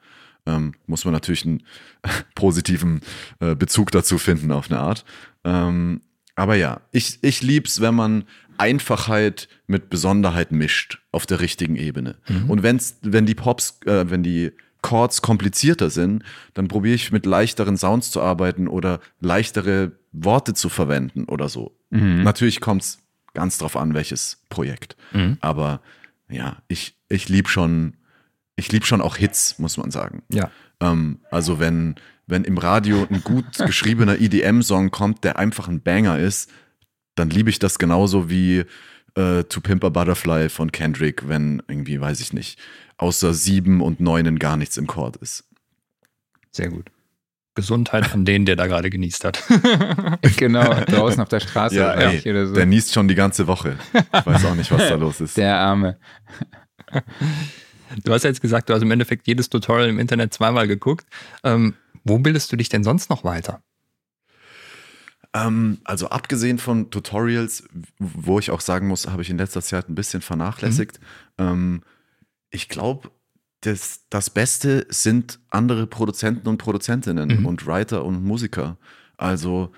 [0.46, 1.62] Ähm, muss man natürlich einen
[2.34, 3.00] positiven
[3.40, 5.04] äh, Bezug dazu finden, auf eine Art.
[5.44, 6.00] Ähm,
[6.34, 8.24] aber ja, ich, ich lieb's, wenn man
[8.56, 12.16] Einfachheit mit Besonderheit mischt auf der richtigen Ebene.
[12.48, 14.52] Und wenn's, wenn die Pops, äh, wenn die
[14.82, 16.22] Chords komplizierter sind,
[16.54, 21.76] dann probiere ich mit leichteren Sounds zu arbeiten oder leichtere Worte zu verwenden oder so.
[22.24, 22.98] Natürlich kommt's
[23.34, 24.96] ganz drauf an, welches Projekt.
[25.40, 25.80] Aber
[26.28, 27.94] ja, ich, ich lieb schon,
[28.56, 30.22] ich lieb schon auch Hits, muss man sagen.
[30.30, 30.50] Ja.
[30.80, 36.18] Ähm, also wenn, wenn im Radio ein gut geschriebener EDM-Song kommt, der einfach ein Banger
[36.18, 36.50] ist,
[37.14, 38.64] dann liebe ich das genauso wie
[39.14, 42.58] äh, To Pimp a Butterfly von Kendrick, wenn irgendwie, weiß ich nicht,
[43.00, 45.44] außer sieben und neunen gar nichts im Chord ist.
[46.52, 46.90] Sehr gut.
[47.54, 49.42] Gesundheit an den, der da gerade genießt hat.
[50.36, 52.54] genau, draußen auf der Straße Ja, oder ey, oder so.
[52.54, 53.76] der niest schon die ganze Woche.
[54.14, 55.36] Ich weiß auch nicht, was da los ist.
[55.36, 55.98] Der Arme.
[58.04, 61.06] Du hast ja jetzt gesagt, du hast im Endeffekt jedes Tutorial im Internet zweimal geguckt.
[61.42, 61.74] Ähm,
[62.04, 63.62] wo bildest du dich denn sonst noch weiter?
[65.34, 67.64] Ähm, also abgesehen von Tutorials,
[67.98, 71.00] wo ich auch sagen muss, habe ich in letzter Zeit ein bisschen vernachlässigt.
[71.38, 71.82] Ähm,
[72.50, 73.10] ich glaube,
[73.60, 77.46] das, das Beste sind andere Produzenten und Produzentinnen Mhm.
[77.46, 78.78] und Writer und Musiker.
[79.16, 79.72] Also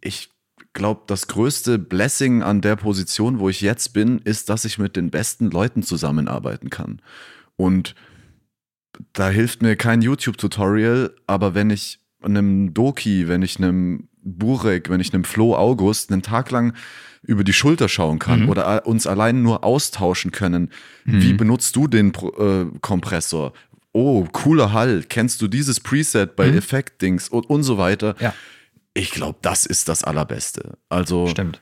[0.00, 0.30] ich
[0.72, 4.96] glaube, das größte Blessing an der Position, wo ich jetzt bin, ist, dass ich mit
[4.96, 7.00] den besten Leuten zusammenarbeiten kann.
[7.56, 7.94] Und
[9.12, 15.00] da hilft mir kein YouTube-Tutorial, aber wenn ich einem Doki, wenn ich einem Burek, wenn
[15.00, 16.74] ich einem Flo August einen Tag lang
[17.22, 18.48] über die Schulter schauen kann Mhm.
[18.48, 20.70] oder uns allein nur austauschen können,
[21.04, 23.52] wie benutzt du den äh, Kompressor?
[23.92, 25.02] Oh, cooler Hall.
[25.08, 26.58] Kennst du dieses Preset bei Mhm.
[26.58, 28.14] Effekt-Dings und, und so weiter?
[28.20, 28.34] Ja.
[28.94, 30.76] Ich glaube, das ist das Allerbeste.
[30.88, 31.60] Also Stimmt.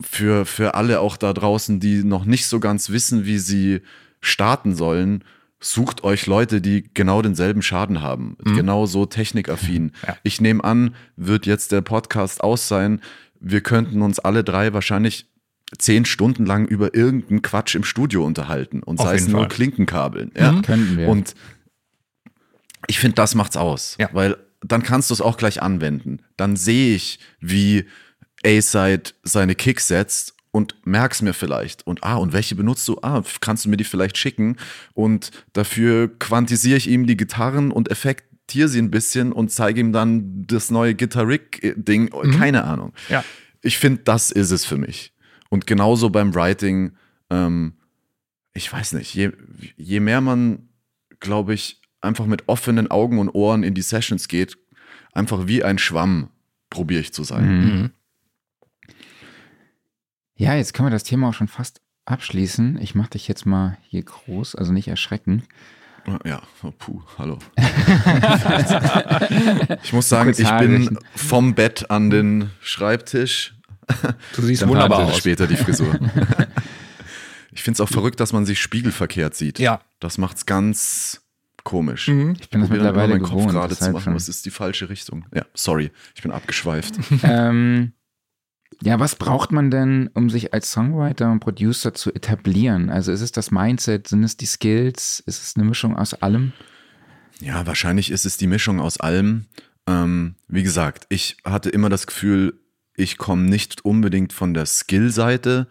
[0.00, 3.80] für, für alle auch da draußen, die noch nicht so ganz wissen, wie sie
[4.20, 5.24] starten sollen,
[5.72, 8.56] sucht euch Leute, die genau denselben Schaden haben, Mhm.
[8.56, 9.92] genau so technikaffin.
[10.06, 10.16] Ja.
[10.22, 13.00] Ich nehme an, wird jetzt der Podcast aus sein,
[13.40, 15.26] wir könnten uns alle drei wahrscheinlich
[15.78, 19.48] zehn Stunden lang über irgendeinen Quatsch im Studio unterhalten und Auf sei es nur Fall.
[19.48, 20.30] Klinkenkabeln.
[20.36, 20.52] Ja?
[20.52, 20.62] Mhm.
[20.62, 21.08] Könnten wir.
[21.08, 21.34] Und
[22.86, 23.96] ich finde, das macht's aus.
[23.98, 24.08] Ja.
[24.12, 26.20] Weil dann kannst du es auch gleich anwenden.
[26.36, 27.86] Dann sehe ich, wie
[28.44, 31.86] A-Side seine Kicks setzt und merk's mir vielleicht.
[31.86, 32.96] Und ah, und welche benutzt du?
[33.02, 34.56] Ah, kannst du mir die vielleicht schicken?
[34.94, 39.92] Und dafür quantisiere ich ihm die Gitarren und effektiere sie ein bisschen und zeige ihm
[39.92, 42.08] dann das neue Guitar Rig-Ding.
[42.38, 42.94] Keine Ahnung.
[43.10, 43.22] Ja.
[43.60, 45.12] Ich finde, das ist es für mich.
[45.50, 46.92] Und genauso beim Writing,
[47.28, 47.74] ähm,
[48.54, 49.32] ich weiß nicht, je,
[49.76, 50.70] je mehr man,
[51.20, 54.56] glaube ich, einfach mit offenen Augen und Ohren in die Sessions geht,
[55.12, 56.30] einfach wie ein Schwamm
[56.70, 57.44] probiere ich zu sein.
[57.44, 57.90] Mhm.
[60.38, 62.78] Ja, jetzt können wir das Thema auch schon fast abschließen.
[62.80, 65.44] Ich mache dich jetzt mal hier groß, also nicht erschrecken.
[66.24, 67.38] Ja, oh, puh, hallo.
[69.82, 73.54] ich muss sagen, ich bin vom Bett an den Schreibtisch.
[74.34, 75.16] Du siehst Dann wunderbar aus.
[75.16, 75.94] Später die Frisur.
[77.52, 79.58] ich finde es auch verrückt, dass man sich spiegelverkehrt sieht.
[79.58, 79.80] Ja.
[79.98, 81.22] Das macht's ganz
[81.64, 82.08] komisch.
[82.08, 82.36] Mhm.
[82.38, 83.50] Ich bin das mittlerweile meinen Kopf gewohnt.
[83.50, 84.14] gerade zu machen.
[84.14, 85.24] Was ist die falsche Richtung?
[85.34, 86.94] Ja, sorry, ich bin abgeschweift.
[87.22, 87.92] ähm,
[88.82, 92.90] ja, was braucht man denn, um sich als Songwriter und Producer zu etablieren?
[92.90, 96.52] Also ist es das Mindset, sind es die Skills, ist es eine Mischung aus allem?
[97.40, 99.46] Ja, wahrscheinlich ist es die Mischung aus allem.
[99.86, 102.60] Ähm, wie gesagt, ich hatte immer das Gefühl,
[102.96, 105.68] ich komme nicht unbedingt von der Skill-Seite.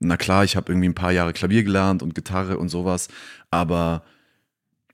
[0.00, 3.08] Na klar, ich habe irgendwie ein paar Jahre Klavier gelernt und Gitarre und sowas,
[3.50, 4.04] aber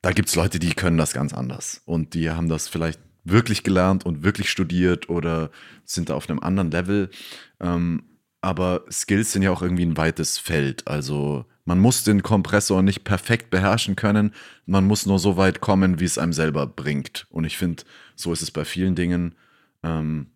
[0.02, 1.82] da gibt es Leute, die können das ganz anders.
[1.84, 3.00] Und die haben das vielleicht
[3.30, 5.50] wirklich gelernt und wirklich studiert oder
[5.84, 7.10] sind da auf einem anderen Level.
[7.60, 8.02] Ähm,
[8.40, 10.86] aber Skills sind ja auch irgendwie ein weites Feld.
[10.86, 14.32] Also man muss den Kompressor nicht perfekt beherrschen können.
[14.64, 17.26] Man muss nur so weit kommen, wie es einem selber bringt.
[17.30, 17.82] Und ich finde,
[18.16, 19.34] so ist es bei vielen Dingen.
[19.82, 20.28] Ähm,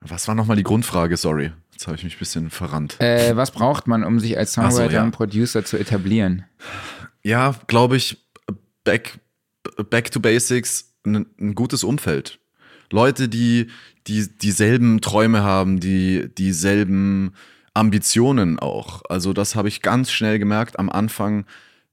[0.00, 1.16] was war nochmal die Grundfrage?
[1.16, 3.00] Sorry, jetzt habe ich mich ein bisschen verrannt.
[3.00, 5.02] Äh, was braucht man, um sich als Ach so, Songwriter ja.
[5.02, 6.44] und Producer zu etablieren?
[7.22, 8.24] Ja, glaube ich,
[8.84, 9.18] back,
[9.90, 12.38] back to basics, ein, ein gutes Umfeld.
[12.90, 13.68] Leute, die,
[14.06, 17.32] die dieselben Träume haben, die dieselben
[17.74, 19.02] Ambitionen auch.
[19.08, 21.46] Also das habe ich ganz schnell gemerkt am Anfang,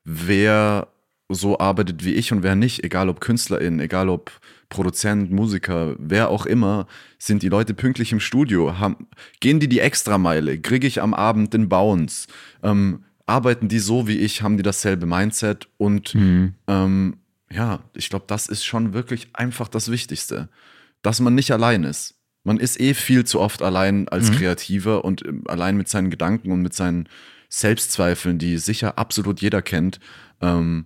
[0.04, 0.90] wer
[1.30, 4.32] so arbeitet wie ich und wer nicht, egal ob Künstlerin, egal ob
[4.68, 6.88] Produzent, Musiker, wer auch immer,
[7.20, 9.08] sind die Leute pünktlich im Studio, haben,
[9.40, 12.28] gehen die die Extrameile, kriege ich am Abend den Bounce,
[12.64, 16.56] ähm, arbeiten die so wie ich, haben die dasselbe Mindset und Mhm.
[16.68, 17.18] ähm,
[17.52, 20.50] ja, ich glaube, das ist schon wirklich einfach das Wichtigste,
[21.02, 22.16] dass man nicht allein ist.
[22.44, 24.36] Man ist eh viel zu oft allein als Mhm.
[24.36, 27.10] Kreativer und ähm, allein mit seinen Gedanken und mit seinen
[27.50, 30.00] Selbstzweifeln, die sicher absolut jeder kennt.
[30.42, 30.86] Ähm,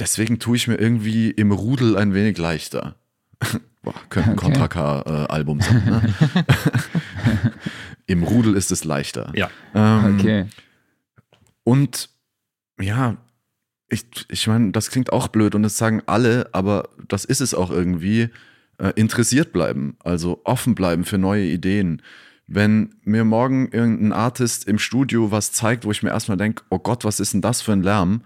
[0.00, 2.96] deswegen tue ich mir irgendwie im Rudel ein wenig leichter.
[3.82, 4.46] Boah, könnte ein Okay.
[4.46, 5.84] Contra K-Album sein.
[5.84, 6.14] Ne?
[8.06, 9.32] Im Rudel ist es leichter.
[9.36, 9.50] Ja.
[9.74, 10.46] Ähm, Okay.
[11.64, 12.08] und
[12.80, 13.16] ja,
[13.88, 17.54] ich, ich meine, das klingt auch blöd und das sagen alle, aber das ist es
[17.54, 18.30] auch irgendwie.
[18.80, 22.00] Äh, interessiert bleiben, also offen bleiben für neue Ideen.
[22.46, 26.78] Wenn mir morgen irgendein Artist im Studio was zeigt, wo ich mir erstmal denke, oh
[26.78, 28.22] Gott, was ist denn das für ein Lärm,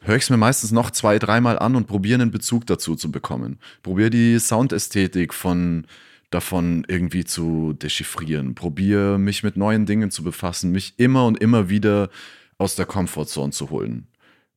[0.00, 3.12] höre ich es mir meistens noch zwei, dreimal an und probiere einen Bezug dazu zu
[3.12, 3.58] bekommen.
[3.82, 5.86] Probiere die Soundästhetik von
[6.30, 8.54] davon irgendwie zu dechiffrieren.
[8.54, 12.08] Probiere mich mit neuen Dingen zu befassen, mich immer und immer wieder
[12.56, 14.06] aus der Comfortzone zu holen.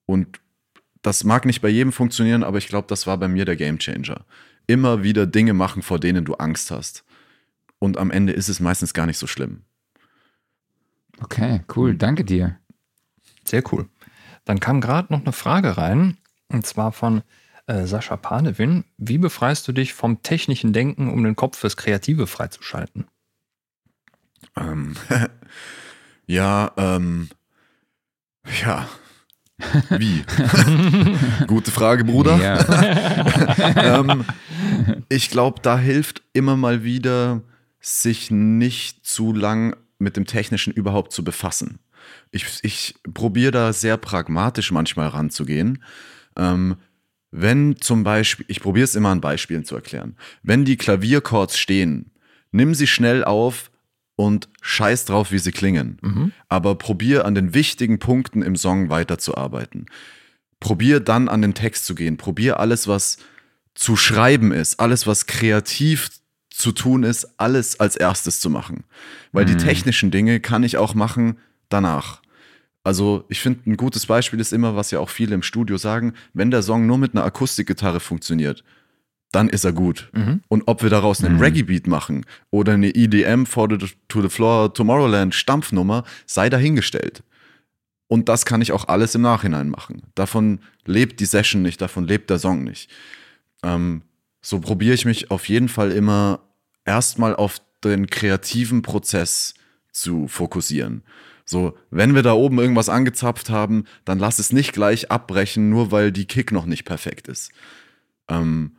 [0.08, 0.40] Und
[1.04, 4.26] das mag nicht bei jedem funktionieren, aber ich glaube, das war bei mir der Gamechanger.
[4.66, 7.04] Immer wieder Dinge machen, vor denen du Angst hast.
[7.78, 9.62] Und am Ende ist es meistens gar nicht so schlimm.
[11.22, 11.96] Okay, cool.
[11.96, 12.58] Danke dir.
[13.46, 13.88] Sehr cool.
[14.46, 16.18] Dann kam gerade noch eine Frage rein,
[16.50, 17.22] und zwar von
[17.68, 18.86] äh, Sascha Panewin.
[18.98, 23.08] Wie befreist du dich vom technischen Denken, um den Kopf fürs Kreative freizuschalten?
[24.56, 24.96] Ähm,
[26.28, 27.30] ja, ähm,
[28.62, 28.88] ja.
[29.90, 30.24] Wie?
[31.48, 32.38] Gute Frage, Bruder.
[32.38, 34.00] Ja.
[34.00, 34.26] ähm,
[35.10, 37.42] ich glaube, da hilft immer mal wieder,
[37.80, 41.80] sich nicht zu lang mit dem Technischen überhaupt zu befassen.
[42.32, 45.84] Ich, ich probiere da sehr pragmatisch manchmal ranzugehen.
[46.36, 46.78] Ähm,
[47.32, 52.12] wenn zum Beispiel, ich probiere es immer an Beispielen zu erklären, wenn die Klavierchords stehen,
[52.52, 53.72] nimm sie schnell auf
[54.18, 56.00] und scheiß drauf, wie sie klingen.
[56.02, 56.32] Mhm.
[56.50, 59.86] Aber probier an den wichtigen Punkten im Song weiterzuarbeiten.
[60.60, 62.18] Probier dann an den Text zu gehen.
[62.18, 63.18] Probier alles, was
[63.76, 66.10] zu schreiben ist, alles, was kreativ
[66.50, 68.84] zu tun ist, alles als erstes zu machen.
[69.32, 69.60] Weil die Mhm.
[69.60, 71.38] technischen Dinge kann ich auch machen
[71.70, 72.22] danach.
[72.84, 76.14] Also ich finde, ein gutes Beispiel ist immer, was ja auch viele im Studio sagen,
[76.34, 78.64] wenn der Song nur mit einer Akustikgitarre funktioniert,
[79.32, 80.10] dann ist er gut.
[80.14, 80.42] Mhm.
[80.48, 81.42] Und ob wir daraus einen Mhm.
[81.42, 87.24] Reggae-Beat machen oder eine EDM for the, to the Floor Tomorrowland Stampfnummer, sei dahingestellt.
[88.08, 90.04] Und das kann ich auch alles im Nachhinein machen.
[90.16, 92.90] Davon lebt die Session nicht, davon lebt der Song nicht.
[93.64, 94.04] Ähm,
[94.42, 96.40] so probiere ich mich auf jeden Fall immer
[96.86, 99.56] erstmal auf den kreativen Prozess
[99.92, 101.04] zu fokussieren.
[101.44, 105.92] So, wenn wir da oben irgendwas angezapft haben, dann lass es nicht gleich abbrechen, nur
[105.92, 107.52] weil die Kick noch nicht perfekt ist.
[108.30, 108.78] Ähm,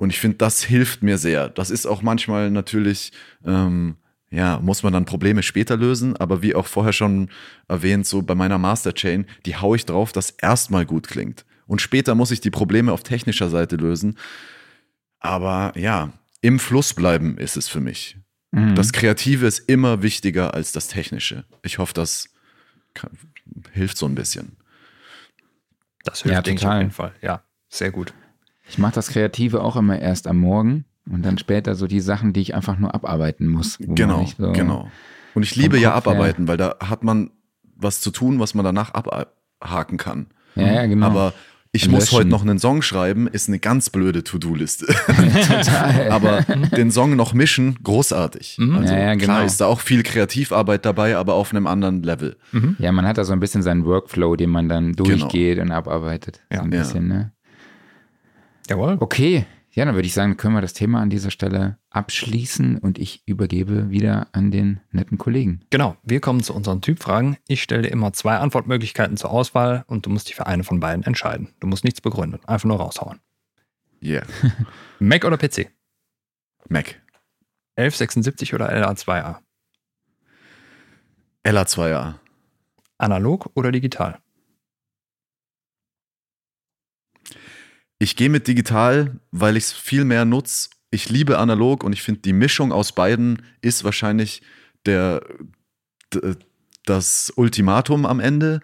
[0.00, 1.50] und ich finde, das hilft mir sehr.
[1.50, 3.12] Das ist auch manchmal natürlich,
[3.44, 3.96] ähm,
[4.30, 7.28] ja, muss man dann Probleme später lösen, aber wie auch vorher schon
[7.68, 11.44] erwähnt, so bei meiner Masterchain, die haue ich drauf, dass erstmal gut klingt.
[11.66, 14.16] Und später muss ich die Probleme auf technischer Seite lösen.
[15.18, 18.16] Aber ja, im Fluss bleiben ist es für mich.
[18.52, 18.74] Mhm.
[18.76, 21.44] Das Kreative ist immer wichtiger als das Technische.
[21.62, 22.30] Ich hoffe, das
[22.94, 23.10] kann,
[23.72, 24.56] hilft so ein bisschen.
[26.04, 26.76] Das hilft, Ja, total.
[26.76, 27.12] auf jeden Fall.
[27.20, 28.14] Ja, sehr gut.
[28.70, 32.32] Ich mache das Kreative auch immer erst am Morgen und dann später so die Sachen,
[32.32, 33.78] die ich einfach nur abarbeiten muss.
[33.80, 34.88] Genau, so- genau.
[35.34, 37.30] Und ich liebe ja abarbeiten, weil da hat man
[37.76, 40.26] was zu tun, was man danach abhaken kann.
[40.56, 41.06] Ja, ja, genau.
[41.06, 41.32] Aber
[41.72, 41.94] ich Löschen.
[41.94, 44.86] muss heute noch einen Song schreiben, ist eine ganz blöde To-Do-Liste.
[45.06, 46.10] Total.
[46.10, 46.42] aber
[46.76, 48.56] den Song noch mischen, großartig.
[48.58, 48.74] Mhm.
[48.76, 49.46] Also Ja, ja, klar genau.
[49.46, 52.36] ist da auch viel Kreativarbeit dabei, aber auf einem anderen Level.
[52.78, 56.40] ja, man hat da so ein bisschen seinen Workflow, den man dann durchgeht und abarbeitet.
[56.52, 56.58] Ja.
[56.58, 57.32] so ein bisschen, ne?
[58.70, 58.98] Jawohl.
[59.00, 62.98] Okay, ja, dann würde ich sagen, können wir das Thema an dieser Stelle abschließen und
[62.98, 65.62] ich übergebe wieder an den netten Kollegen.
[65.70, 67.36] Genau, wir kommen zu unseren Typfragen.
[67.48, 70.78] Ich stelle dir immer zwei Antwortmöglichkeiten zur Auswahl und du musst dich für eine von
[70.78, 71.48] beiden entscheiden.
[71.58, 73.18] Du musst nichts begründen, einfach nur raushauen.
[74.02, 74.24] Yeah.
[75.00, 75.70] Mac oder PC?
[76.68, 77.00] Mac.
[77.74, 79.38] 1176 oder LA2A?
[81.44, 82.14] LA2A.
[82.98, 84.20] Analog oder digital?
[88.02, 90.70] Ich gehe mit digital, weil ich es viel mehr nutze.
[90.90, 94.40] Ich liebe analog und ich finde, die Mischung aus beiden ist wahrscheinlich
[94.86, 95.20] der,
[96.86, 98.62] das Ultimatum am Ende.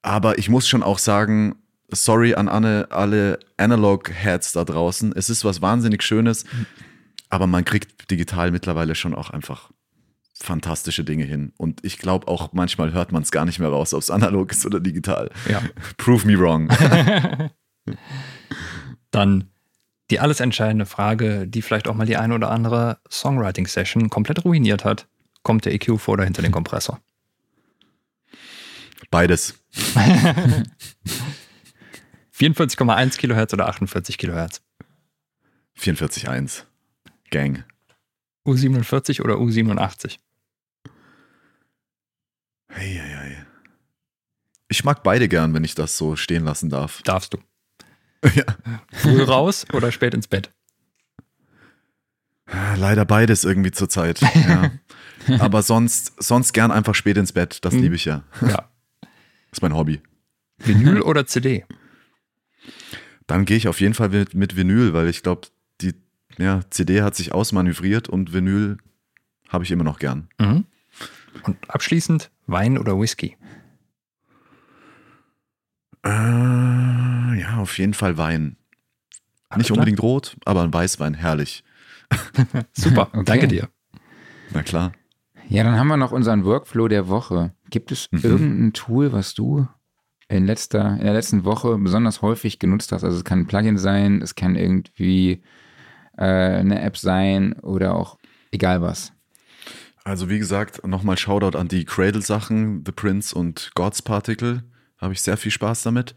[0.00, 1.56] Aber ich muss schon auch sagen,
[1.88, 5.12] sorry an alle, alle Analog-Heads da draußen.
[5.14, 6.46] Es ist was wahnsinnig Schönes,
[7.28, 9.70] aber man kriegt digital mittlerweile schon auch einfach
[10.32, 11.52] fantastische Dinge hin.
[11.58, 14.50] Und ich glaube auch manchmal hört man es gar nicht mehr raus, ob es analog
[14.50, 15.30] ist oder digital.
[15.50, 15.60] Ja.
[15.98, 16.70] Prove me wrong.
[19.10, 19.50] Dann
[20.10, 24.84] die alles entscheidende Frage, die vielleicht auch mal die eine oder andere Songwriting-Session komplett ruiniert
[24.84, 25.06] hat.
[25.42, 27.00] Kommt der EQ vor oder hinter den Kompressor?
[29.10, 29.54] Beides.
[32.34, 34.62] 44,1 Kilohertz oder 48 Kilohertz?
[35.78, 36.64] 44.1.
[37.30, 37.64] Gang.
[38.46, 40.18] U47 oder U87?
[42.70, 43.36] Hey, hey, hey.
[44.68, 47.02] Ich mag beide gern, wenn ich das so stehen lassen darf.
[47.02, 47.38] Darfst du.
[48.34, 48.44] ja.
[48.92, 50.52] Früh raus oder spät ins Bett?
[52.76, 54.20] Leider beides irgendwie zur Zeit.
[55.26, 55.40] Ja.
[55.40, 57.58] Aber sonst, sonst gern einfach spät ins Bett.
[57.62, 57.80] Das Mhm.
[57.82, 58.22] liebe ich ja.
[58.40, 58.70] Ja.
[59.02, 59.10] Das
[59.52, 60.00] ist mein Hobby.
[60.56, 61.66] Vinyl oder CD?
[63.26, 65.48] Dann gehe ich auf jeden Fall mit, mit Vinyl, weil ich glaube,
[65.82, 65.92] die
[66.38, 68.78] ja, CD hat sich ausmanövriert und Vinyl
[69.50, 70.28] habe ich immer noch gern.
[70.38, 70.64] Mhm.
[71.42, 73.36] Und abschließend Wein oder Whisky?
[76.04, 76.08] Äh,
[77.38, 78.56] ja, auf jeden Fall Wein.
[79.48, 79.78] Alles Nicht klar?
[79.78, 81.64] unbedingt rot, aber ein Weißwein, herrlich.
[82.72, 83.22] Super, Okay.
[83.24, 83.68] danke dir.
[84.52, 84.92] Na klar.
[85.48, 87.52] Ja, dann haben wir noch unseren Workflow der Woche.
[87.70, 88.20] Gibt es Mhm.
[88.22, 89.66] irgendein Tool, was du
[90.28, 93.04] in, letzter, in der letzten Woche besonders häufig genutzt hast?
[93.04, 95.42] Also es kann ein Plugin sein, es kann irgendwie
[96.18, 98.18] äh, eine App sein oder auch
[98.50, 99.12] egal was.
[100.04, 104.64] Also wie gesagt, nochmal Shoutout an die Cradle-Sachen, The Prince und God's Particle.
[104.98, 106.14] Habe ich sehr viel Spaß damit.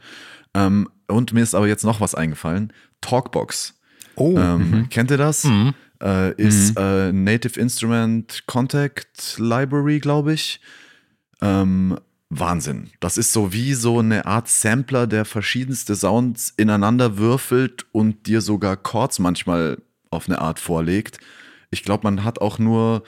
[0.54, 2.74] Ähm, und mir ist aber jetzt noch was eingefallen.
[3.02, 3.80] Talkbox.
[4.16, 5.44] Oh, Ähm, Kennt ihr das?
[5.44, 5.74] Mhm.
[6.02, 10.60] Äh, ist äh, Native Instrument Contact Library, glaube ich.
[11.42, 11.98] Ähm,
[12.30, 12.90] Wahnsinn.
[13.02, 18.42] Das ist so wie so eine Art Sampler, der verschiedenste Sounds ineinander würfelt und dir
[18.42, 19.78] sogar Chords manchmal
[20.10, 21.20] auf eine Art vorlegt.
[21.72, 23.04] Ich glaube, man hat auch nur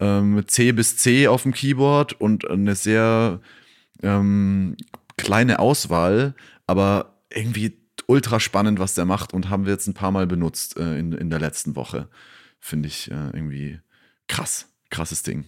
[0.00, 3.40] ähm, C bis C auf dem Keyboard und eine sehr
[4.02, 4.76] ähm,
[5.16, 6.34] kleine Auswahl,
[6.66, 10.76] aber irgendwie ultra spannend, was der macht und haben wir jetzt ein paar Mal benutzt
[10.76, 12.08] äh, in, in der letzten Woche.
[12.60, 13.80] Finde ich äh, irgendwie
[14.28, 14.68] krass.
[14.90, 15.46] Krasses Ding.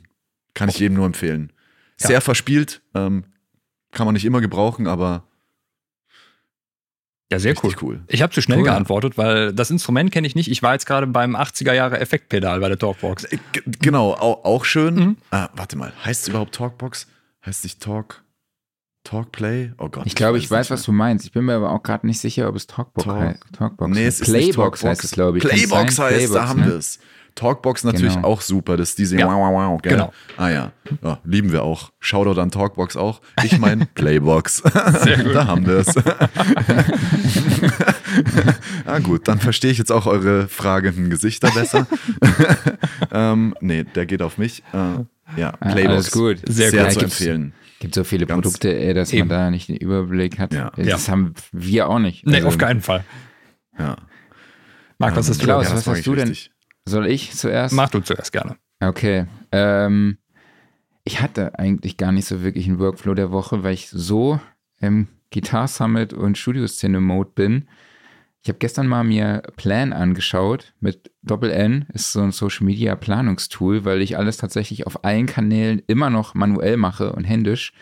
[0.55, 1.53] Kann ich jedem nur empfehlen.
[2.01, 2.09] Ja.
[2.09, 3.25] Sehr verspielt, ähm,
[3.93, 5.29] kann man nicht immer gebrauchen, aber
[7.33, 7.75] ja, sehr cool.
[7.83, 8.03] cool.
[8.09, 8.65] Ich habe zu schnell Cool.
[8.65, 10.51] geantwortet, weil das Instrument kenne ich nicht.
[10.51, 13.25] Ich war jetzt gerade beim 80er Jahre Effektpedal bei der Talkbox.
[13.25, 14.95] Äh, g- Genau, auch, auch schön.
[14.95, 15.17] Mhm.
[15.31, 17.07] Ah, warte mal, heißt es überhaupt Talkbox?
[17.45, 18.23] Heißt nicht Talk?
[19.05, 19.73] Talkplay?
[19.79, 20.05] Oh Gott.
[20.07, 21.27] Ich glaube, ich weiß, was du meinst.
[21.27, 24.07] Ich bin mir aber auch gerade nicht sicher, ob es Talkbox, Talk- hei- Talkbox Nee,
[24.07, 24.23] heißt.
[24.23, 24.85] es ist Playbox Talkbox.
[24.85, 25.45] heißt es, glaube ich.
[25.45, 26.67] Playbox heißt, Playbox, da haben ne?
[26.69, 26.99] wir es.
[27.35, 28.29] Talkbox natürlich Genau.
[28.29, 29.27] auch super, das ist diese Ja.
[29.27, 29.93] wow, wow, wow, gell?
[29.95, 30.13] Genau.
[30.37, 30.73] Ah ja.
[31.03, 31.91] ja, lieben wir auch.
[31.99, 33.21] Shoutout an Talkbox auch.
[33.43, 34.63] Ich meine Playbox.
[35.03, 35.35] Sehr gut.
[35.35, 35.89] da haben wir es.
[38.87, 41.87] ah gut, dann verstehe ich jetzt auch eure fragenden Gesichter besser.
[43.13, 44.63] ähm, nee, der geht auf mich.
[44.73, 45.93] Äh, ja, Ah, Playbox.
[45.93, 46.39] alles gut.
[46.49, 46.93] Sehr Sehr gut.
[46.93, 47.53] zu empfehlen.
[47.81, 49.29] Gibt so viele Ganz Produkte, ey, dass eben.
[49.29, 50.55] man da nicht den Überblick hat.
[50.55, 50.71] Ja.
[50.77, 51.13] Das Ja.
[51.13, 52.27] haben wir auch nicht.
[52.27, 53.05] Nee, Also, auf keinen Fall.
[53.79, 53.97] Ja.
[54.99, 55.45] Marc, was Ähm, hast du?
[55.45, 56.29] Klaus, was hast du denn?
[56.29, 56.51] richtig.
[56.87, 57.75] Soll ich zuerst?
[57.75, 58.57] Mach du zuerst gerne.
[58.81, 59.27] Okay.
[59.53, 60.19] Ähm,
[61.05, 64.41] ich hatte eigentlich gar nicht so wirklich einen Workflow der Woche, weil ich so
[64.81, 67.69] im Guitar Summit und Studioszene Mode bin.
[68.45, 72.95] Ich habe gestern mal mir Plan angeschaut mit Doppel N, ist so ein Social Media
[72.95, 77.73] Planungstool, weil ich alles tatsächlich auf allen Kanälen immer noch manuell mache und händisch.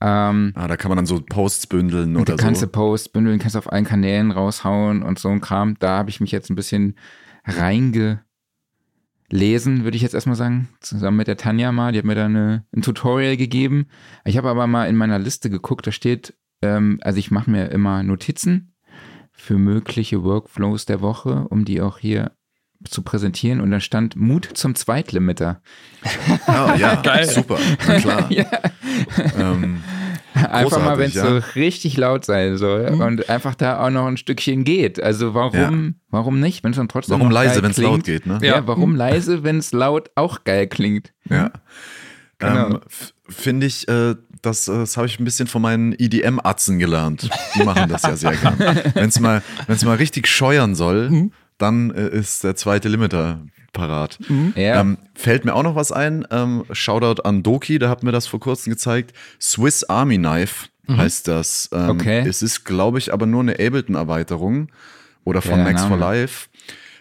[0.00, 2.66] Ähm, Ah, da kann man dann so Posts bündeln oder du kannst so.
[2.66, 5.74] du Posts bündeln, kannst auf allen Kanälen raushauen und so ein Kram.
[5.80, 6.94] Da habe ich mich jetzt ein bisschen
[7.44, 8.22] reingelesen,
[9.32, 11.90] würde ich jetzt erstmal sagen, zusammen mit der Tanja mal.
[11.90, 13.86] Die hat mir da eine, ein Tutorial gegeben.
[14.24, 17.72] Ich habe aber mal in meiner Liste geguckt, da steht, ähm, also ich mache mir
[17.72, 18.71] immer Notizen
[19.32, 22.32] für mögliche Workflows der Woche, um die auch hier
[22.88, 23.60] zu präsentieren.
[23.60, 25.60] Und da stand Mut zum Zweitlimiter.
[26.46, 27.28] Ah, ja, Geil.
[27.28, 27.58] super.
[27.86, 28.26] Na klar.
[28.30, 28.46] Ja.
[29.38, 29.82] Ähm,
[30.34, 33.00] Einfach mal, wenn es Großartig, so richtig laut sein soll Mhm.
[33.00, 35.00] und einfach da auch noch ein Stückchen geht.
[35.02, 38.38] Also warum, warum nicht, wenn es dann trotzdem warum leise, wenn es laut geht, ne?
[38.40, 38.66] Ja, Ja.
[38.66, 41.12] warum leise, wenn es laut auch geil klingt?
[41.28, 41.50] Ja.
[42.38, 42.66] Genau.
[42.66, 42.80] Ähm,
[43.28, 47.30] Finde ich, äh, das, äh, das habe ich ein bisschen von meinen EDM-Atzen gelernt.
[47.54, 48.58] Die machen das ja sehr gern.
[48.94, 51.32] Wenn es mal, wenn's mal richtig scheuern soll, Mhm.
[51.58, 53.40] dann äh, ist der zweite Limiter
[53.72, 54.18] parat.
[54.54, 54.80] Ja.
[54.80, 56.26] Ähm, fällt mir auch noch was ein.
[56.30, 59.14] Ähm, Shoutout an Doki, der hat mir das vor kurzem gezeigt.
[59.40, 61.70] Swiss Army Knife heißt das.
[61.72, 62.24] Ähm, Okay.
[62.28, 64.68] Es ist, glaube ich, aber nur eine Ableton-Erweiterung
[65.24, 65.96] oder von Ja, Max for.
[65.96, 66.48] Life.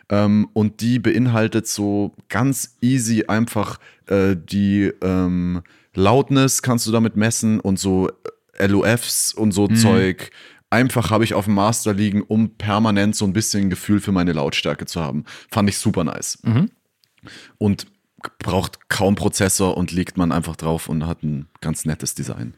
[0.09, 5.61] Ähm, und die beinhaltet so ganz easy einfach äh, die ähm,
[5.93, 8.09] Loudness kannst du damit messen und so
[8.57, 10.31] äh, LOFs und so Zeug.
[10.69, 14.31] Einfach habe ich auf dem Master liegen, um permanent so ein bisschen Gefühl für meine
[14.31, 15.25] Lautstärke zu haben.
[15.49, 16.39] Fand ich super nice.
[17.57, 17.87] Und
[18.39, 22.53] braucht kaum Prozessor und legt man einfach drauf und hat ein ganz nettes Design.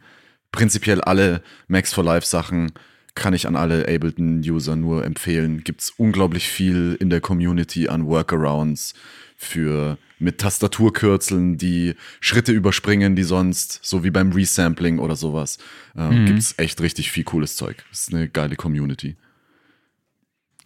[0.51, 2.71] Prinzipiell alle Max for Life Sachen
[3.15, 5.63] kann ich an alle Ableton-User nur empfehlen.
[5.63, 8.93] Gibt es unglaublich viel in der Community an Workarounds
[9.35, 15.57] für mit Tastaturkürzeln, die Schritte überspringen, die sonst, so wie beim Resampling oder sowas,
[15.95, 16.25] ähm, Mhm.
[16.25, 17.83] gibt es echt richtig viel cooles Zeug.
[17.89, 19.15] Das ist eine geile Community.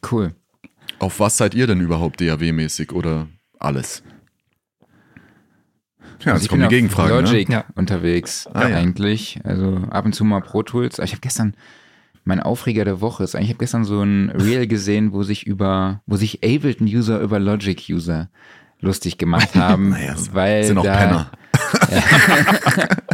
[0.09, 0.33] Cool.
[0.99, 3.27] Auf was seid ihr denn überhaupt DAW-mäßig oder
[3.59, 4.03] alles?
[6.23, 7.15] Ja, Also jetzt ich kommen bin die Gegenfragen.
[7.15, 7.21] Ne?
[7.31, 7.65] Logic Ja.
[7.75, 8.77] unterwegs Ah, ja.
[8.77, 9.39] eigentlich.
[9.43, 10.99] Also ab und zu mal Pro Tools.
[10.99, 11.55] Ich habe gestern
[12.23, 15.47] mein Aufreger der Woche ist eigentlich, ich habe gestern so ein Reel gesehen, wo sich
[15.47, 18.29] über, wo sich Ableton-User über Logic-User
[18.79, 21.31] lustig gemacht haben, Naja, weil sind auch da, Penner.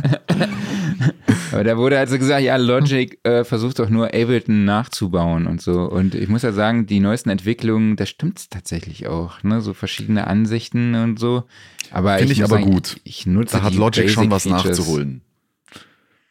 [1.51, 5.81] Aber da wurde also gesagt, ja, Logic äh, versucht doch nur Ableton nachzubauen und so.
[5.83, 9.61] Und ich muss ja sagen, die neuesten Entwicklungen, da stimmt's tatsächlich auch, ne?
[9.61, 11.43] So verschiedene Ansichten und so.
[11.91, 12.95] Aber Finde ich muss aber sagen, gut.
[13.03, 14.79] Ich, ich nutze Da hat Logic schon was Basic Features.
[14.79, 15.21] nachzuholen.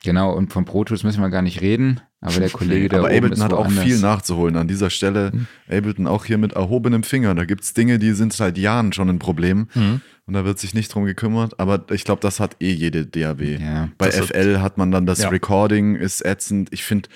[0.03, 2.01] Genau, und von Pro Tools müssen wir gar nicht reden.
[2.23, 3.85] Aber der Kollege da Aber oben Ableton ist hat auch woanders.
[3.85, 4.57] viel nachzuholen.
[4.57, 5.47] An dieser Stelle, Mhm.
[5.69, 7.35] Ableton auch hier mit erhobenem Finger.
[7.35, 9.69] Da gibt es Dinge, die sind seit Jahren schon ein Problem.
[9.75, 10.01] Mhm.
[10.27, 11.59] Und da wird sich nicht drum gekümmert.
[11.61, 13.59] Aber ich glaube, das hat eh jede DAW.
[13.61, 15.29] Ja, bei das hat- FL hat man dann das Ja.
[15.29, 16.69] Recording, ist ätzend.
[16.73, 17.09] Ich finde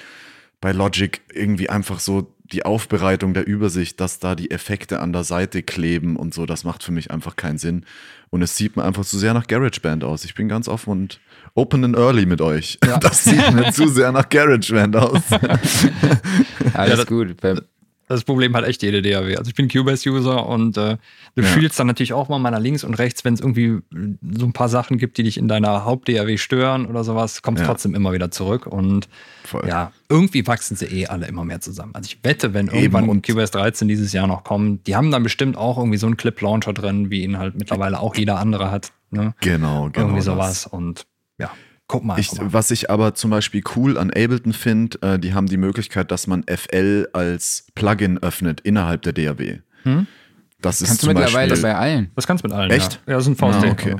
[0.60, 5.24] bei Logic irgendwie einfach so die Aufbereitung der Übersicht, dass da die Effekte an der
[5.24, 7.84] Seite kleben und so, das macht für mich einfach keinen Sinn.
[8.30, 10.24] Und es sieht mir einfach zu sehr nach GarageBand aus.
[10.24, 11.20] Ich bin ganz offen und
[11.56, 12.78] open and early mit euch.
[12.86, 12.98] Ja.
[13.00, 15.20] Das sieht mir zu sehr nach GarageBand aus.
[16.74, 17.36] Alles Ja, das- gut.
[18.08, 19.34] Das Problem hat echt jede DAW.
[19.36, 20.96] Also ich bin Cubase-User und äh,
[21.34, 21.48] du Ja.
[21.48, 24.68] fühlst dann natürlich auch mal nach links und rechts, wenn es irgendwie so ein paar
[24.68, 27.66] Sachen gibt, die dich in deiner Haupt-DAW stören oder sowas, kommst Ja.
[27.66, 29.08] trotzdem immer wieder zurück und
[29.42, 29.66] Voll.
[29.66, 31.96] ja, irgendwie wachsen sie eh alle immer mehr zusammen.
[31.96, 35.24] Also ich wette, wenn irgendwann und- Cubase 13 dieses Jahr noch kommt, die haben dann
[35.24, 38.92] bestimmt auch irgendwie so einen Clip-Launcher drin, wie ihn halt mittlerweile auch jeder andere hat.
[39.10, 39.34] Ne?
[39.40, 39.98] Genau, genau.
[40.06, 40.24] irgendwie das.
[40.26, 41.06] sowas und
[41.38, 41.50] ja,
[41.86, 42.18] guck mal.
[42.18, 42.52] Ich, einfach mal.
[42.52, 46.26] was ich aber zum Beispiel cool an Ableton finde, äh, die haben die Möglichkeit, dass
[46.26, 49.60] man FL als Plugin öffnet innerhalb der DAW.
[49.82, 50.06] Hm?
[50.60, 52.10] Das ist kannst du mittlerweile Beispiel, bei allen.
[52.14, 52.70] Das kannst du mit allen.
[52.70, 52.94] Echt?
[53.06, 53.64] Ja, ja das ist ein VST.
[53.64, 53.96] Ah, okay.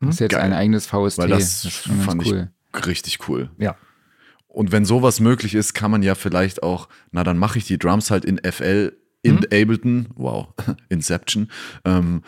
[0.00, 0.42] Das ist jetzt Geil.
[0.42, 1.18] ein eigenes VST.
[1.18, 2.50] weil das, ganz fand cool.
[2.74, 3.50] ich richtig cool.
[3.58, 3.76] ja.
[4.46, 7.78] Und wenn sowas möglich ist, kann man ja vielleicht auch, na dann mache ich die
[7.78, 8.92] Drums halt in FL
[9.22, 9.44] in Mhm.
[9.52, 10.48] Ableton, wow,
[10.88, 11.50] Inception,
[11.84, 12.22] ähm,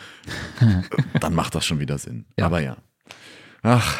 [1.19, 2.25] dann macht das schon wieder Sinn.
[2.37, 2.45] Ja.
[2.45, 2.77] Aber ja.
[3.63, 3.97] Ach,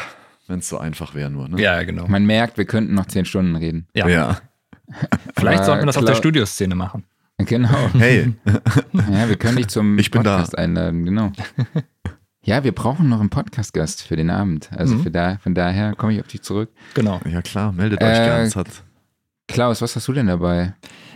[0.52, 1.60] wenn es so einfach wäre nur, ne?
[1.60, 2.06] ja, genau.
[2.06, 3.88] Man merkt, wir könnten noch zehn Stunden reden.
[3.94, 4.06] Ja.
[4.08, 4.38] ja.
[5.36, 7.04] Vielleicht sollten wir das auf der Clau- Studioszene machen.
[7.38, 7.90] Genau.
[7.98, 8.34] Hey,
[9.10, 10.36] Ja, wir können dich zum Ich bin da.
[10.36, 11.32] Podcast einladen, genau.
[12.44, 14.68] Ja, wir brauchen noch einen Podcast-Gast für den Abend.
[14.76, 15.02] Also Mhm.
[15.04, 16.70] für da, von daher komme ich auf dich zurück.
[16.94, 17.20] Genau.
[17.24, 18.40] ja klar, meldet euch Äh, gern.
[18.42, 18.66] Es hat
[19.46, 20.74] Klaus, was hast du denn dabei?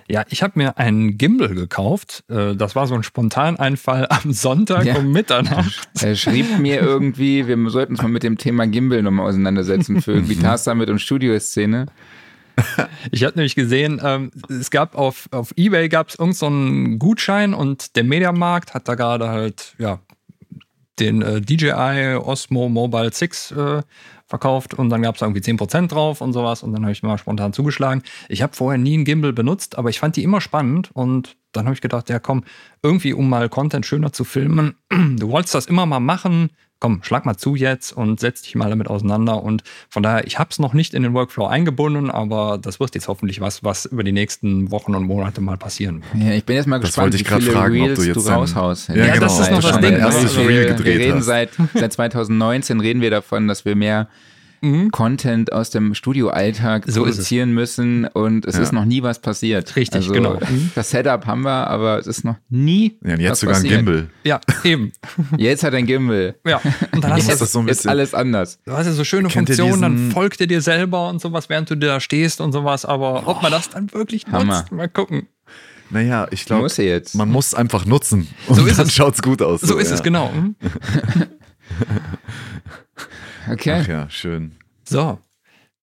[0.08, 2.24] Ja, ich habe mir einen Gimbal gekauft.
[2.28, 4.96] Äh, Das war so ein Spontaneinfall am Sonntag Ja.
[4.96, 5.88] um Mitternacht.
[6.02, 10.12] Er schrieb mir irgendwie, wir sollten uns mal mit dem Thema Gimbal nochmal auseinandersetzen für
[10.12, 11.86] irgendwie Task Summit und Studioszene.
[13.10, 16.98] Ich hatte nämlich gesehen, ähm, es gab auf, auf Ebay gab es irgendeinen so einen
[16.98, 19.98] Gutschein und der Mediamarkt hat da gerade halt, ja,
[20.98, 23.82] den äh, DJI Osmo Mobile 6 äh,
[24.26, 27.16] verkauft und dann gab es irgendwie 10% drauf und sowas und dann habe ich mal
[27.18, 28.02] spontan zugeschlagen.
[28.28, 31.66] Ich habe vorher nie einen Gimbal benutzt, aber ich fand die immer spannend und dann
[31.66, 32.44] habe ich gedacht, ja komm,
[32.82, 37.24] irgendwie um mal Content schöner zu filmen, du wolltest das immer mal machen, komm, schlag
[37.24, 40.58] mal zu jetzt und setz dich mal damit auseinander und von daher, ich habe es
[40.58, 44.12] noch nicht in den Workflow eingebunden, aber das wird jetzt hoffentlich was, was über die
[44.12, 46.24] nächsten Wochen und Monate mal passieren wird.
[46.24, 48.04] Ja, ich bin jetzt mal Das gespannt, wollte ich wie viele fragen, ob Reels du
[48.04, 48.88] du, jetzt dein- raushaust.
[48.90, 51.24] Ja, Ja, das ist noch das Ding, erstes Reel wir, wir gedreht reden hast.
[51.24, 54.08] seit, seit 2019 reden wir davon, dass wir mehr
[54.72, 54.90] Mhm.
[54.90, 57.12] Content aus dem Studioalltag So es.
[57.16, 58.62] produzieren müssen und es Ja.
[58.62, 59.76] ist noch nie was passiert.
[59.76, 60.38] Richtig, also, genau.
[60.74, 63.62] Das Setup haben wir, aber es ist noch nie ja, und was jetzt sogar ein
[63.62, 63.76] passiert.
[63.86, 64.08] Gimbal.
[64.24, 64.92] Ja, eben.
[65.38, 66.34] Jetzt hat er ein Gimbal.
[66.46, 66.60] Ja.
[66.92, 68.58] Und dann hast Jetzt das so ein ist bisschen- alles anders.
[68.64, 71.76] du hast ja so schöne Funktionen, dann folgt er dir selber und sowas, während du
[71.76, 74.58] da stehst und sowas, aber ob man das dann wirklich Hammer.
[74.60, 75.28] nutzt, mal gucken.
[75.88, 76.68] Naja, ich glaube,
[77.14, 78.26] man muss einfach nutzen.
[78.48, 78.92] Und So ist dann es.
[78.94, 79.60] schaut's gut aus.
[79.60, 79.94] So ist ja.
[79.94, 80.32] es, genau.
[83.50, 83.78] Okay.
[83.82, 84.56] Ach ja, schön.
[84.88, 85.18] So.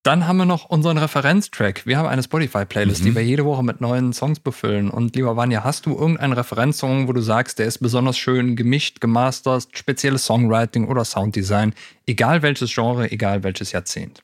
[0.06, 1.85] Dann haben wir noch unseren Referenztrack.
[1.85, 3.06] Wir haben eine Spotify-Playlist, Mhm.
[3.06, 4.90] die wir jede Woche mit neuen Songs befüllen.
[4.90, 8.99] Und lieber Vanja, hast du irgendeinen Referenzsong, wo du sagst, der ist besonders schön gemischt,
[8.99, 11.73] gemastert, spezielles Songwriting oder Sounddesign,
[12.06, 14.22] egal welches Genre, egal welches Jahrzehnt?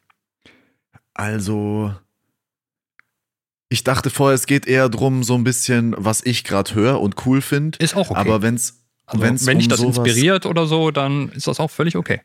[1.14, 1.94] Also,
[3.70, 7.26] ich dachte vorher, es geht eher drum, so ein bisschen, was ich gerade höre und
[7.26, 7.78] cool finde.
[7.80, 8.20] Ist auch okay.
[8.20, 11.60] Aber wenn's, Also, wenn's wenn dich um das sowas, inspiriert oder so, dann ist das
[11.62, 12.22] auch völlig okay.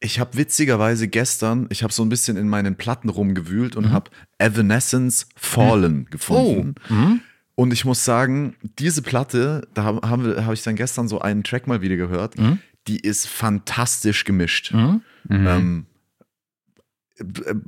[0.00, 3.92] Ich habe witzigerweise gestern, ich habe so ein bisschen in meinen Platten rumgewühlt und Mhm.
[3.92, 6.74] habe Evanescence Fallen gefunden.
[6.88, 7.20] Mhm.
[7.56, 11.66] Und ich muss sagen, diese Platte, da habe hab, ich dann gestern so einen Track
[11.66, 12.60] mal wieder gehört, Mhm.
[12.86, 14.72] die ist fantastisch gemischt.
[15.28, 15.86] Ähm,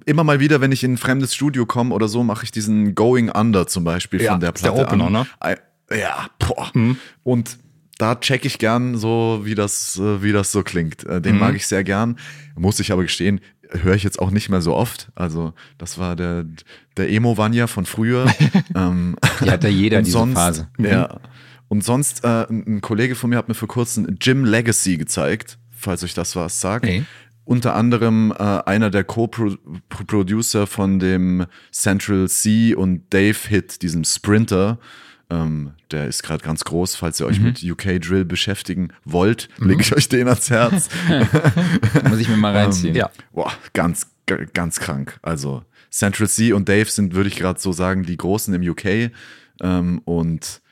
[0.06, 2.94] immer mal wieder, wenn ich in ein fremdes Studio komme oder so, mache ich diesen
[2.94, 5.12] Going Under zum Beispiel Ja, von der ist der Platte Opener, an.
[5.12, 5.56] ne?
[5.98, 6.70] Ja, boah.
[6.74, 6.96] Mhm.
[7.24, 7.58] Und
[8.00, 11.04] da check ich gern so, wie das, äh, wie das so klingt.
[11.04, 11.40] Äh, Den Mhm.
[11.40, 12.18] mag ich sehr gern.
[12.56, 13.40] Muss ich aber gestehen,
[13.70, 15.10] höre ich jetzt auch nicht mehr so oft.
[15.14, 16.44] Also, das war der,
[16.96, 18.26] der Emo-Vanya von früher.
[18.74, 20.68] ähm, Die hat ja jeder diese sonst, Phase.
[20.78, 21.20] Ja.
[21.68, 26.02] Und sonst, äh, ein Kollege von mir hat mir vor kurzem Jim Legacy gezeigt, falls
[26.02, 26.84] euch das was sagt.
[26.84, 27.04] Nee.
[27.44, 34.78] Unter anderem äh, einer der Co-Producer von dem Central C und Dave Hit, diesem Sprinter.
[35.30, 36.96] Ähm, der ist gerade ganz groß.
[36.96, 40.88] Falls ihr euch mit UK Drill beschäftigen wollt, lege ich euch den ans Herz.
[42.08, 42.96] Muss ich mir mal reinziehen.
[42.96, 43.10] Ja.
[43.32, 45.18] Boah, ganz, ganz krank.
[45.22, 49.12] Also Central C und Dave sind, würde ich gerade so sagen, die Großen im UK.
[49.60, 50.62] Ähm, und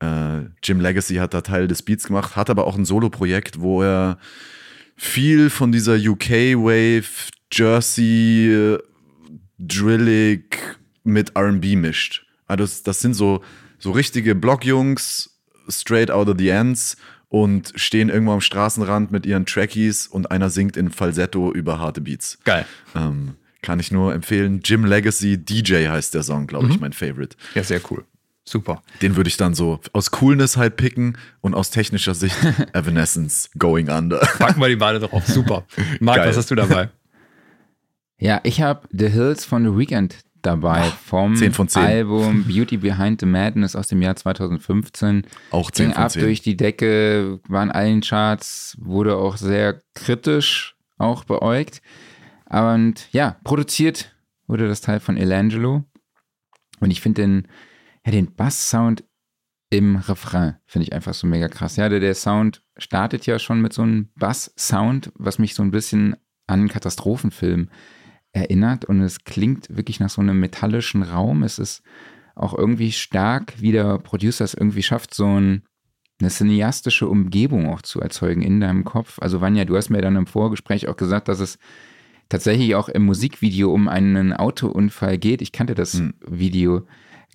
[0.00, 3.82] äh, Jim Legacy hat da Teil des Beats gemacht, hat aber auch ein Solo-Projekt, wo
[3.82, 4.18] er
[4.96, 7.04] viel von dieser UK-Wave,
[7.52, 8.78] Jersey, äh,
[9.58, 10.58] Drillig
[11.02, 12.26] mit RB mischt.
[12.46, 13.42] Also das, das sind so,
[13.78, 15.38] so richtige Blockjungs,
[15.68, 16.96] straight out of the ends
[17.28, 22.00] und stehen irgendwo am Straßenrand mit ihren Trackies und einer singt in Falsetto über harte
[22.00, 22.38] Beats.
[22.44, 22.66] Geil.
[22.94, 24.60] Ähm, kann ich nur empfehlen.
[24.64, 27.36] Jim Legacy DJ heißt der Song, glaube ich, mein Favorite.
[27.54, 28.04] Ja, sehr cool.
[28.48, 28.80] Super.
[29.02, 32.36] Den würde ich dann so aus Coolness halt picken und aus technischer Sicht
[32.74, 34.18] Evanescence Going Under.
[34.38, 35.26] Packen wir die beide drauf.
[35.26, 35.64] Super.
[35.98, 36.28] Marc, Geil.
[36.28, 36.90] was hast du dabei?
[38.18, 40.14] Ja, ich habe The Hills von The Weeknd
[40.46, 41.82] dabei vom 10 von 10.
[41.82, 45.26] Album Beauty Behind the Madness aus dem Jahr 2015.
[45.50, 46.22] Auch 10 Ging von ab 10.
[46.22, 51.82] durch die Decke, war in allen Charts, wurde auch sehr kritisch auch beäugt.
[52.48, 54.14] Und ja, produziert
[54.46, 55.84] wurde das Teil von Elangelo.
[56.80, 57.48] Und ich finde den,
[58.04, 59.04] ja, den Bass-Sound
[59.70, 61.76] im Refrain finde ich einfach so mega krass.
[61.76, 65.72] Ja, der, der Sound startet ja schon mit so einem Bass-Sound, was mich so ein
[65.72, 66.14] bisschen
[66.46, 67.68] an einen Katastrophenfilm
[68.36, 68.84] erinnert.
[68.84, 71.42] Und es klingt wirklich nach so einem metallischen Raum.
[71.42, 71.82] Es ist
[72.34, 75.62] auch irgendwie stark, wie der Producer es irgendwie schafft, so ein,
[76.20, 79.18] eine cineastische Umgebung auch zu erzeugen in deinem Kopf.
[79.20, 81.58] Also Vanja, du hast mir dann im Vorgespräch auch gesagt, dass es
[82.28, 85.40] tatsächlich auch im Musikvideo um einen Autounfall geht.
[85.40, 86.14] Ich kannte das Hm.
[86.26, 86.86] Video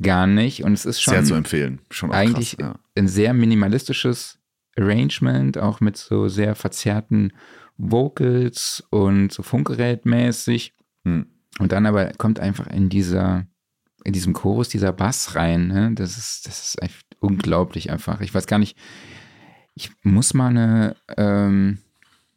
[0.01, 1.79] gar nicht und es ist schon Sehr zu empfehlen.
[1.89, 2.79] Schon eigentlich krass, ja.
[2.95, 4.39] ein sehr minimalistisches
[4.77, 7.33] Arrangement, auch mit so sehr verzerrten
[7.77, 10.73] Vocals und so funkgerätmäßig.
[11.03, 11.25] Hm.
[11.59, 13.45] Und dann aber kommt einfach in dieser,
[14.03, 15.67] in diesem Chorus dieser Bass rein.
[15.67, 15.91] Ne?
[15.95, 18.21] Das ist, das ist echt unglaublich einfach.
[18.21, 18.77] Ich weiß gar nicht,
[19.75, 21.79] ich muss mal eine, ähm,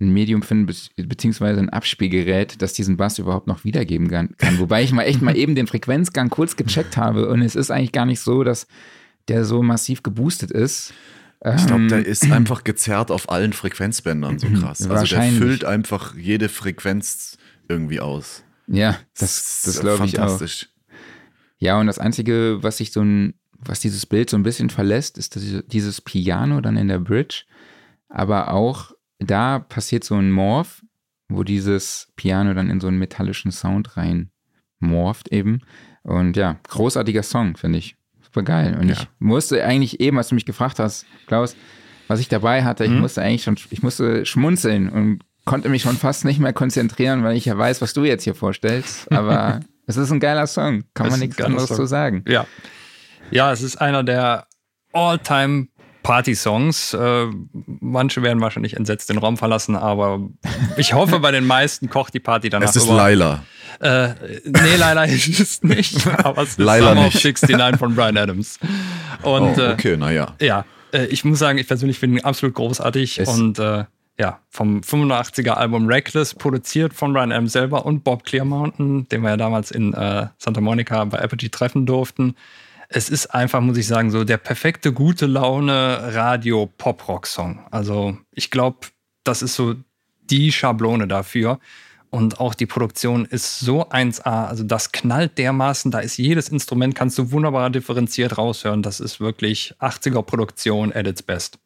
[0.01, 0.75] ein Medium finden, be
[1.07, 4.35] beziehungsweise ein Abspielgerät, das diesen Bass überhaupt noch wiedergeben kann.
[4.59, 7.93] Wobei ich mal echt mal eben den Frequenzgang kurz gecheckt habe und es ist eigentlich
[7.93, 8.67] gar nicht so, dass
[9.29, 10.93] der so massiv geboostet ist.
[11.41, 14.89] Ich glaube, Ähm, der ist einfach gezerrt auf allen Frequenzbändern so krass.
[14.89, 17.39] Also der füllt einfach jede Frequenz
[17.69, 18.45] irgendwie aus.
[18.67, 20.23] Ja, das, das ist glaube ich auch.
[20.29, 20.69] fantastisch.
[21.59, 25.17] Ja, und das Einzige, was sich so ein, was dieses Bild so ein bisschen verlässt,
[25.19, 25.39] ist
[25.73, 27.45] dieses Piano dann in der Bridge.
[28.09, 30.83] Aber auch da passiert so ein Morph,
[31.29, 34.31] wo dieses Piano dann in so einen metallischen Sound rein
[34.79, 35.61] morpht eben.
[36.03, 37.97] Und ja, großartiger Song, finde ich.
[38.23, 38.77] Super geil.
[38.79, 38.95] Und Ja.
[38.95, 41.57] ich musste eigentlich eben, als du mich gefragt hast, Klaus,
[42.09, 42.99] was ich dabei hatte, ich Mhm.
[43.01, 47.37] musste eigentlich schon, ich musste schmunzeln und konnte mich schon fast nicht mehr konzentrieren, weil
[47.37, 49.11] ich ja weiß, was du jetzt hier vorstellst.
[49.13, 51.77] Aber es ist ein geiler Song, kann man nichts anderes Song.
[51.77, 52.25] zu sagen.
[52.29, 52.47] Ja.
[53.31, 54.47] Ja, es ist einer der
[54.93, 55.69] All-Time
[56.03, 56.95] Party-Songs.
[56.95, 57.27] Äh,
[57.81, 60.21] manche werden wahrscheinlich entsetzt den Raum verlassen, aber
[60.77, 62.97] ich hoffe, bei den meisten kocht die Party danach Es ist über.
[62.97, 63.43] Laila.
[63.81, 64.09] Äh,
[64.45, 66.07] nee, leider ist es nicht.
[66.07, 67.17] Aber es ist Leider Summer nicht.
[67.17, 68.59] of 69 von Brian Adams.
[69.23, 70.35] Und Oh, äh, okay, naja.
[70.41, 73.85] ja, äh, ich muss sagen, ich persönlich finde ihn absolut großartig Es- und äh,
[74.19, 79.31] ja, vom 85er Album Reckless, produziert von Brian Adams selber und Bob Clearmountain, den wir
[79.31, 82.37] ja damals in äh, Santa Monica bei Apogee treffen durften.
[82.89, 87.67] Es ist einfach, muss ich sagen, so der perfekte gute Laune Radio Pop Rock Song.
[87.71, 88.87] Also, ich glaube,
[89.25, 89.75] das ist so
[90.31, 91.59] die Schablone dafür.
[92.11, 94.47] Und auch die Produktion ist so 1A.
[94.47, 95.91] Also das knallt dermaßen.
[95.91, 98.83] Da ist jedes Instrument, kannst du wunderbar differenziert raushören.
[98.83, 101.59] Das ist wirklich 80er Produktion at its best.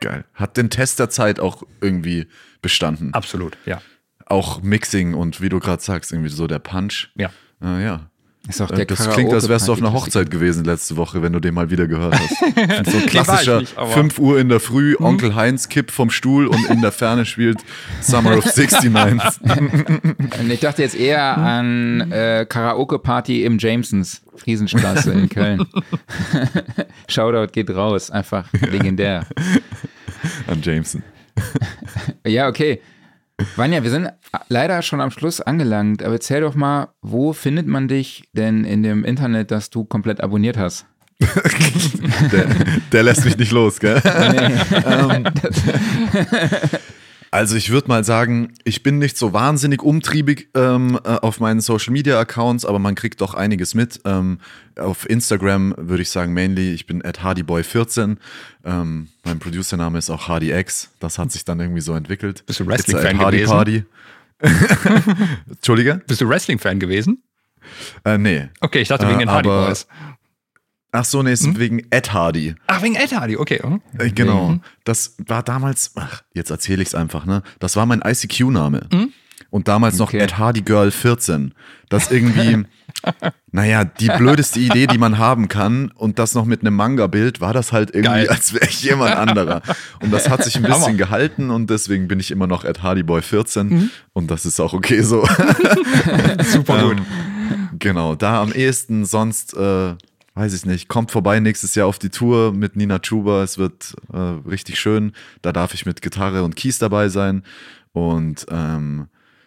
[0.00, 0.24] Geil.
[0.34, 2.26] Hat den Test der Zeit auch irgendwie
[2.62, 3.12] bestanden.
[3.14, 3.80] Absolut, ja.
[4.26, 7.10] Auch Mixing und wie du gerade sagst, irgendwie so der Punch.
[7.14, 7.30] Ja.
[7.60, 8.10] Ah, ja.
[8.46, 11.22] Ist auch Äh, der Das klingt, als wärst du auf einer Hochzeit gewesen letzte Woche,
[11.22, 12.38] wenn du den mal wieder gehört hast.
[12.90, 16.68] so ein klassischer aber- 5 Uhr in der Früh, Onkel Heinz kippt vom Stuhl und
[16.68, 17.58] in der Ferne spielt
[18.02, 19.40] Summer of 69.
[20.40, 25.64] Und Ich dachte jetzt eher an äh, Karaoke-Party im Jamesons, Friesenstraße in Köln.
[27.08, 29.26] Shoutout geht raus, einfach legendär.
[30.46, 31.02] an Jameson.
[32.26, 32.80] ja, okay.
[33.56, 34.12] Vanja, wir sind
[34.48, 38.82] leider schon am Schluss angelangt, aber erzähl doch mal, wo findet man dich denn in
[38.82, 40.86] dem Internet, das du komplett abonniert hast?
[42.32, 42.46] der,
[42.92, 44.00] der, lässt mich nicht los, gell?
[44.04, 44.54] Nee.
[44.84, 45.24] ähm,
[47.34, 51.60] also ich würde mal sagen, ich bin nicht so wahnsinnig umtriebig ähm, äh, auf meinen
[51.60, 54.00] Social Media Accounts, aber man kriegt doch einiges mit.
[54.04, 54.38] Ähm,
[54.78, 58.18] auf Instagram würde ich sagen mainly, ich bin at hardyboy14.
[58.64, 60.92] Ähm, mein Producername ist auch HardyX.
[61.00, 62.46] Das hat sich dann irgendwie so entwickelt.
[62.46, 63.50] Bist du Wrestling-Fan gewesen?
[63.50, 63.84] Party.
[65.50, 66.02] Entschuldige?
[66.06, 67.24] Bist du Wrestling-Fan gewesen?
[68.04, 68.48] Äh, nee.
[68.60, 69.88] Okay, ich dachte wegen äh, den Hardy Boys.
[70.96, 71.58] Ach so, nee, ist hm?
[71.58, 72.54] wegen Ed Hardy.
[72.68, 73.60] Ach, wegen Ed Hardy, okay.
[73.66, 73.80] Mhm.
[73.98, 74.50] Äh, genau.
[74.50, 74.60] Mhm.
[74.84, 77.42] Das war damals, ach, jetzt erzähle ich es einfach, ne?
[77.58, 78.86] Das war mein ICQ-Name.
[78.92, 79.12] Mhm.
[79.50, 80.18] Und damals okay.
[80.18, 81.52] noch Ed Hardy Girl 14.
[81.88, 82.64] Das irgendwie,
[83.50, 85.90] naja, die blödeste Idee, die man haben kann.
[85.96, 88.28] Und das noch mit einem Manga-Bild, war das halt irgendwie, Geil.
[88.28, 89.62] als wäre ich jemand anderer.
[90.00, 90.94] Und das hat sich ein bisschen Hammer.
[90.94, 93.68] gehalten und deswegen bin ich immer noch Ed Hardy Boy 14.
[93.68, 93.90] Mhm.
[94.12, 95.26] Und das ist auch okay so.
[96.44, 96.98] Super gut.
[96.98, 99.54] Ähm, genau, da am ehesten sonst.
[99.56, 99.96] Äh,
[100.34, 103.42] weiß ich nicht, kommt vorbei nächstes Jahr auf die Tour mit Nina Chuba.
[103.42, 105.12] Es wird äh, richtig schön.
[105.42, 107.44] Da darf ich mit Gitarre und Keys dabei sein.
[107.92, 109.06] Und ähm,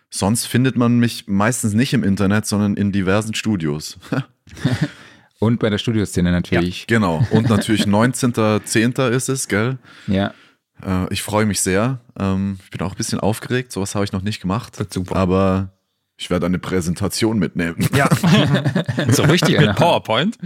[0.09, 3.99] sonst findet man mich meistens nicht im Internet, sondern in diversen Studios.
[5.39, 6.81] und bei der Studioszene natürlich.
[6.81, 7.27] Ja, genau.
[7.31, 9.09] Und natürlich 19.10.
[9.09, 9.77] ist es, gell?
[10.07, 10.33] Ja.
[10.81, 11.99] Äh, ich freue mich sehr.
[12.17, 13.73] Ähm, ich bin auch ein bisschen aufgeregt.
[13.73, 14.77] Sowas habe ich noch nicht gemacht.
[14.93, 15.17] Super.
[15.17, 15.76] Aber
[16.19, 17.87] ich werde eine Präsentation mitnehmen.
[17.95, 18.09] Ja.
[19.09, 20.37] so richtig mit PowerPoint?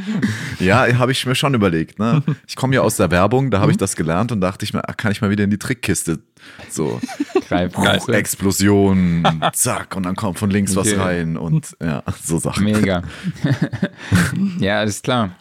[0.59, 1.97] Ja, habe ich mir schon überlegt.
[1.97, 2.21] Ne?
[2.45, 4.81] Ich komme ja aus der Werbung, da habe ich das gelernt und dachte ich mir,
[4.81, 6.19] kann ich mal wieder in die Trickkiste.
[6.69, 6.99] So.
[7.73, 10.91] Buch, Explosion, zack, und dann kommt von links okay.
[10.91, 12.65] was rein und ja, so Sachen.
[12.65, 13.03] Mega.
[14.59, 15.35] ja, alles klar.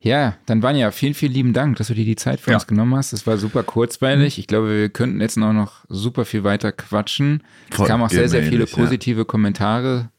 [0.00, 2.56] Ja, dann Vanja, vielen, vielen lieben Dank, dass du dir die Zeit für ja.
[2.56, 3.12] uns genommen hast.
[3.12, 4.36] Das war super kurzweilig.
[4.36, 4.40] Mhm.
[4.40, 7.42] Ich glaube, wir könnten jetzt auch noch super viel weiter quatschen.
[7.70, 9.24] Es kamen auch sehr, sehr viele positive ja.
[9.24, 10.10] Kommentare.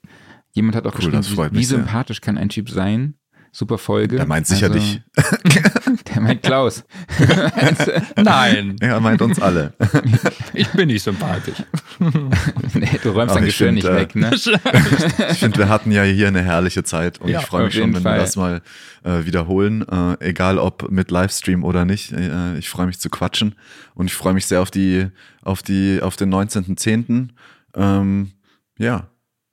[0.51, 2.25] Jemand hat auch cool, geschrieben, wie, wie sympathisch sehr.
[2.25, 3.13] kann ein Typ sein?
[3.51, 4.17] Super Folge.
[4.17, 5.01] Der meint sicher also, dich.
[6.13, 6.83] Der meint Klaus.
[8.15, 8.75] Nein.
[8.79, 9.73] Er meint uns alle.
[10.53, 11.63] Ich bin nicht sympathisch.
[12.73, 14.31] Nee, du räumst dein Geschirr nicht äh, weg, ne?
[14.33, 17.93] Ich finde, wir hatten ja hier eine herrliche Zeit und ja, ich freue mich schon,
[17.93, 18.17] wenn Fall.
[18.17, 18.61] wir das mal
[19.03, 19.85] äh, wiederholen.
[19.87, 22.13] Äh, egal ob mit Livestream oder nicht.
[22.13, 23.55] Äh, ich freue mich zu quatschen
[23.95, 25.07] und ich freue mich sehr auf die,
[25.41, 27.29] auf die, auf den 19.10.
[27.75, 28.31] Ähm,
[28.77, 29.08] ja,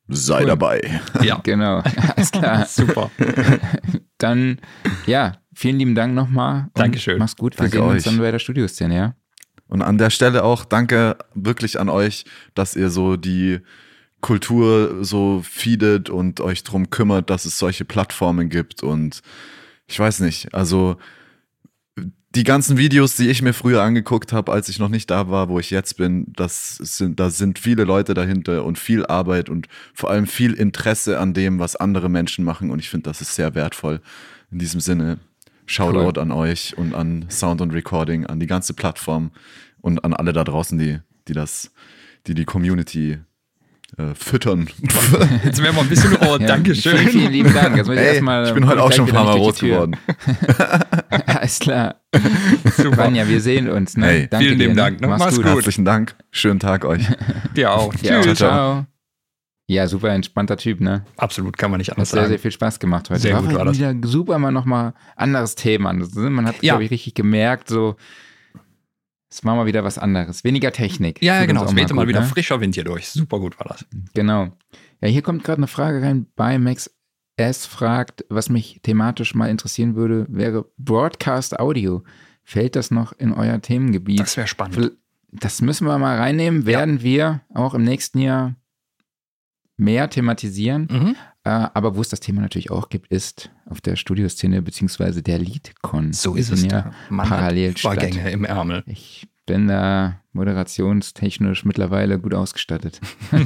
[0.09, 0.47] sei cool.
[0.47, 1.01] dabei.
[1.23, 1.83] Ja, genau.
[2.17, 2.67] Alles klar.
[2.69, 3.11] Super.
[4.19, 4.59] Dann,
[5.07, 6.69] ja, vielen lieben Dank nochmal.
[6.75, 7.19] Dankeschön.
[7.19, 7.55] Mach's gut.
[7.55, 7.95] Wir danke sehen euch.
[7.95, 9.15] uns dann bei der Studioszene, ja?
[9.69, 12.25] Und an der Stelle auch danke wirklich an euch,
[12.55, 13.61] dass ihr so die
[14.21, 18.83] Kultur so feedet und euch drum kümmert, dass es solche Plattformen gibt.
[18.83, 19.21] Und
[19.87, 20.97] ich weiß nicht, also
[22.37, 25.49] die ganzen Videos, die ich mir früher angeguckt habe, als ich noch nicht da war,
[25.49, 29.69] wo ich jetzt bin, das sind, da sind viele Leute dahinter und viel Arbeit und
[29.95, 32.71] vor allem viel Interesse an dem, was andere Menschen machen.
[32.71, 34.01] Und ich finde, das ist sehr wertvoll.
[34.53, 35.19] In diesem Sinne,
[35.65, 36.19] Shoutout cool.
[36.19, 39.31] an euch und an Sound und Recording, an die ganze Plattform
[39.81, 41.73] und an alle da draußen, die, die das,
[42.27, 43.19] die die Community
[43.99, 44.69] äh, füttern.
[45.45, 46.41] Jetzt wären wir ein bisschen rot.
[46.41, 46.99] Ja, Dankeschön.
[46.99, 47.77] Vielen, vielen lieben Dank.
[47.77, 49.97] Jetzt muss ich, Ey, ich bin heute auch schon ein paar Mal rot geworden.
[51.47, 52.01] Alles klar.
[52.77, 52.97] Super.
[52.97, 53.97] Vanja, wir sehen uns.
[53.97, 54.07] Ne?
[54.07, 55.01] Hey, Danke vielen lieben Dank.
[55.01, 55.07] Ne?
[55.07, 55.45] Mach's, Mach's gut.
[55.45, 56.17] Herzlichen Dank.
[56.33, 57.07] Schönen Tag euch.
[57.57, 57.95] Dir auch.
[58.03, 58.39] Ja, Tschüss.
[58.39, 58.87] Ciao, ciao.
[59.69, 61.05] Ja, super entspannter Typ, ne?
[61.17, 62.31] Absolut, kann man nicht anders Hat sehr, sagen.
[62.31, 63.21] sehr viel Spaß gemacht heute.
[63.21, 63.79] Sehr war gut war das.
[63.79, 65.93] wieder super mal nochmal anderes Thema.
[65.93, 66.73] Man hat, ja.
[66.73, 67.97] glaube ich, richtig gemerkt, so,
[69.31, 70.45] es war mal wieder was anderes.
[70.45, 71.21] Weniger Technik.
[71.23, 71.65] Ja, ja genau.
[71.65, 72.27] Es wehte mal, mal wieder ne?
[72.27, 73.09] frischer Wind hier durch.
[73.09, 73.85] Super gut war das.
[74.15, 74.51] Genau.
[75.01, 76.96] Ja, hier kommt gerade eine Frage rein bei Max
[77.37, 77.67] S.
[77.67, 82.03] fragt, was mich thematisch mal interessieren würde, wäre Broadcast Audio.
[82.43, 84.21] Fällt das noch in euer Themengebiet?
[84.21, 84.93] Das wäre spannend.
[85.33, 86.65] Das müssen wir mal reinnehmen.
[86.65, 87.03] Werden ja.
[87.03, 88.55] wir auch im nächsten Jahr
[89.77, 90.89] mehr thematisieren.
[90.91, 91.17] Mhm.
[91.45, 95.39] Äh, aber wo es das Thema natürlich auch gibt, ist auf der Studioszene beziehungsweise der
[95.39, 96.13] Leadcon.
[96.13, 98.83] So ist es ja parallel Vorgänge im Ärmel.
[98.87, 103.01] Ich bin da moderationstechnisch mittlerweile gut ausgestattet.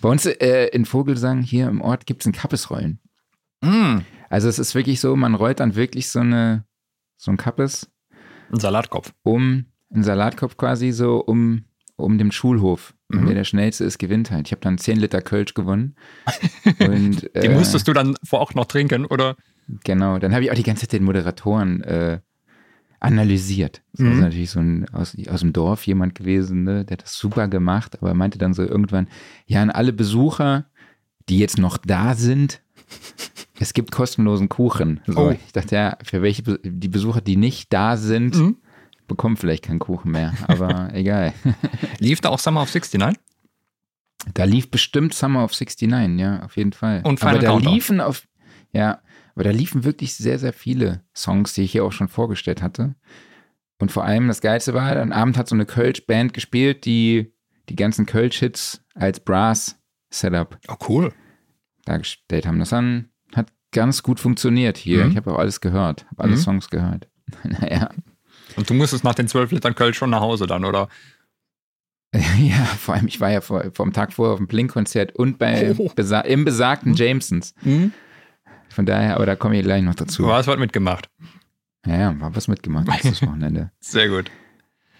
[0.00, 3.00] Bei uns äh, in Vogelsang hier im Ort gibt es ein Kappesrollen.
[3.62, 3.98] Mm.
[4.30, 6.64] Also es ist wirklich so, man rollt dann wirklich so eine
[7.16, 7.90] so ein Kappes.
[8.52, 9.12] Ein Salatkopf.
[9.22, 11.64] Um, ein Salatkopf quasi so um,
[11.96, 12.94] um den Schulhof.
[13.08, 13.18] Mhm.
[13.18, 14.46] Und wer der schnellste ist, gewinnt halt.
[14.46, 15.96] Ich habe dann 10 Liter Kölsch gewonnen.
[16.78, 19.36] und, die äh, musstest du dann vor auch noch trinken, oder?
[19.84, 22.20] Genau, dann habe ich auch die ganze Zeit den Moderatoren äh,
[23.00, 23.82] analysiert.
[23.92, 24.12] Das mhm.
[24.12, 26.84] ist natürlich so ein aus, aus dem Dorf jemand gewesen, ne?
[26.84, 29.08] der hat das super gemacht, aber meinte dann so irgendwann,
[29.46, 30.66] ja, an alle Besucher,
[31.28, 32.60] die jetzt noch da sind,
[33.60, 35.00] es gibt kostenlosen Kuchen.
[35.06, 35.30] So, oh.
[35.30, 38.56] Ich dachte, ja, für welche die Besucher, die nicht da sind, mhm
[39.08, 41.32] bekomme vielleicht keinen Kuchen mehr, aber egal.
[41.98, 43.20] Lief da auch Summer of 69?
[44.34, 47.00] Da lief bestimmt Summer of 69, ja, auf jeden Fall.
[47.04, 47.72] Und Final aber da Countdown.
[47.72, 48.28] liefen auf,
[48.72, 49.00] ja,
[49.38, 52.96] aber da liefen wirklich sehr, sehr viele Songs, die ich hier auch schon vorgestellt hatte.
[53.80, 57.32] Und vor allem das Geilste war, am Abend hat so eine Kölsch-Band gespielt, die
[57.68, 61.12] die ganzen Kölsch-Hits als Brass-Setup Oh, cool.
[61.84, 62.58] dargestellt haben.
[62.58, 65.04] Das dann, hat ganz gut funktioniert hier.
[65.04, 65.10] Mhm.
[65.12, 66.38] Ich habe auch alles gehört, habe alle Mhm.
[66.40, 67.08] Songs gehört.
[67.44, 67.90] naja.
[68.56, 70.88] Und du musstest nach den zwölf Litern Kölsch schon nach Hause dann, oder?
[72.40, 75.38] Ja, vor allem, ich war ja vor, vor dem Tag vorher auf dem Blink-Konzert und
[75.38, 75.90] bei Oh.
[75.94, 77.54] besa im besagten Jamesons.
[78.78, 80.22] Von daher, aber da komme ich gleich noch dazu.
[80.22, 81.10] Du hast was mitgemacht.
[81.84, 83.72] Ja, ja, war was mitgemacht letztes Wochenende.
[83.80, 84.30] Sehr gut.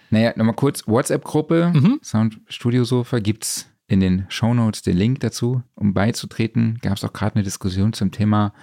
[0.09, 1.99] Naja, nochmal kurz, WhatsApp-Gruppe, Mhm.
[2.03, 6.79] Soundstudio Sofa, gibt's in den Shownotes den Link dazu, um beizutreten.
[6.81, 8.53] Gab es auch gerade eine Diskussion zum Thema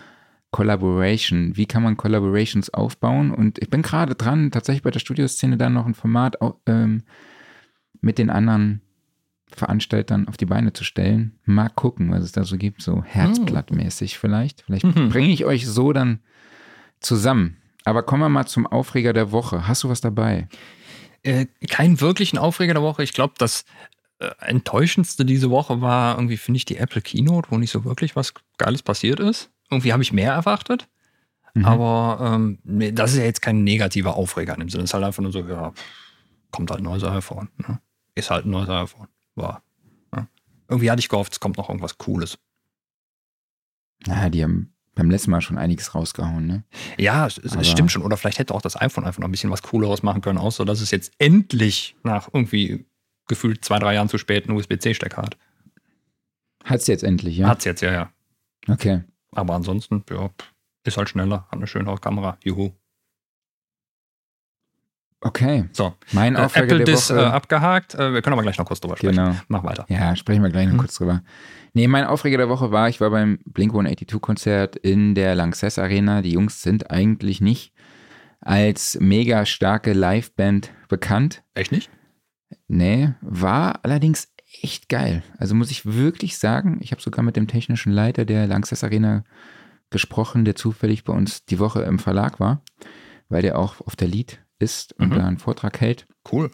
[0.51, 1.57] Collaboration.
[1.57, 3.31] Wie kann man Collaborations aufbauen?
[3.31, 6.37] Und ich bin gerade dran, tatsächlich bei der Studioszene dann noch ein Format
[6.67, 7.05] ähm,
[8.03, 8.83] mit den anderen
[9.57, 11.39] Veranstaltern auf die Beine zu stellen.
[11.45, 14.63] Mal gucken, was es da so gibt, so Herzblattmäßig vielleicht.
[14.63, 15.09] Vielleicht Mhm.
[15.09, 16.21] bringe ich euch so dann
[17.01, 17.57] zusammen.
[17.85, 19.67] Aber kommen wir mal zum Aufreger der Woche.
[19.69, 20.49] Hast du was dabei?
[21.23, 23.03] Äh, keinen wirklichen Aufreger der Woche.
[23.03, 23.65] Ich glaube, das
[24.19, 28.17] äh, enttäuschendste diese Woche war irgendwie, finde ich, die Apple Keynote, wo nicht so wirklich
[28.17, 29.51] was Geiles passiert ist.
[29.71, 30.89] Irgendwie habe ich mehr erwartet.
[31.55, 31.65] Mhm.
[31.65, 32.59] Aber ähm,
[32.95, 34.85] das ist ja jetzt kein negativer Aufreger in dem Sinne.
[34.85, 35.73] Es ist halt einfach nur so, ja,
[36.51, 37.49] kommt halt ein neues iPhone.
[37.59, 37.79] Ne?
[38.15, 39.09] Ist halt ein neues iPhone.
[39.37, 39.63] War.
[40.15, 40.29] Ja.
[40.69, 42.39] Irgendwie hatte ich gehofft, es kommt noch irgendwas Cooles.
[44.07, 46.65] Ja, die haben beim letzten Mal schon einiges rausgehauen, ne?
[46.97, 48.03] Ja, es, es stimmt schon.
[48.03, 50.65] Oder vielleicht hätte auch das iPhone einfach noch ein bisschen was Cooleres machen können, außer
[50.65, 52.87] dass es jetzt endlich nach irgendwie
[53.29, 55.37] gefühlt zwei, drei Jahren zu spät einen USB-C-Stecker hat.
[56.65, 57.49] Hat's jetzt endlich, ja?
[57.49, 58.13] Hat's jetzt, ja, ja.
[58.69, 59.05] Okay.
[59.33, 60.31] Aber ansonsten, ja,
[60.85, 62.39] ist halt schneller, hat eine schönere Kamera.
[62.43, 62.73] Juhu.
[65.21, 65.65] Okay.
[65.73, 67.33] So, Mein äh, Aufreger Apple der Dis äh, Woche.
[67.33, 67.95] abgehakt.
[67.95, 69.17] Äh, wir können aber gleich noch kurz drüber sprechen.
[69.17, 69.35] genau.
[69.49, 69.87] Mach weiter.
[69.89, 70.79] Ja, sprechen wir gleich noch Mhm.
[70.79, 71.23] kurz drüber.
[71.73, 75.79] Nee, mein Aufreger der Woche war, ich war beim Blink 182 Konzert in der Lanxess
[75.79, 76.23] Arena.
[76.23, 77.73] Die Jungs sind eigentlich nicht
[78.41, 81.43] als mega starke Liveband bekannt.
[81.55, 81.91] Echt nicht?
[82.69, 84.29] Nee, war allerdings
[84.63, 85.23] echt geil.
[85.39, 89.25] Also muss ich wirklich sagen, ich habe sogar mit dem technischen Leiter der Lanxess Arena
[89.91, 92.63] gesprochen, der zufällig bei uns die Woche im Verlag war,
[93.29, 95.15] weil der auch auf der Lied ist und Mhm.
[95.15, 96.07] da einen Vortrag hält.
[96.31, 96.51] Cool.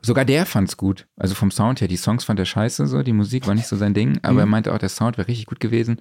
[0.00, 1.06] Sogar der fand's gut.
[1.16, 3.76] Also vom Sound her, die Songs fand er scheiße, so, die Musik war nicht so
[3.76, 4.38] sein Ding, aber Mhm.
[4.40, 6.00] er meinte auch, der Sound wäre richtig gut gewesen.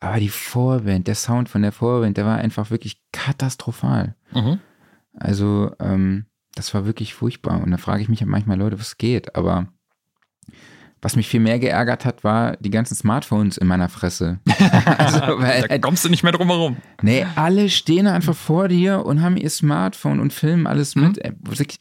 [0.00, 4.14] Aber die Vorband, der Sound von der Vorband, der war einfach wirklich katastrophal.
[4.32, 4.58] Mhm.
[5.14, 7.62] Also, ähm, das war wirklich furchtbar.
[7.62, 9.34] Und da frage ich mich manchmal, Leute, was geht?
[9.36, 9.68] Aber
[11.02, 14.38] was mich viel mehr geärgert hat, war die ganzen Smartphones in meiner Fresse.
[14.98, 16.76] also, weil, da kommst du nicht mehr drum herum.
[17.02, 21.02] nee, alle stehen einfach vor dir und haben ihr Smartphone und filmen alles Mhm.
[21.02, 21.20] mit.
[21.42, 21.78] Wirklich,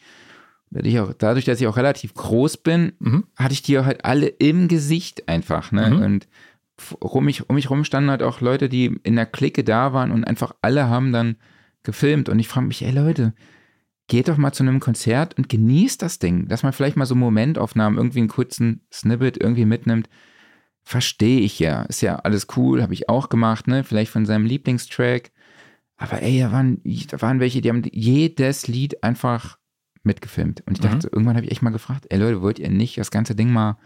[0.70, 3.24] dadurch, dass ich auch relativ groß bin, Mhm.
[3.36, 5.72] hatte ich die halt alle im Gesicht einfach.
[5.72, 5.90] Ne?
[5.90, 6.02] Mhm.
[6.02, 6.28] Und
[7.00, 10.12] um mich, um mich rum standen halt auch Leute, die in der Clique da waren
[10.12, 11.38] und einfach alle haben dann
[11.84, 12.30] gefilmt.
[12.30, 13.34] Und ich frage mich, ey Leute,
[14.08, 16.48] geht doch mal zu einem Konzert und genießt das Ding.
[16.48, 20.10] Dass man vielleicht mal so Momentaufnahmen, irgendwie einen kurzen Snippet irgendwie mitnimmt.
[20.84, 21.84] Verstehe ich ja.
[21.84, 23.84] Ist ja alles cool, habe ich auch gemacht, ne?
[23.84, 25.32] Vielleicht von seinem Lieblingstrack.
[25.98, 26.80] Aber ey, da waren,
[27.10, 29.58] da waren welche, die haben jedes Lied einfach
[30.04, 30.62] mitgefilmt.
[30.66, 30.90] Und ich Mhm.
[30.90, 33.52] dachte, irgendwann habe ich echt mal gefragt, ey Leute, wollt ihr nicht das ganze Ding
[33.52, 33.78] mal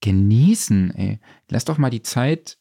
[0.00, 1.20] genießen, ey?
[1.50, 2.56] Lasst doch mal die Zeit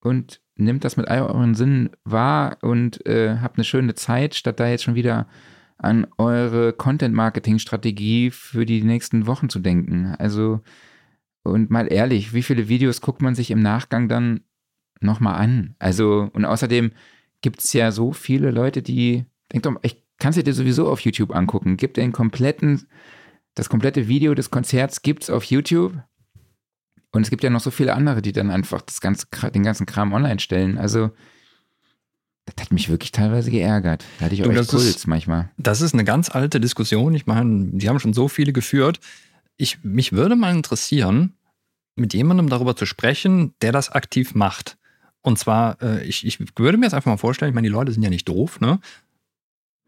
[0.00, 4.60] und nimmt das mit all euren Sinnen wahr und äh, habt eine schöne Zeit, statt
[4.60, 5.26] da jetzt schon wieder
[5.82, 10.14] an eure Content-Marketing-Strategie für die nächsten Wochen zu denken.
[10.18, 10.60] Also,
[11.42, 14.40] und mal ehrlich, wie viele Videos guckt man sich im Nachgang dann
[15.00, 15.74] nochmal an?
[15.78, 16.92] Also, und außerdem
[17.40, 21.00] gibt es ja so viele Leute, die, denk doch, ich kann es dir sowieso auf
[21.00, 21.78] YouTube angucken.
[21.78, 22.86] Gibt den kompletten,
[23.54, 25.94] das komplette Video des Konzerts gibt es auf YouTube.
[27.12, 29.86] Und es gibt ja noch so viele andere, die dann einfach das ganze, den ganzen
[29.86, 30.76] Kram online stellen.
[30.76, 31.10] Also,
[32.56, 34.04] das hat mich wirklich teilweise geärgert.
[34.18, 35.50] Da hatte ich auch Du, echt Puls manchmal.
[35.56, 37.14] Das ist eine ganz alte Diskussion.
[37.14, 39.00] Ich meine, die haben schon so viele geführt.
[39.56, 41.34] Ich, mich würde mal interessieren,
[41.96, 44.78] mit jemandem darüber zu sprechen, der das aktiv macht.
[45.22, 47.92] Und zwar, äh, ich, ich würde mir jetzt einfach mal vorstellen, ich meine, die Leute
[47.92, 48.80] sind ja nicht doof, ne?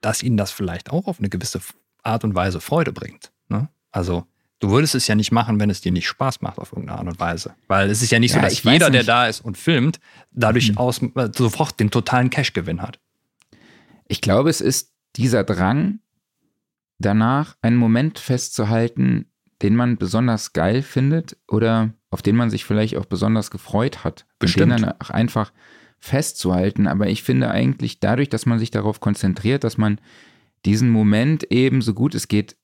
[0.01, 1.61] dass ihnen das vielleicht auch auf eine gewisse
[2.03, 3.33] Art und Weise Freude bringt.
[3.49, 3.69] Ne?
[3.91, 4.27] Also,
[4.63, 7.09] du würdest es ja nicht machen, wenn es dir nicht Spaß macht auf irgendeine Art
[7.09, 7.55] und Weise.
[7.67, 9.09] Weil es ist ja nicht so, Ja, dass ich weiß jeder, der nicht.
[9.09, 9.99] da ist und filmt,
[10.31, 10.79] dadurch Mhm.
[10.79, 12.99] aus, äh, sofort den totalen Cashgewinn hat.
[14.09, 15.99] Ich glaube, es ist dieser Drang,
[16.99, 19.27] danach einen Moment festzuhalten,
[19.63, 24.27] den man besonders geil findet oder auf den man sich vielleicht auch besonders gefreut hat.
[24.39, 24.73] Bestimmt.
[24.73, 25.53] Den dann auch einfach
[25.99, 26.87] festzuhalten.
[26.87, 30.01] Aber ich finde eigentlich dadurch, dass man sich darauf konzentriert, dass man
[30.65, 32.57] diesen Moment eben so gut es geht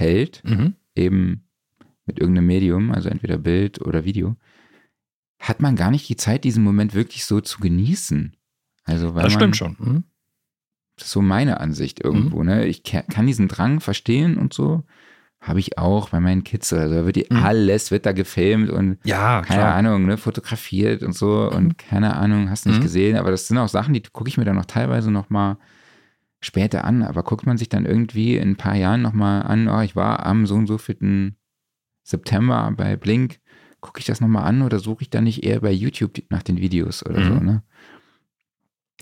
[0.00, 0.74] festhält, Mhm.
[0.94, 1.44] eben
[2.06, 4.36] mit irgendeinem Medium, also entweder Bild oder Video,
[5.38, 8.36] hat man gar nicht die Zeit, diesen Moment wirklich so zu genießen.
[8.84, 9.76] Also, weil Das stimmt schon.
[9.78, 10.04] Mhm.
[10.96, 12.42] Das ist so meine Ansicht irgendwo.
[12.42, 12.66] Ne?
[12.66, 14.82] Ich kann diesen Drang verstehen und so.
[15.40, 16.70] Habe ich auch bei meinen Kids.
[16.74, 17.36] Also da wird die, Mhm.
[17.42, 19.74] alles wird da gefilmt und Ja, keine klar.
[19.76, 22.82] Ahnung, ne, fotografiert und so und keine Ahnung, hast du nicht Mhm.
[22.82, 23.16] gesehen.
[23.16, 25.56] Aber das sind auch Sachen, die gucke ich mir dann noch teilweise noch mal
[26.40, 27.02] später an.
[27.02, 29.94] Aber guckt man sich dann irgendwie in ein paar Jahren noch mal an, oh, ich
[29.96, 31.36] war am so und so vierten
[32.02, 33.40] September bei Blink,
[33.80, 36.42] gucke ich das noch mal an oder suche ich dann nicht eher bei YouTube nach
[36.42, 37.44] den Videos oder so, Mhm.
[37.46, 37.62] ne?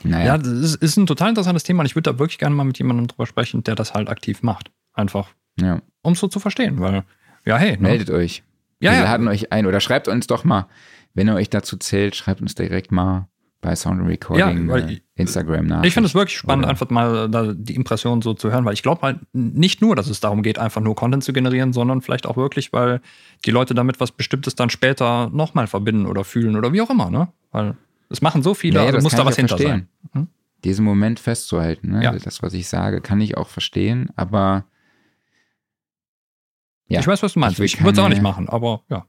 [0.05, 2.55] Naja, Ja, das ist, ist ein total interessantes Thema und ich würde da wirklich gerne
[2.55, 4.71] mal mit jemandem drüber sprechen, der das halt aktiv macht.
[4.93, 5.81] Einfach, ja.
[6.03, 7.05] um es so zu verstehen, weil,
[7.45, 7.79] ja, hey, ne?
[7.89, 8.43] meldet euch.
[8.81, 10.69] ja, wir ja, laden euch ein oder schreibt uns doch mal,
[11.15, 13.28] wenn ihr euch dazu zählt, schreibt uns direkt mal
[13.61, 15.83] bei Sound Recording Ja, äh, Instagram nach.
[15.83, 18.75] Ich finde es wirklich spannend, Oder- einfach mal da die Impression so zu hören, weil
[18.75, 22.01] ich glaube halt nicht nur, dass es darum geht, einfach nur Content zu generieren, sondern
[22.01, 23.01] vielleicht auch wirklich, weil
[23.45, 27.11] die Leute damit was Bestimmtes dann später nochmal verbinden oder fühlen oder wie auch immer,
[27.11, 27.29] ne?
[27.51, 27.77] Weil
[28.11, 29.89] es machen so viele, Nee, also muss da was ja hinter verstehen.
[30.13, 30.23] sein.
[30.23, 30.29] Hm?
[30.65, 32.05] Diesen Moment festzuhalten, ne?
[32.05, 32.13] Ja.
[32.13, 34.65] das, was ich sage, kann ich auch verstehen, aber
[36.87, 37.01] Ja.
[37.01, 37.59] Ich weiß, was du meinst.
[37.61, 39.05] Ich würde es auch nicht machen, aber ja,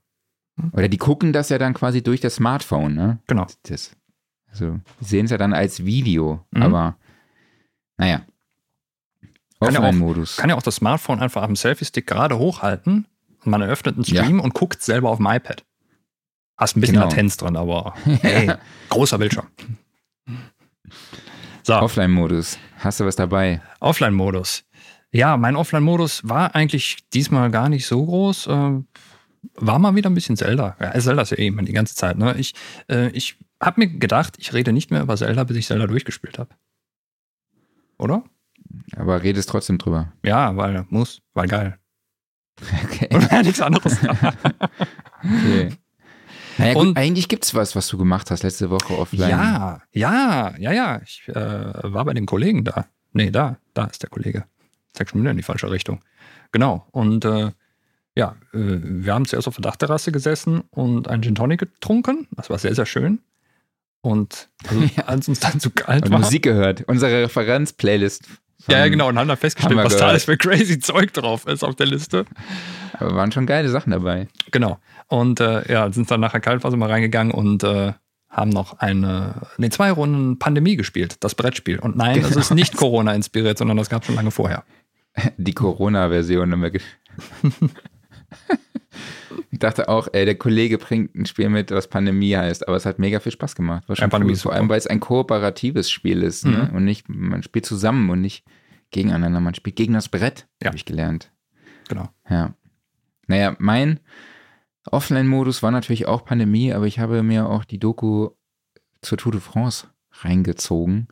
[0.73, 3.19] oder die gucken das ja dann quasi durch das Smartphone, ne?
[3.27, 3.47] genau.
[3.63, 3.95] Das,
[4.51, 6.61] also, sehen es ja dann als Video, Mhm.
[6.63, 6.97] aber
[7.97, 8.21] naja.
[9.61, 10.37] Kann ja Offline-Modus.
[10.37, 13.07] Kann ja auch das Smartphone einfach am Selfie-Stick gerade hochhalten
[13.43, 15.65] und man eröffnet einen Stream und guckt selber auf dem iPad.
[16.57, 17.07] Hast ein bisschen Genau.
[17.09, 18.53] Latenz drin, aber hey,
[18.89, 19.47] großer Bildschirm.
[21.63, 22.57] So, Offline-Modus.
[22.79, 23.61] Hast du was dabei?
[23.79, 24.63] Offline-Modus.
[25.11, 28.47] Ja, mein Offline-Modus war eigentlich diesmal gar nicht so groß.
[28.47, 28.79] Äh,
[29.55, 30.75] war mal wieder ein bisschen Zelda.
[30.79, 32.17] Ja, Zelda ist ja eh immer die ganze Zeit.
[32.17, 32.35] Ne?
[32.37, 32.53] Ich,
[32.89, 36.39] äh, ich habe mir gedacht, ich rede nicht mehr über Zelda, bis ich Zelda durchgespielt
[36.39, 36.55] habe.
[37.97, 38.23] Oder?
[38.95, 40.13] Aber redest trotzdem drüber.
[40.23, 41.77] Ja, weil muss, weil geil.
[42.85, 43.09] Okay.
[43.13, 43.97] Und nichts anderes.
[45.23, 45.69] okay.
[46.57, 49.29] Naja, gut, Und- eigentlich gibt es was, was du gemacht hast letzte Woche offline.
[49.29, 51.01] Ja, ja, ja, ja.
[51.03, 52.85] Ich äh, war bei dem Kollegen da.
[53.13, 54.45] Nee, da, da ist der Kollege.
[54.93, 56.01] Zeig schon wieder in die falsche Richtung.
[56.51, 56.85] Genau.
[56.91, 57.51] Und äh,
[58.15, 62.27] ja, äh, wir haben zuerst auf der Dachterrasse gesessen und einen Gin Tonic getrunken.
[62.31, 63.19] Das war sehr, sehr schön.
[64.01, 65.03] Und also, Ja.
[65.05, 66.19] als uns dann zu kalt Und war.
[66.19, 66.83] Musik gehört.
[66.87, 68.23] Unsere Referenz-Playlist.
[68.69, 69.09] ja, ja, genau.
[69.09, 70.09] Und haben dann festgestellt, Haben was da gehört.
[70.11, 72.25] alles für crazy Zeug drauf ist auf der Liste.
[72.93, 74.27] Aber waren schon geile Sachen dabei.
[74.51, 74.79] Genau.
[75.07, 77.93] Und äh, ja, sind dann nachher kalt, war mal reingegangen und äh,
[78.29, 81.79] haben noch eine, nee, zwei Runden Pandemie gespielt, das Brettspiel.
[81.79, 84.63] Und nein, es ist nicht Corona inspiriert, sondern das gab es schon lange vorher.
[85.37, 86.49] Die Corona-Version.
[89.51, 92.85] ich dachte auch, ey, der Kollege bringt ein Spiel mit, was Pandemie heißt, aber es
[92.85, 93.87] hat mega viel Spaß gemacht.
[93.87, 94.35] War schon Ja, cool.
[94.35, 96.45] Vor allem, weil es ein kooperatives Spiel ist.
[96.45, 96.67] Ne?
[96.69, 96.75] Mhm.
[96.75, 98.45] Und nicht, man spielt zusammen und nicht
[98.91, 99.39] gegeneinander.
[99.39, 100.67] Man spielt gegen das Brett, Ja.
[100.67, 101.31] habe ich gelernt.
[101.87, 102.09] Genau.
[102.29, 102.53] Ja.
[103.27, 103.99] Naja, mein
[104.89, 108.29] Offline-Modus war natürlich auch Pandemie, aber ich habe mir auch die Doku
[109.01, 111.07] zur Tour de France reingezogen,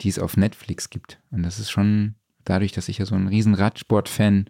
[0.00, 1.20] die es auf Netflix gibt.
[1.30, 4.46] Und das ist schon dadurch, dass ich ja so ein riesen Radsport-Fan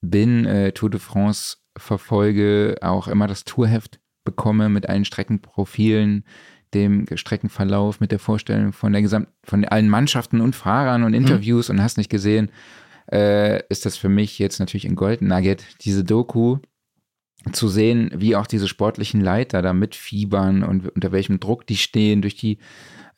[0.00, 6.24] bin, äh, Tour de France verfolge, auch immer das Tourheft bekomme mit allen Streckenprofilen,
[6.72, 11.70] dem Streckenverlauf, mit der Vorstellung von der Gesamt, von allen Mannschaften und Fahrern und Interviews
[11.70, 12.50] und hast nicht gesehen,
[13.12, 16.58] äh, ist das für mich jetzt natürlich ein Gold Nugget, diese Doku
[17.52, 22.22] zu sehen, wie auch diese sportlichen Leiter da mitfiebern und unter welchem Druck die stehen
[22.22, 22.58] durch die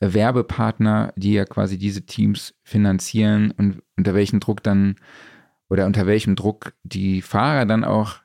[0.00, 4.96] äh, Werbepartner, die ja quasi diese Teams finanzieren und unter welchem Druck dann
[5.68, 8.16] oder unter welchem Druck die Fahrer dann auch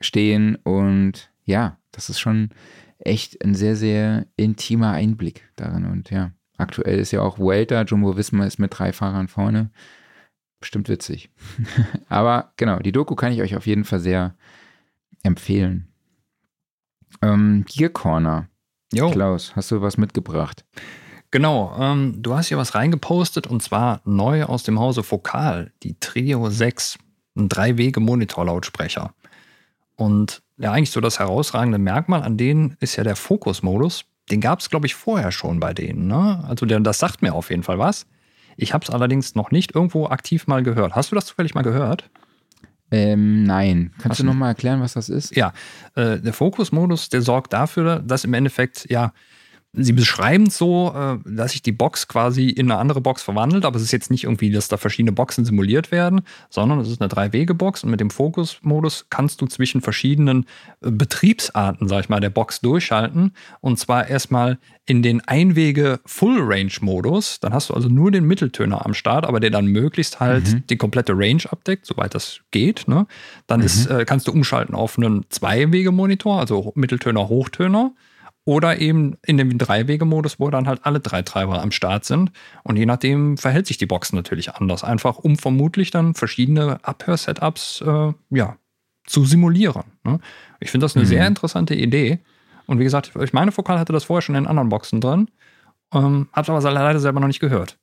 [0.00, 2.50] stehen und ja, das ist schon
[2.98, 8.16] echt ein sehr, sehr intimer Einblick darin und ja, aktuell ist ja auch Vuelta, Jumbo
[8.16, 9.70] Visma ist mit drei Fahrern vorne,
[10.60, 11.30] bestimmt witzig.
[12.08, 14.36] Aber genau, die Doku kann ich euch auf jeden Fall sehr
[15.22, 15.88] empfehlen.
[17.22, 18.48] Ähm, Gear Corner.
[18.92, 20.64] Jo, Klaus, hast du was mitgebracht?
[21.30, 21.74] genau.
[21.78, 26.50] Ähm, du hast hier was reingepostet und zwar neu aus dem Hause Fokal, die Trio
[26.50, 26.98] 6,
[27.36, 29.14] ein Drei-Wege-Monitor-Lautsprecher.
[30.00, 34.06] Und ja, eigentlich so das herausragende Merkmal an denen ist ja der Fokus-Modus.
[34.30, 36.06] Den gab es, glaube ich, vorher schon bei denen.
[36.06, 36.42] Ne?
[36.48, 38.06] Also der, das sagt mir auf jeden Fall was.
[38.56, 40.96] Ich habe es allerdings noch nicht irgendwo aktiv mal gehört.
[40.96, 42.08] Hast du das zufällig mal gehört?
[42.90, 43.90] Ähm, nein.
[43.98, 45.36] Kannst Hast du nochmal erklären, was das ist?
[45.36, 45.52] Ja,
[45.96, 49.12] äh, der Fokus-Modus, der sorgt dafür, dass im Endeffekt, ja,
[49.72, 53.64] Sie beschreiben es so, äh, dass sich die Box quasi in eine andere Box verwandelt,
[53.64, 57.00] aber es ist jetzt nicht irgendwie, dass da verschiedene Boxen simuliert werden, sondern es ist
[57.00, 60.46] eine Drei-Wege-Box und mit dem Fokus-Modus kannst du zwischen verschiedenen
[60.82, 63.32] äh, Betriebsarten, sag ich mal, der Box durchschalten.
[63.60, 67.38] Und zwar erstmal in den Einwege-Full-Range-Modus.
[67.38, 70.64] Dann hast du also nur den Mitteltöner am Start, aber der dann möglichst halt mhm.
[70.68, 72.88] die komplette Range abdeckt, soweit das geht.
[72.88, 73.06] Ne?
[73.46, 73.66] Dann mhm.
[73.66, 77.92] ist, äh, kannst du umschalten auf einen Zwei-Wege-Monitor, also Mitteltöner, Hochtöner.
[78.50, 82.32] Oder eben in dem Drei-Wege-Modus, wo dann halt alle drei Treiber am Start sind.
[82.64, 84.82] Und je nachdem verhält sich die Box natürlich anders.
[84.82, 88.56] Einfach um vermutlich dann verschiedene Abhör-Setups äh, ja,
[89.06, 89.84] zu simulieren.
[90.02, 90.18] Ne?
[90.58, 91.08] Ich finde das eine mhm.
[91.10, 92.18] sehr interessante Idee.
[92.66, 95.30] Und wie gesagt, ich meine, Fokal hatte das vorher schon in anderen Boxen drin.
[95.94, 97.78] Ähm, hab's aber leider selber noch nicht gehört.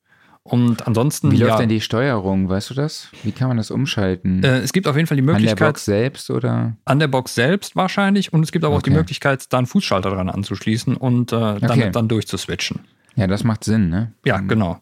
[0.49, 1.32] Und ansonsten.
[1.32, 2.48] Wie läuft ja, denn die Steuerung?
[2.48, 3.10] Weißt du das?
[3.24, 4.44] Wie kann man das umschalten?
[4.44, 5.52] Äh, es gibt auf jeden Fall die Möglichkeit.
[5.52, 6.74] An der Box selbst oder?
[6.86, 8.32] An der Box selbst wahrscheinlich.
[8.32, 8.80] Und es gibt aber okay.
[8.80, 11.91] auch die Möglichkeit, da einen Fußschalter dran anzuschließen und äh, damit okay.
[11.91, 12.80] dann durchzuswitchen.
[13.15, 14.14] Ja, das macht Sinn, ne?
[14.26, 14.80] Ja, genau.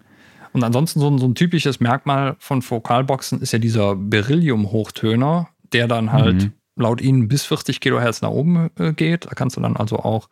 [0.54, 5.88] Und ansonsten so ein, so ein typisches Merkmal von Fokalboxen ist ja dieser Beryllium-Hochtöner, der
[5.88, 6.54] dann halt mhm.
[6.76, 9.26] laut ihnen bis 40 Kilohertz nach oben äh, geht.
[9.26, 10.30] Da kannst du dann also auch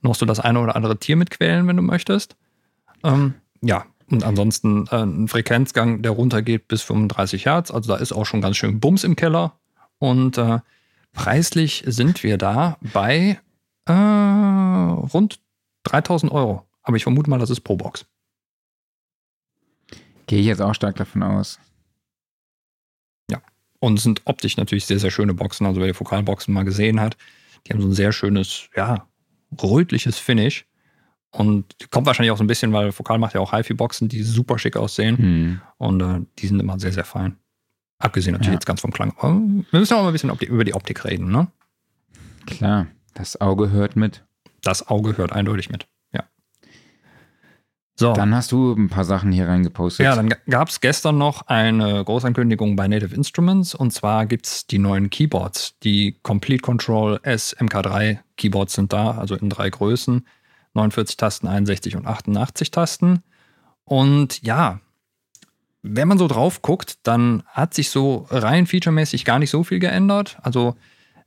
[0.00, 2.36] noch so das eine oder andere Tier mitquälen, wenn du möchtest.
[3.02, 7.70] Ähm, ja, und ansonsten äh, ein Frequenzgang, der runtergeht bis 35 Hertz.
[7.70, 9.58] Also da ist auch schon ganz schön Bums im Keller.
[9.98, 10.60] Und äh,
[11.12, 13.40] preislich sind wir da bei
[13.86, 15.40] äh, rund
[15.84, 16.66] 3000 Euro.
[16.82, 18.06] Aber ich vermute mal, das ist pro Box.
[20.26, 21.58] Gehe ich jetzt auch stark davon aus.
[23.30, 23.40] Ja.
[23.80, 25.66] Und sind optisch natürlich sehr, sehr schöne Boxen.
[25.66, 27.16] Also wer die Fokalboxen mal gesehen hat,
[27.66, 29.08] die haben so ein sehr schönes, ja,
[29.60, 30.64] rötliches Finish.
[31.30, 34.58] Und kommt wahrscheinlich auch so ein bisschen, weil Fokal macht ja auch HiFi-Boxen, die super
[34.58, 35.16] schick aussehen.
[35.18, 35.60] Mhm.
[35.76, 37.36] Und äh, die sind immer sehr, sehr fein.
[37.98, 38.54] Abgesehen natürlich ja.
[38.54, 39.14] jetzt ganz vom Klang.
[39.18, 41.48] Aber wir müssen auch mal ein bisschen über die Optik reden, ne?
[42.46, 44.24] Klar, das Auge hört mit.
[44.62, 46.24] Das Auge hört eindeutig mit, ja.
[47.98, 48.12] So.
[48.12, 50.04] Dann hast du ein paar Sachen hier reingepostet.
[50.04, 53.74] Ja, dann gab es gestern noch eine Großankündigung bei Native Instruments.
[53.74, 55.78] Und zwar gibt es die neuen Keyboards.
[55.82, 60.26] Die Complete Control S MK3 Keyboards sind da, also in drei Größen.
[60.76, 63.22] 49 Tasten, 61 und 88 Tasten.
[63.84, 64.80] Und ja,
[65.82, 69.78] wenn man so drauf guckt, dann hat sich so rein featuremäßig gar nicht so viel
[69.78, 70.38] geändert.
[70.42, 70.76] Also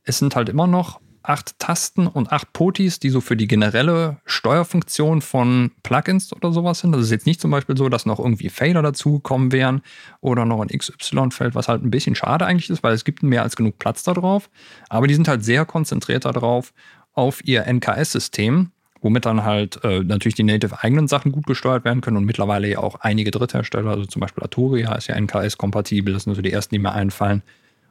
[0.02, 4.18] es sind halt immer noch acht Tasten und acht Potis, die so für die generelle
[4.24, 6.92] Steuerfunktion von Plugins oder sowas sind.
[6.92, 9.82] Das ist jetzt nicht zum Beispiel so, dass noch irgendwie Fader dazugekommen wären
[10.20, 13.42] oder noch ein XY-Feld, was halt ein bisschen schade eigentlich ist, weil es gibt mehr
[13.42, 14.50] als genug Platz da drauf.
[14.88, 16.72] Aber die sind halt sehr konzentriert darauf
[17.12, 18.70] auf ihr NKS-System
[19.00, 22.78] womit dann halt äh, natürlich die native-eigenen Sachen gut gesteuert werden können und mittlerweile ja
[22.78, 26.74] auch einige Dritthersteller, also zum Beispiel Arturia ist ja NKS-kompatibel, das sind so die ersten,
[26.74, 27.42] die mir einfallen.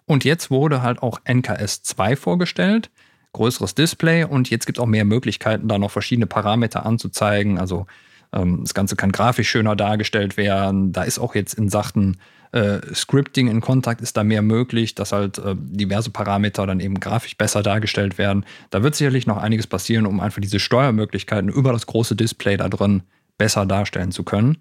[0.05, 2.89] Und jetzt wurde halt auch NKS 2 vorgestellt,
[3.33, 7.59] größeres Display und jetzt gibt es auch mehr Möglichkeiten, da noch verschiedene Parameter anzuzeigen.
[7.59, 7.85] Also
[8.33, 10.91] ähm, das Ganze kann grafisch schöner dargestellt werden.
[10.91, 12.17] Da ist auch jetzt in Sachen
[12.51, 16.99] äh, Scripting in Kontakt ist da mehr möglich, dass halt äh, diverse Parameter dann eben
[16.99, 18.45] grafisch besser dargestellt werden.
[18.71, 22.69] Da wird sicherlich noch einiges passieren, um einfach diese Steuermöglichkeiten über das große Display da
[22.69, 23.03] drin
[23.37, 24.57] besser darstellen zu können.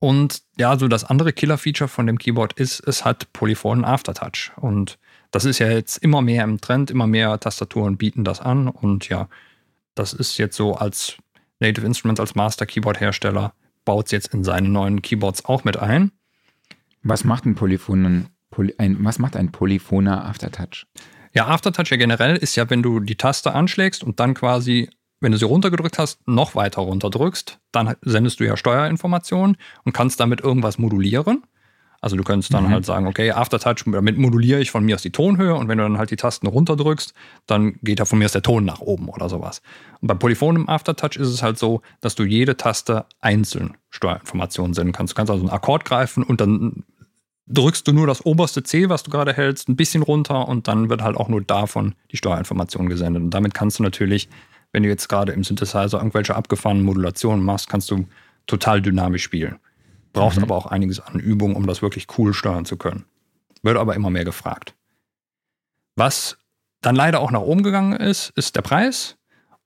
[0.00, 4.50] Und ja, so das andere Killer-Feature von dem Keyboard ist, es hat polyphonen Aftertouch.
[4.56, 4.98] Und
[5.30, 8.66] das ist ja jetzt immer mehr im Trend, immer mehr Tastaturen bieten das an.
[8.66, 9.28] Und ja,
[9.94, 11.16] das ist jetzt so als
[11.60, 13.52] Native Instruments, als Master Keyboard-Hersteller,
[13.84, 16.12] baut es jetzt in seine neuen Keyboards auch mit ein.
[17.02, 20.86] Was macht ein Polyphon, Poly, ein, was macht ein polyphoner Aftertouch?
[21.32, 24.90] Ja, Aftertouch ja generell ist ja, wenn du die Taste anschlägst und dann quasi,
[25.20, 30.18] wenn du sie runtergedrückt hast, noch weiter runterdrückst, dann sendest du ja Steuerinformationen und kannst
[30.18, 31.44] damit irgendwas modulieren.
[32.00, 32.70] Also du könntest dann mhm.
[32.70, 35.84] halt sagen, okay, Aftertouch, damit moduliere ich von mir aus die Tonhöhe und wenn du
[35.84, 37.12] dann halt die Tasten runterdrückst,
[37.46, 39.60] dann geht da von mir aus der Ton nach oben oder sowas.
[40.00, 44.72] Und beim Polyphon im Aftertouch ist es halt so, dass du jede Taste einzeln Steuerinformationen
[44.72, 45.12] senden kannst.
[45.12, 46.84] Du kannst also einen Akkord greifen und dann
[47.48, 50.88] drückst du nur das oberste C, was du gerade hältst, ein bisschen runter und dann
[50.88, 53.22] wird halt auch nur davon die Steuerinformation gesendet.
[53.22, 54.28] Und damit kannst du natürlich,
[54.72, 58.06] wenn du jetzt gerade im Synthesizer irgendwelche abgefahrenen Modulationen machst, kannst du
[58.46, 59.58] total dynamisch spielen.
[60.12, 60.44] Braucht mhm.
[60.44, 63.04] aber auch einiges an Übung, um das wirklich cool steuern zu können.
[63.62, 64.74] Wird aber immer mehr gefragt.
[65.96, 66.38] Was
[66.80, 69.16] dann leider auch nach oben gegangen ist, ist der Preis.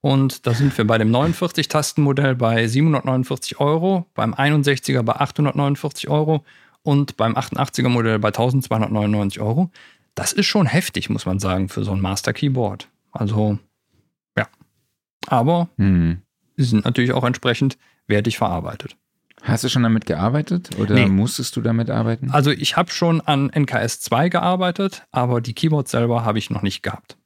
[0.01, 6.45] Und da sind wir bei dem 49-Tasten-Modell bei 749 Euro, beim 61er bei 849 Euro
[6.83, 9.71] und beim 88er Modell bei 1299 Euro.
[10.13, 12.87] Das ist schon heftig, muss man sagen, für so ein Master Keyboard.
[13.11, 13.57] Also,
[14.37, 14.47] ja.
[15.27, 16.21] Aber mhm.
[16.55, 18.95] sie sind natürlich auch entsprechend wertig verarbeitet.
[19.45, 21.05] Hast du schon damit gearbeitet oder nee.
[21.05, 22.31] musstest du damit arbeiten?
[22.31, 26.61] Also ich habe schon an NKS 2 gearbeitet, aber die Keyboards selber habe ich noch
[26.61, 27.17] nicht gehabt.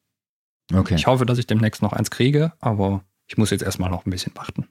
[0.73, 0.95] Okay.
[0.95, 4.09] Ich hoffe, dass ich demnächst noch eins kriege, aber ich muss jetzt erstmal noch ein
[4.09, 4.67] bisschen warten.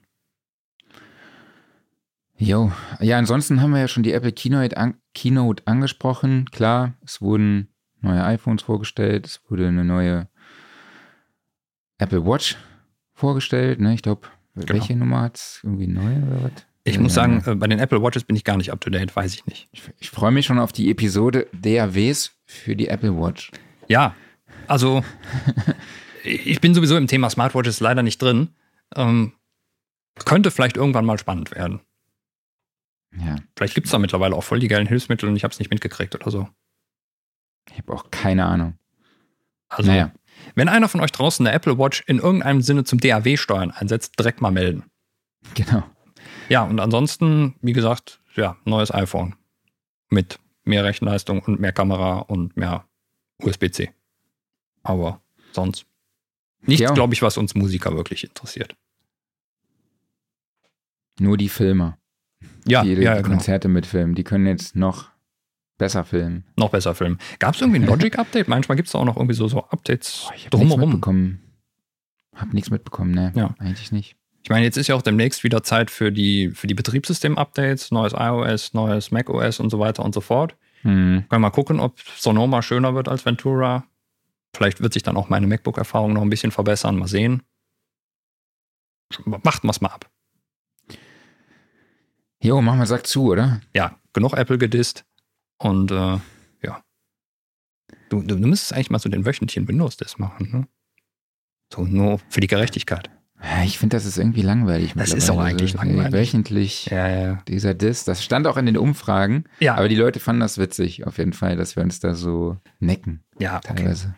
[2.37, 2.71] Jo,
[3.01, 6.49] ja, ansonsten haben wir ja schon die Apple Keynote, an, Keynote angesprochen.
[6.51, 7.67] Klar, es wurden
[7.99, 10.29] neue iPhones vorgestellt, es wurde eine neue
[11.97, 12.55] Apple Watch
[13.13, 13.81] vorgestellt.
[13.81, 13.93] Ne?
[13.93, 14.73] Ich glaube, Genau.
[14.73, 15.59] welche Nummer hat es?
[15.63, 16.51] Irgendwie neu oder was?
[16.89, 17.51] Ich Ja, muss sagen, ja.
[17.51, 19.67] äh, bei den Apple Watches bin ich gar nicht up to date, weiß ich nicht.
[19.71, 23.51] Ich, ich freue mich schon auf die Episode DAWs für die Apple Watch.
[23.87, 24.15] Ja,
[24.67, 25.03] also
[26.23, 28.49] ich bin sowieso im Thema Smartwatches leider nicht drin.
[28.95, 29.33] Ähm,
[30.25, 31.79] könnte vielleicht irgendwann mal spannend werden.
[33.17, 35.59] Ja, Vielleicht gibt es da mittlerweile auch voll die geilen Hilfsmittel und ich habe es
[35.59, 36.47] nicht mitgekriegt oder so.
[37.71, 38.77] ich habe auch keine Ahnung.
[39.67, 40.11] Also, Naja,
[40.55, 44.41] wenn einer von euch draußen eine Apple Watch in irgendeinem Sinne zum DAW-Steuern einsetzt, direkt
[44.41, 44.83] mal melden.
[45.55, 45.83] genau.
[46.49, 49.35] Ja, und ansonsten, wie gesagt, ja, neues iPhone.
[50.09, 52.85] Mit mehr Rechenleistung und mehr Kamera und mehr
[53.43, 53.91] USB-C.
[54.83, 55.21] Aber
[55.51, 55.85] sonst
[56.61, 56.91] nichts, Ja.
[56.93, 58.75] glaube ich, was uns Musiker wirklich interessiert.
[61.19, 61.97] Nur die Filmer,
[62.65, 63.29] Ja, die, die ja, genau.
[63.29, 65.09] Konzerte mitfilmen, die können jetzt noch
[65.77, 66.45] besser filmen.
[66.55, 67.19] Noch besser filmen.
[67.39, 68.47] Gab es irgendwie ein Logic-Update?
[68.47, 70.89] Manchmal gibt es auch noch irgendwie so, so Updates Boah, ich habe nichts drumherum.
[70.91, 71.41] mitbekommen.
[72.35, 73.33] Hab nichts mitbekommen, ne?
[73.35, 73.53] Ja.
[73.59, 74.15] Eigentlich nicht.
[74.43, 78.13] Ich meine, jetzt ist ja auch demnächst wieder Zeit für die, für die Betriebssystem-Updates, neues
[78.13, 80.55] iOS, neues macOS und so weiter und so fort.
[80.81, 81.25] Hm.
[81.27, 83.85] Können wir mal gucken, ob Sonoma schöner wird als Ventura.
[84.55, 86.97] Vielleicht wird sich dann auch meine MacBook-Erfahrung noch ein bisschen verbessern.
[86.97, 87.43] Mal sehen.
[89.25, 90.09] Macht mal's mal ab.
[92.41, 93.59] Jo, machen wir Sack zu, oder?
[93.75, 95.05] Ja, genug Apple gedisst.
[95.57, 96.17] Und äh,
[96.63, 96.83] ja.
[98.09, 100.67] Du, du, du müsstest eigentlich mal so den wöchentlichen Windows-Diss machen, ne?
[101.71, 103.11] So nur für die Gerechtigkeit.
[103.63, 104.93] Ich finde, das ist irgendwie langweilig.
[104.95, 106.11] Das ist auch eigentlich So, langweilig.
[106.13, 107.43] Wöchentlich Ja, ja.
[107.47, 108.03] dieser Diss.
[108.03, 109.45] Das stand auch in den Umfragen.
[109.59, 112.57] Ja, Aber die Leute fanden das witzig, auf jeden Fall, dass wir uns da so
[112.79, 113.75] necken, ja, okay.
[113.75, 114.15] teilweise.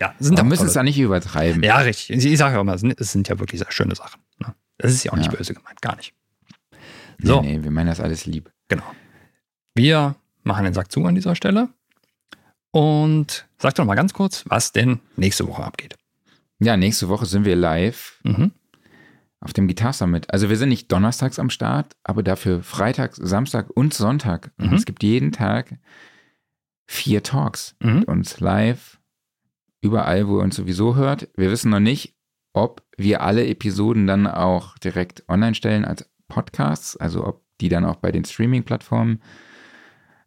[0.00, 1.62] Ja, sind auch muss tolle es da nicht übertreiben.
[1.62, 2.10] Ja, richtig.
[2.24, 4.20] Ich sage ja immer, es sind- es sind ja wirklich sehr schöne Sachen.
[4.40, 4.52] Ne?
[4.78, 5.38] Das ist ja auch nicht Ja.
[5.38, 6.12] böse gemeint, gar nicht.
[7.22, 8.50] So, Nee, nee, wir meinen das alles lieb.
[8.68, 8.82] genau.
[9.76, 11.68] Wir machen den Sack zu an dieser Stelle.
[12.72, 15.96] Und sag doch mal ganz kurz, was denn nächste Woche abgeht.
[16.62, 18.52] Ja, nächste Woche sind wir live Mhm.
[19.40, 20.32] auf dem Guitar Summit.
[20.32, 24.52] Also wir sind nicht donnerstags am Start, aber dafür Freitag, Samstag und Sonntag.
[24.58, 24.74] Mhm.
[24.74, 25.76] Es gibt jeden Tag
[26.86, 27.94] vier Talks Mhm.
[28.00, 29.00] mit uns live,
[29.80, 31.28] überall, wo ihr uns sowieso hört.
[31.36, 32.14] Wir wissen noch nicht,
[32.52, 37.84] ob wir alle Episoden dann auch direkt online stellen als Podcasts, also ob die dann
[37.84, 39.20] auch bei den Streaming-Plattformen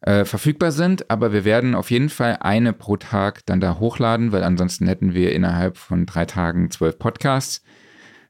[0.06, 4.32] äh, verfügbar sind, aber wir werden auf jeden Fall eine pro Tag dann da hochladen,
[4.32, 7.64] weil ansonsten hätten wir innerhalb von drei Tagen zwölf Podcasts.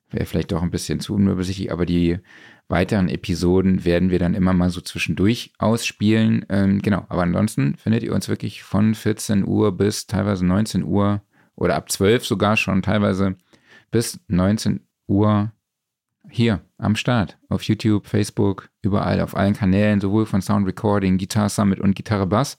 [0.10, 2.19] Wäre vielleicht doch ein bisschen zu unübersichtlich, aber die
[2.69, 6.45] weiteren Episoden werden wir dann immer mal so zwischendurch ausspielen.
[6.47, 11.23] Ähm, genau, aber ansonsten findet ihr uns wirklich von 14 Uhr bis teilweise 19 Uhr
[11.56, 13.35] oder ab 12 sogar schon teilweise
[13.91, 15.52] bis 19 Uhr
[16.30, 17.38] hier am Start.
[17.49, 22.27] Auf YouTube, Facebook, überall, auf allen Kanälen, sowohl von Sound Recording, Guitar Summit und Gitarre
[22.27, 22.57] Bass.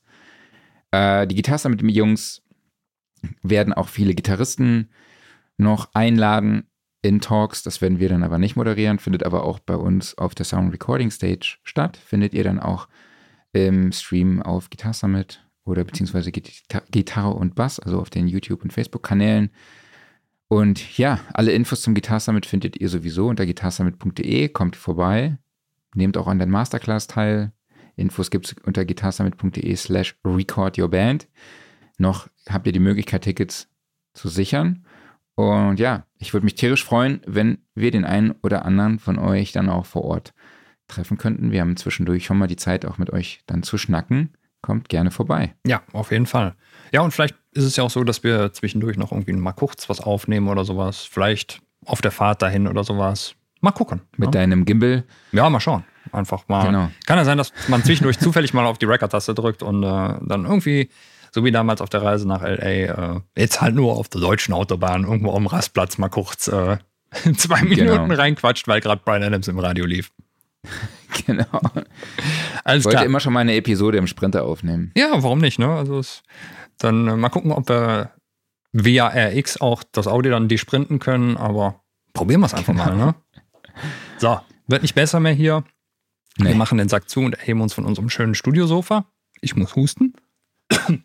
[0.90, 2.42] Äh, die Guitar Summit Jungs
[3.42, 4.90] werden auch viele Gitarristen
[5.58, 6.68] noch einladen
[7.02, 7.62] in Talks.
[7.62, 10.72] Das werden wir dann aber nicht moderieren, findet aber auch bei uns auf der Sound
[10.72, 11.96] Recording Stage statt.
[11.96, 12.88] Findet ihr dann auch
[13.52, 18.62] im Stream auf Guitar Summit oder beziehungsweise Gita- Gitarre und Bass, also auf den YouTube-
[18.62, 19.50] und Facebook-Kanälen.
[20.48, 24.48] Und ja, alle Infos zum Guitar Summit findet ihr sowieso unter guitarsummit.de.
[24.50, 25.38] Kommt vorbei.
[25.94, 27.52] Nehmt auch an den Masterclass teil.
[27.96, 31.28] Infos gibt es unter guitarsummit.de slash record your band.
[31.98, 33.68] Noch habt ihr die Möglichkeit, Tickets
[34.12, 34.84] zu sichern.
[35.34, 39.52] Und ja, ich würde mich tierisch freuen, wenn wir den einen oder anderen von euch
[39.52, 40.32] dann auch vor Ort
[40.88, 41.52] treffen könnten.
[41.52, 44.34] Wir haben zwischendurch schon mal die Zeit, auch mit euch dann zu schnacken.
[44.62, 45.54] Kommt gerne vorbei.
[45.66, 46.54] Ja, auf jeden Fall.
[46.92, 49.88] Ja, und vielleicht ist es ja auch so, dass wir zwischendurch noch irgendwie mal kurz
[49.88, 51.00] was aufnehmen oder sowas.
[51.10, 53.34] Vielleicht auf der Fahrt dahin oder sowas.
[53.60, 54.02] Mal gucken.
[54.16, 54.40] Mit ja?
[54.40, 55.04] deinem Gimbal.
[55.32, 55.84] ja, mal schauen.
[56.12, 56.66] Einfach mal.
[56.66, 56.90] Genau.
[57.06, 59.86] Kann ja sein, dass man zwischendurch zufällig mal auf die Record-Taste drückt und äh,
[60.22, 60.88] dann irgendwie,
[61.32, 64.54] so wie damals auf der Reise nach L.A., äh, jetzt halt nur auf der deutschen
[64.54, 66.76] Autobahn, irgendwo am Rastplatz mal kurz äh,
[67.36, 68.14] zwei Minuten Genau.
[68.14, 70.10] reinquatscht, weil gerade Brian Adams im Radio lief.
[71.26, 71.46] Genau.
[72.62, 73.04] Alles Ich wollte klar.
[73.06, 74.92] immer schon mal eine Episode im Sprinter aufnehmen.
[74.96, 75.66] Ja, warum nicht, ne?
[75.68, 76.22] Also es,
[76.78, 78.12] dann äh, mal gucken, ob wir
[78.72, 81.82] via RX auch das Audio dann desprinten können, aber
[82.12, 83.14] probieren wir es einfach mal, ne?
[84.18, 85.62] So, wird nicht besser mehr hier.
[86.38, 86.48] Nee.
[86.48, 89.04] Wir machen den Sack zu und erheben uns von unserem schönen Studiosofa.
[89.42, 90.14] Ich muss husten.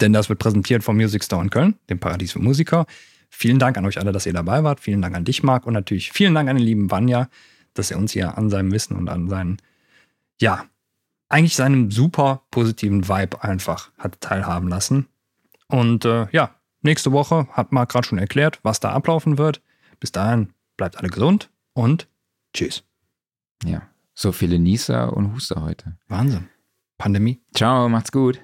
[0.00, 2.84] Denn das wird präsentiert vom Music Store in Köln, dem Paradies für Musiker.
[3.30, 4.80] Vielen Dank an euch alle, dass ihr dabei wart.
[4.80, 5.66] Vielen Dank an dich, Marc.
[5.66, 7.28] Und natürlich vielen Dank an den lieben Vanya,
[7.74, 9.58] dass er uns hier an seinem Wissen und an seinen,
[10.40, 10.66] ja,
[11.28, 15.08] eigentlich seinem super positiven Vibe einfach hat teilhaben lassen.
[15.68, 19.60] Und äh, ja, nächste Woche hat Marc gerade schon erklärt, was da ablaufen wird.
[19.98, 22.08] Bis dahin bleibt alle gesund und
[22.52, 22.84] tschüss.
[23.64, 23.82] Ja.
[24.14, 25.96] so viele Nieser und Huster heute.
[26.08, 26.48] Wahnsinn.
[26.98, 27.40] Pandemie.
[27.54, 28.40] Ciao, macht's gut.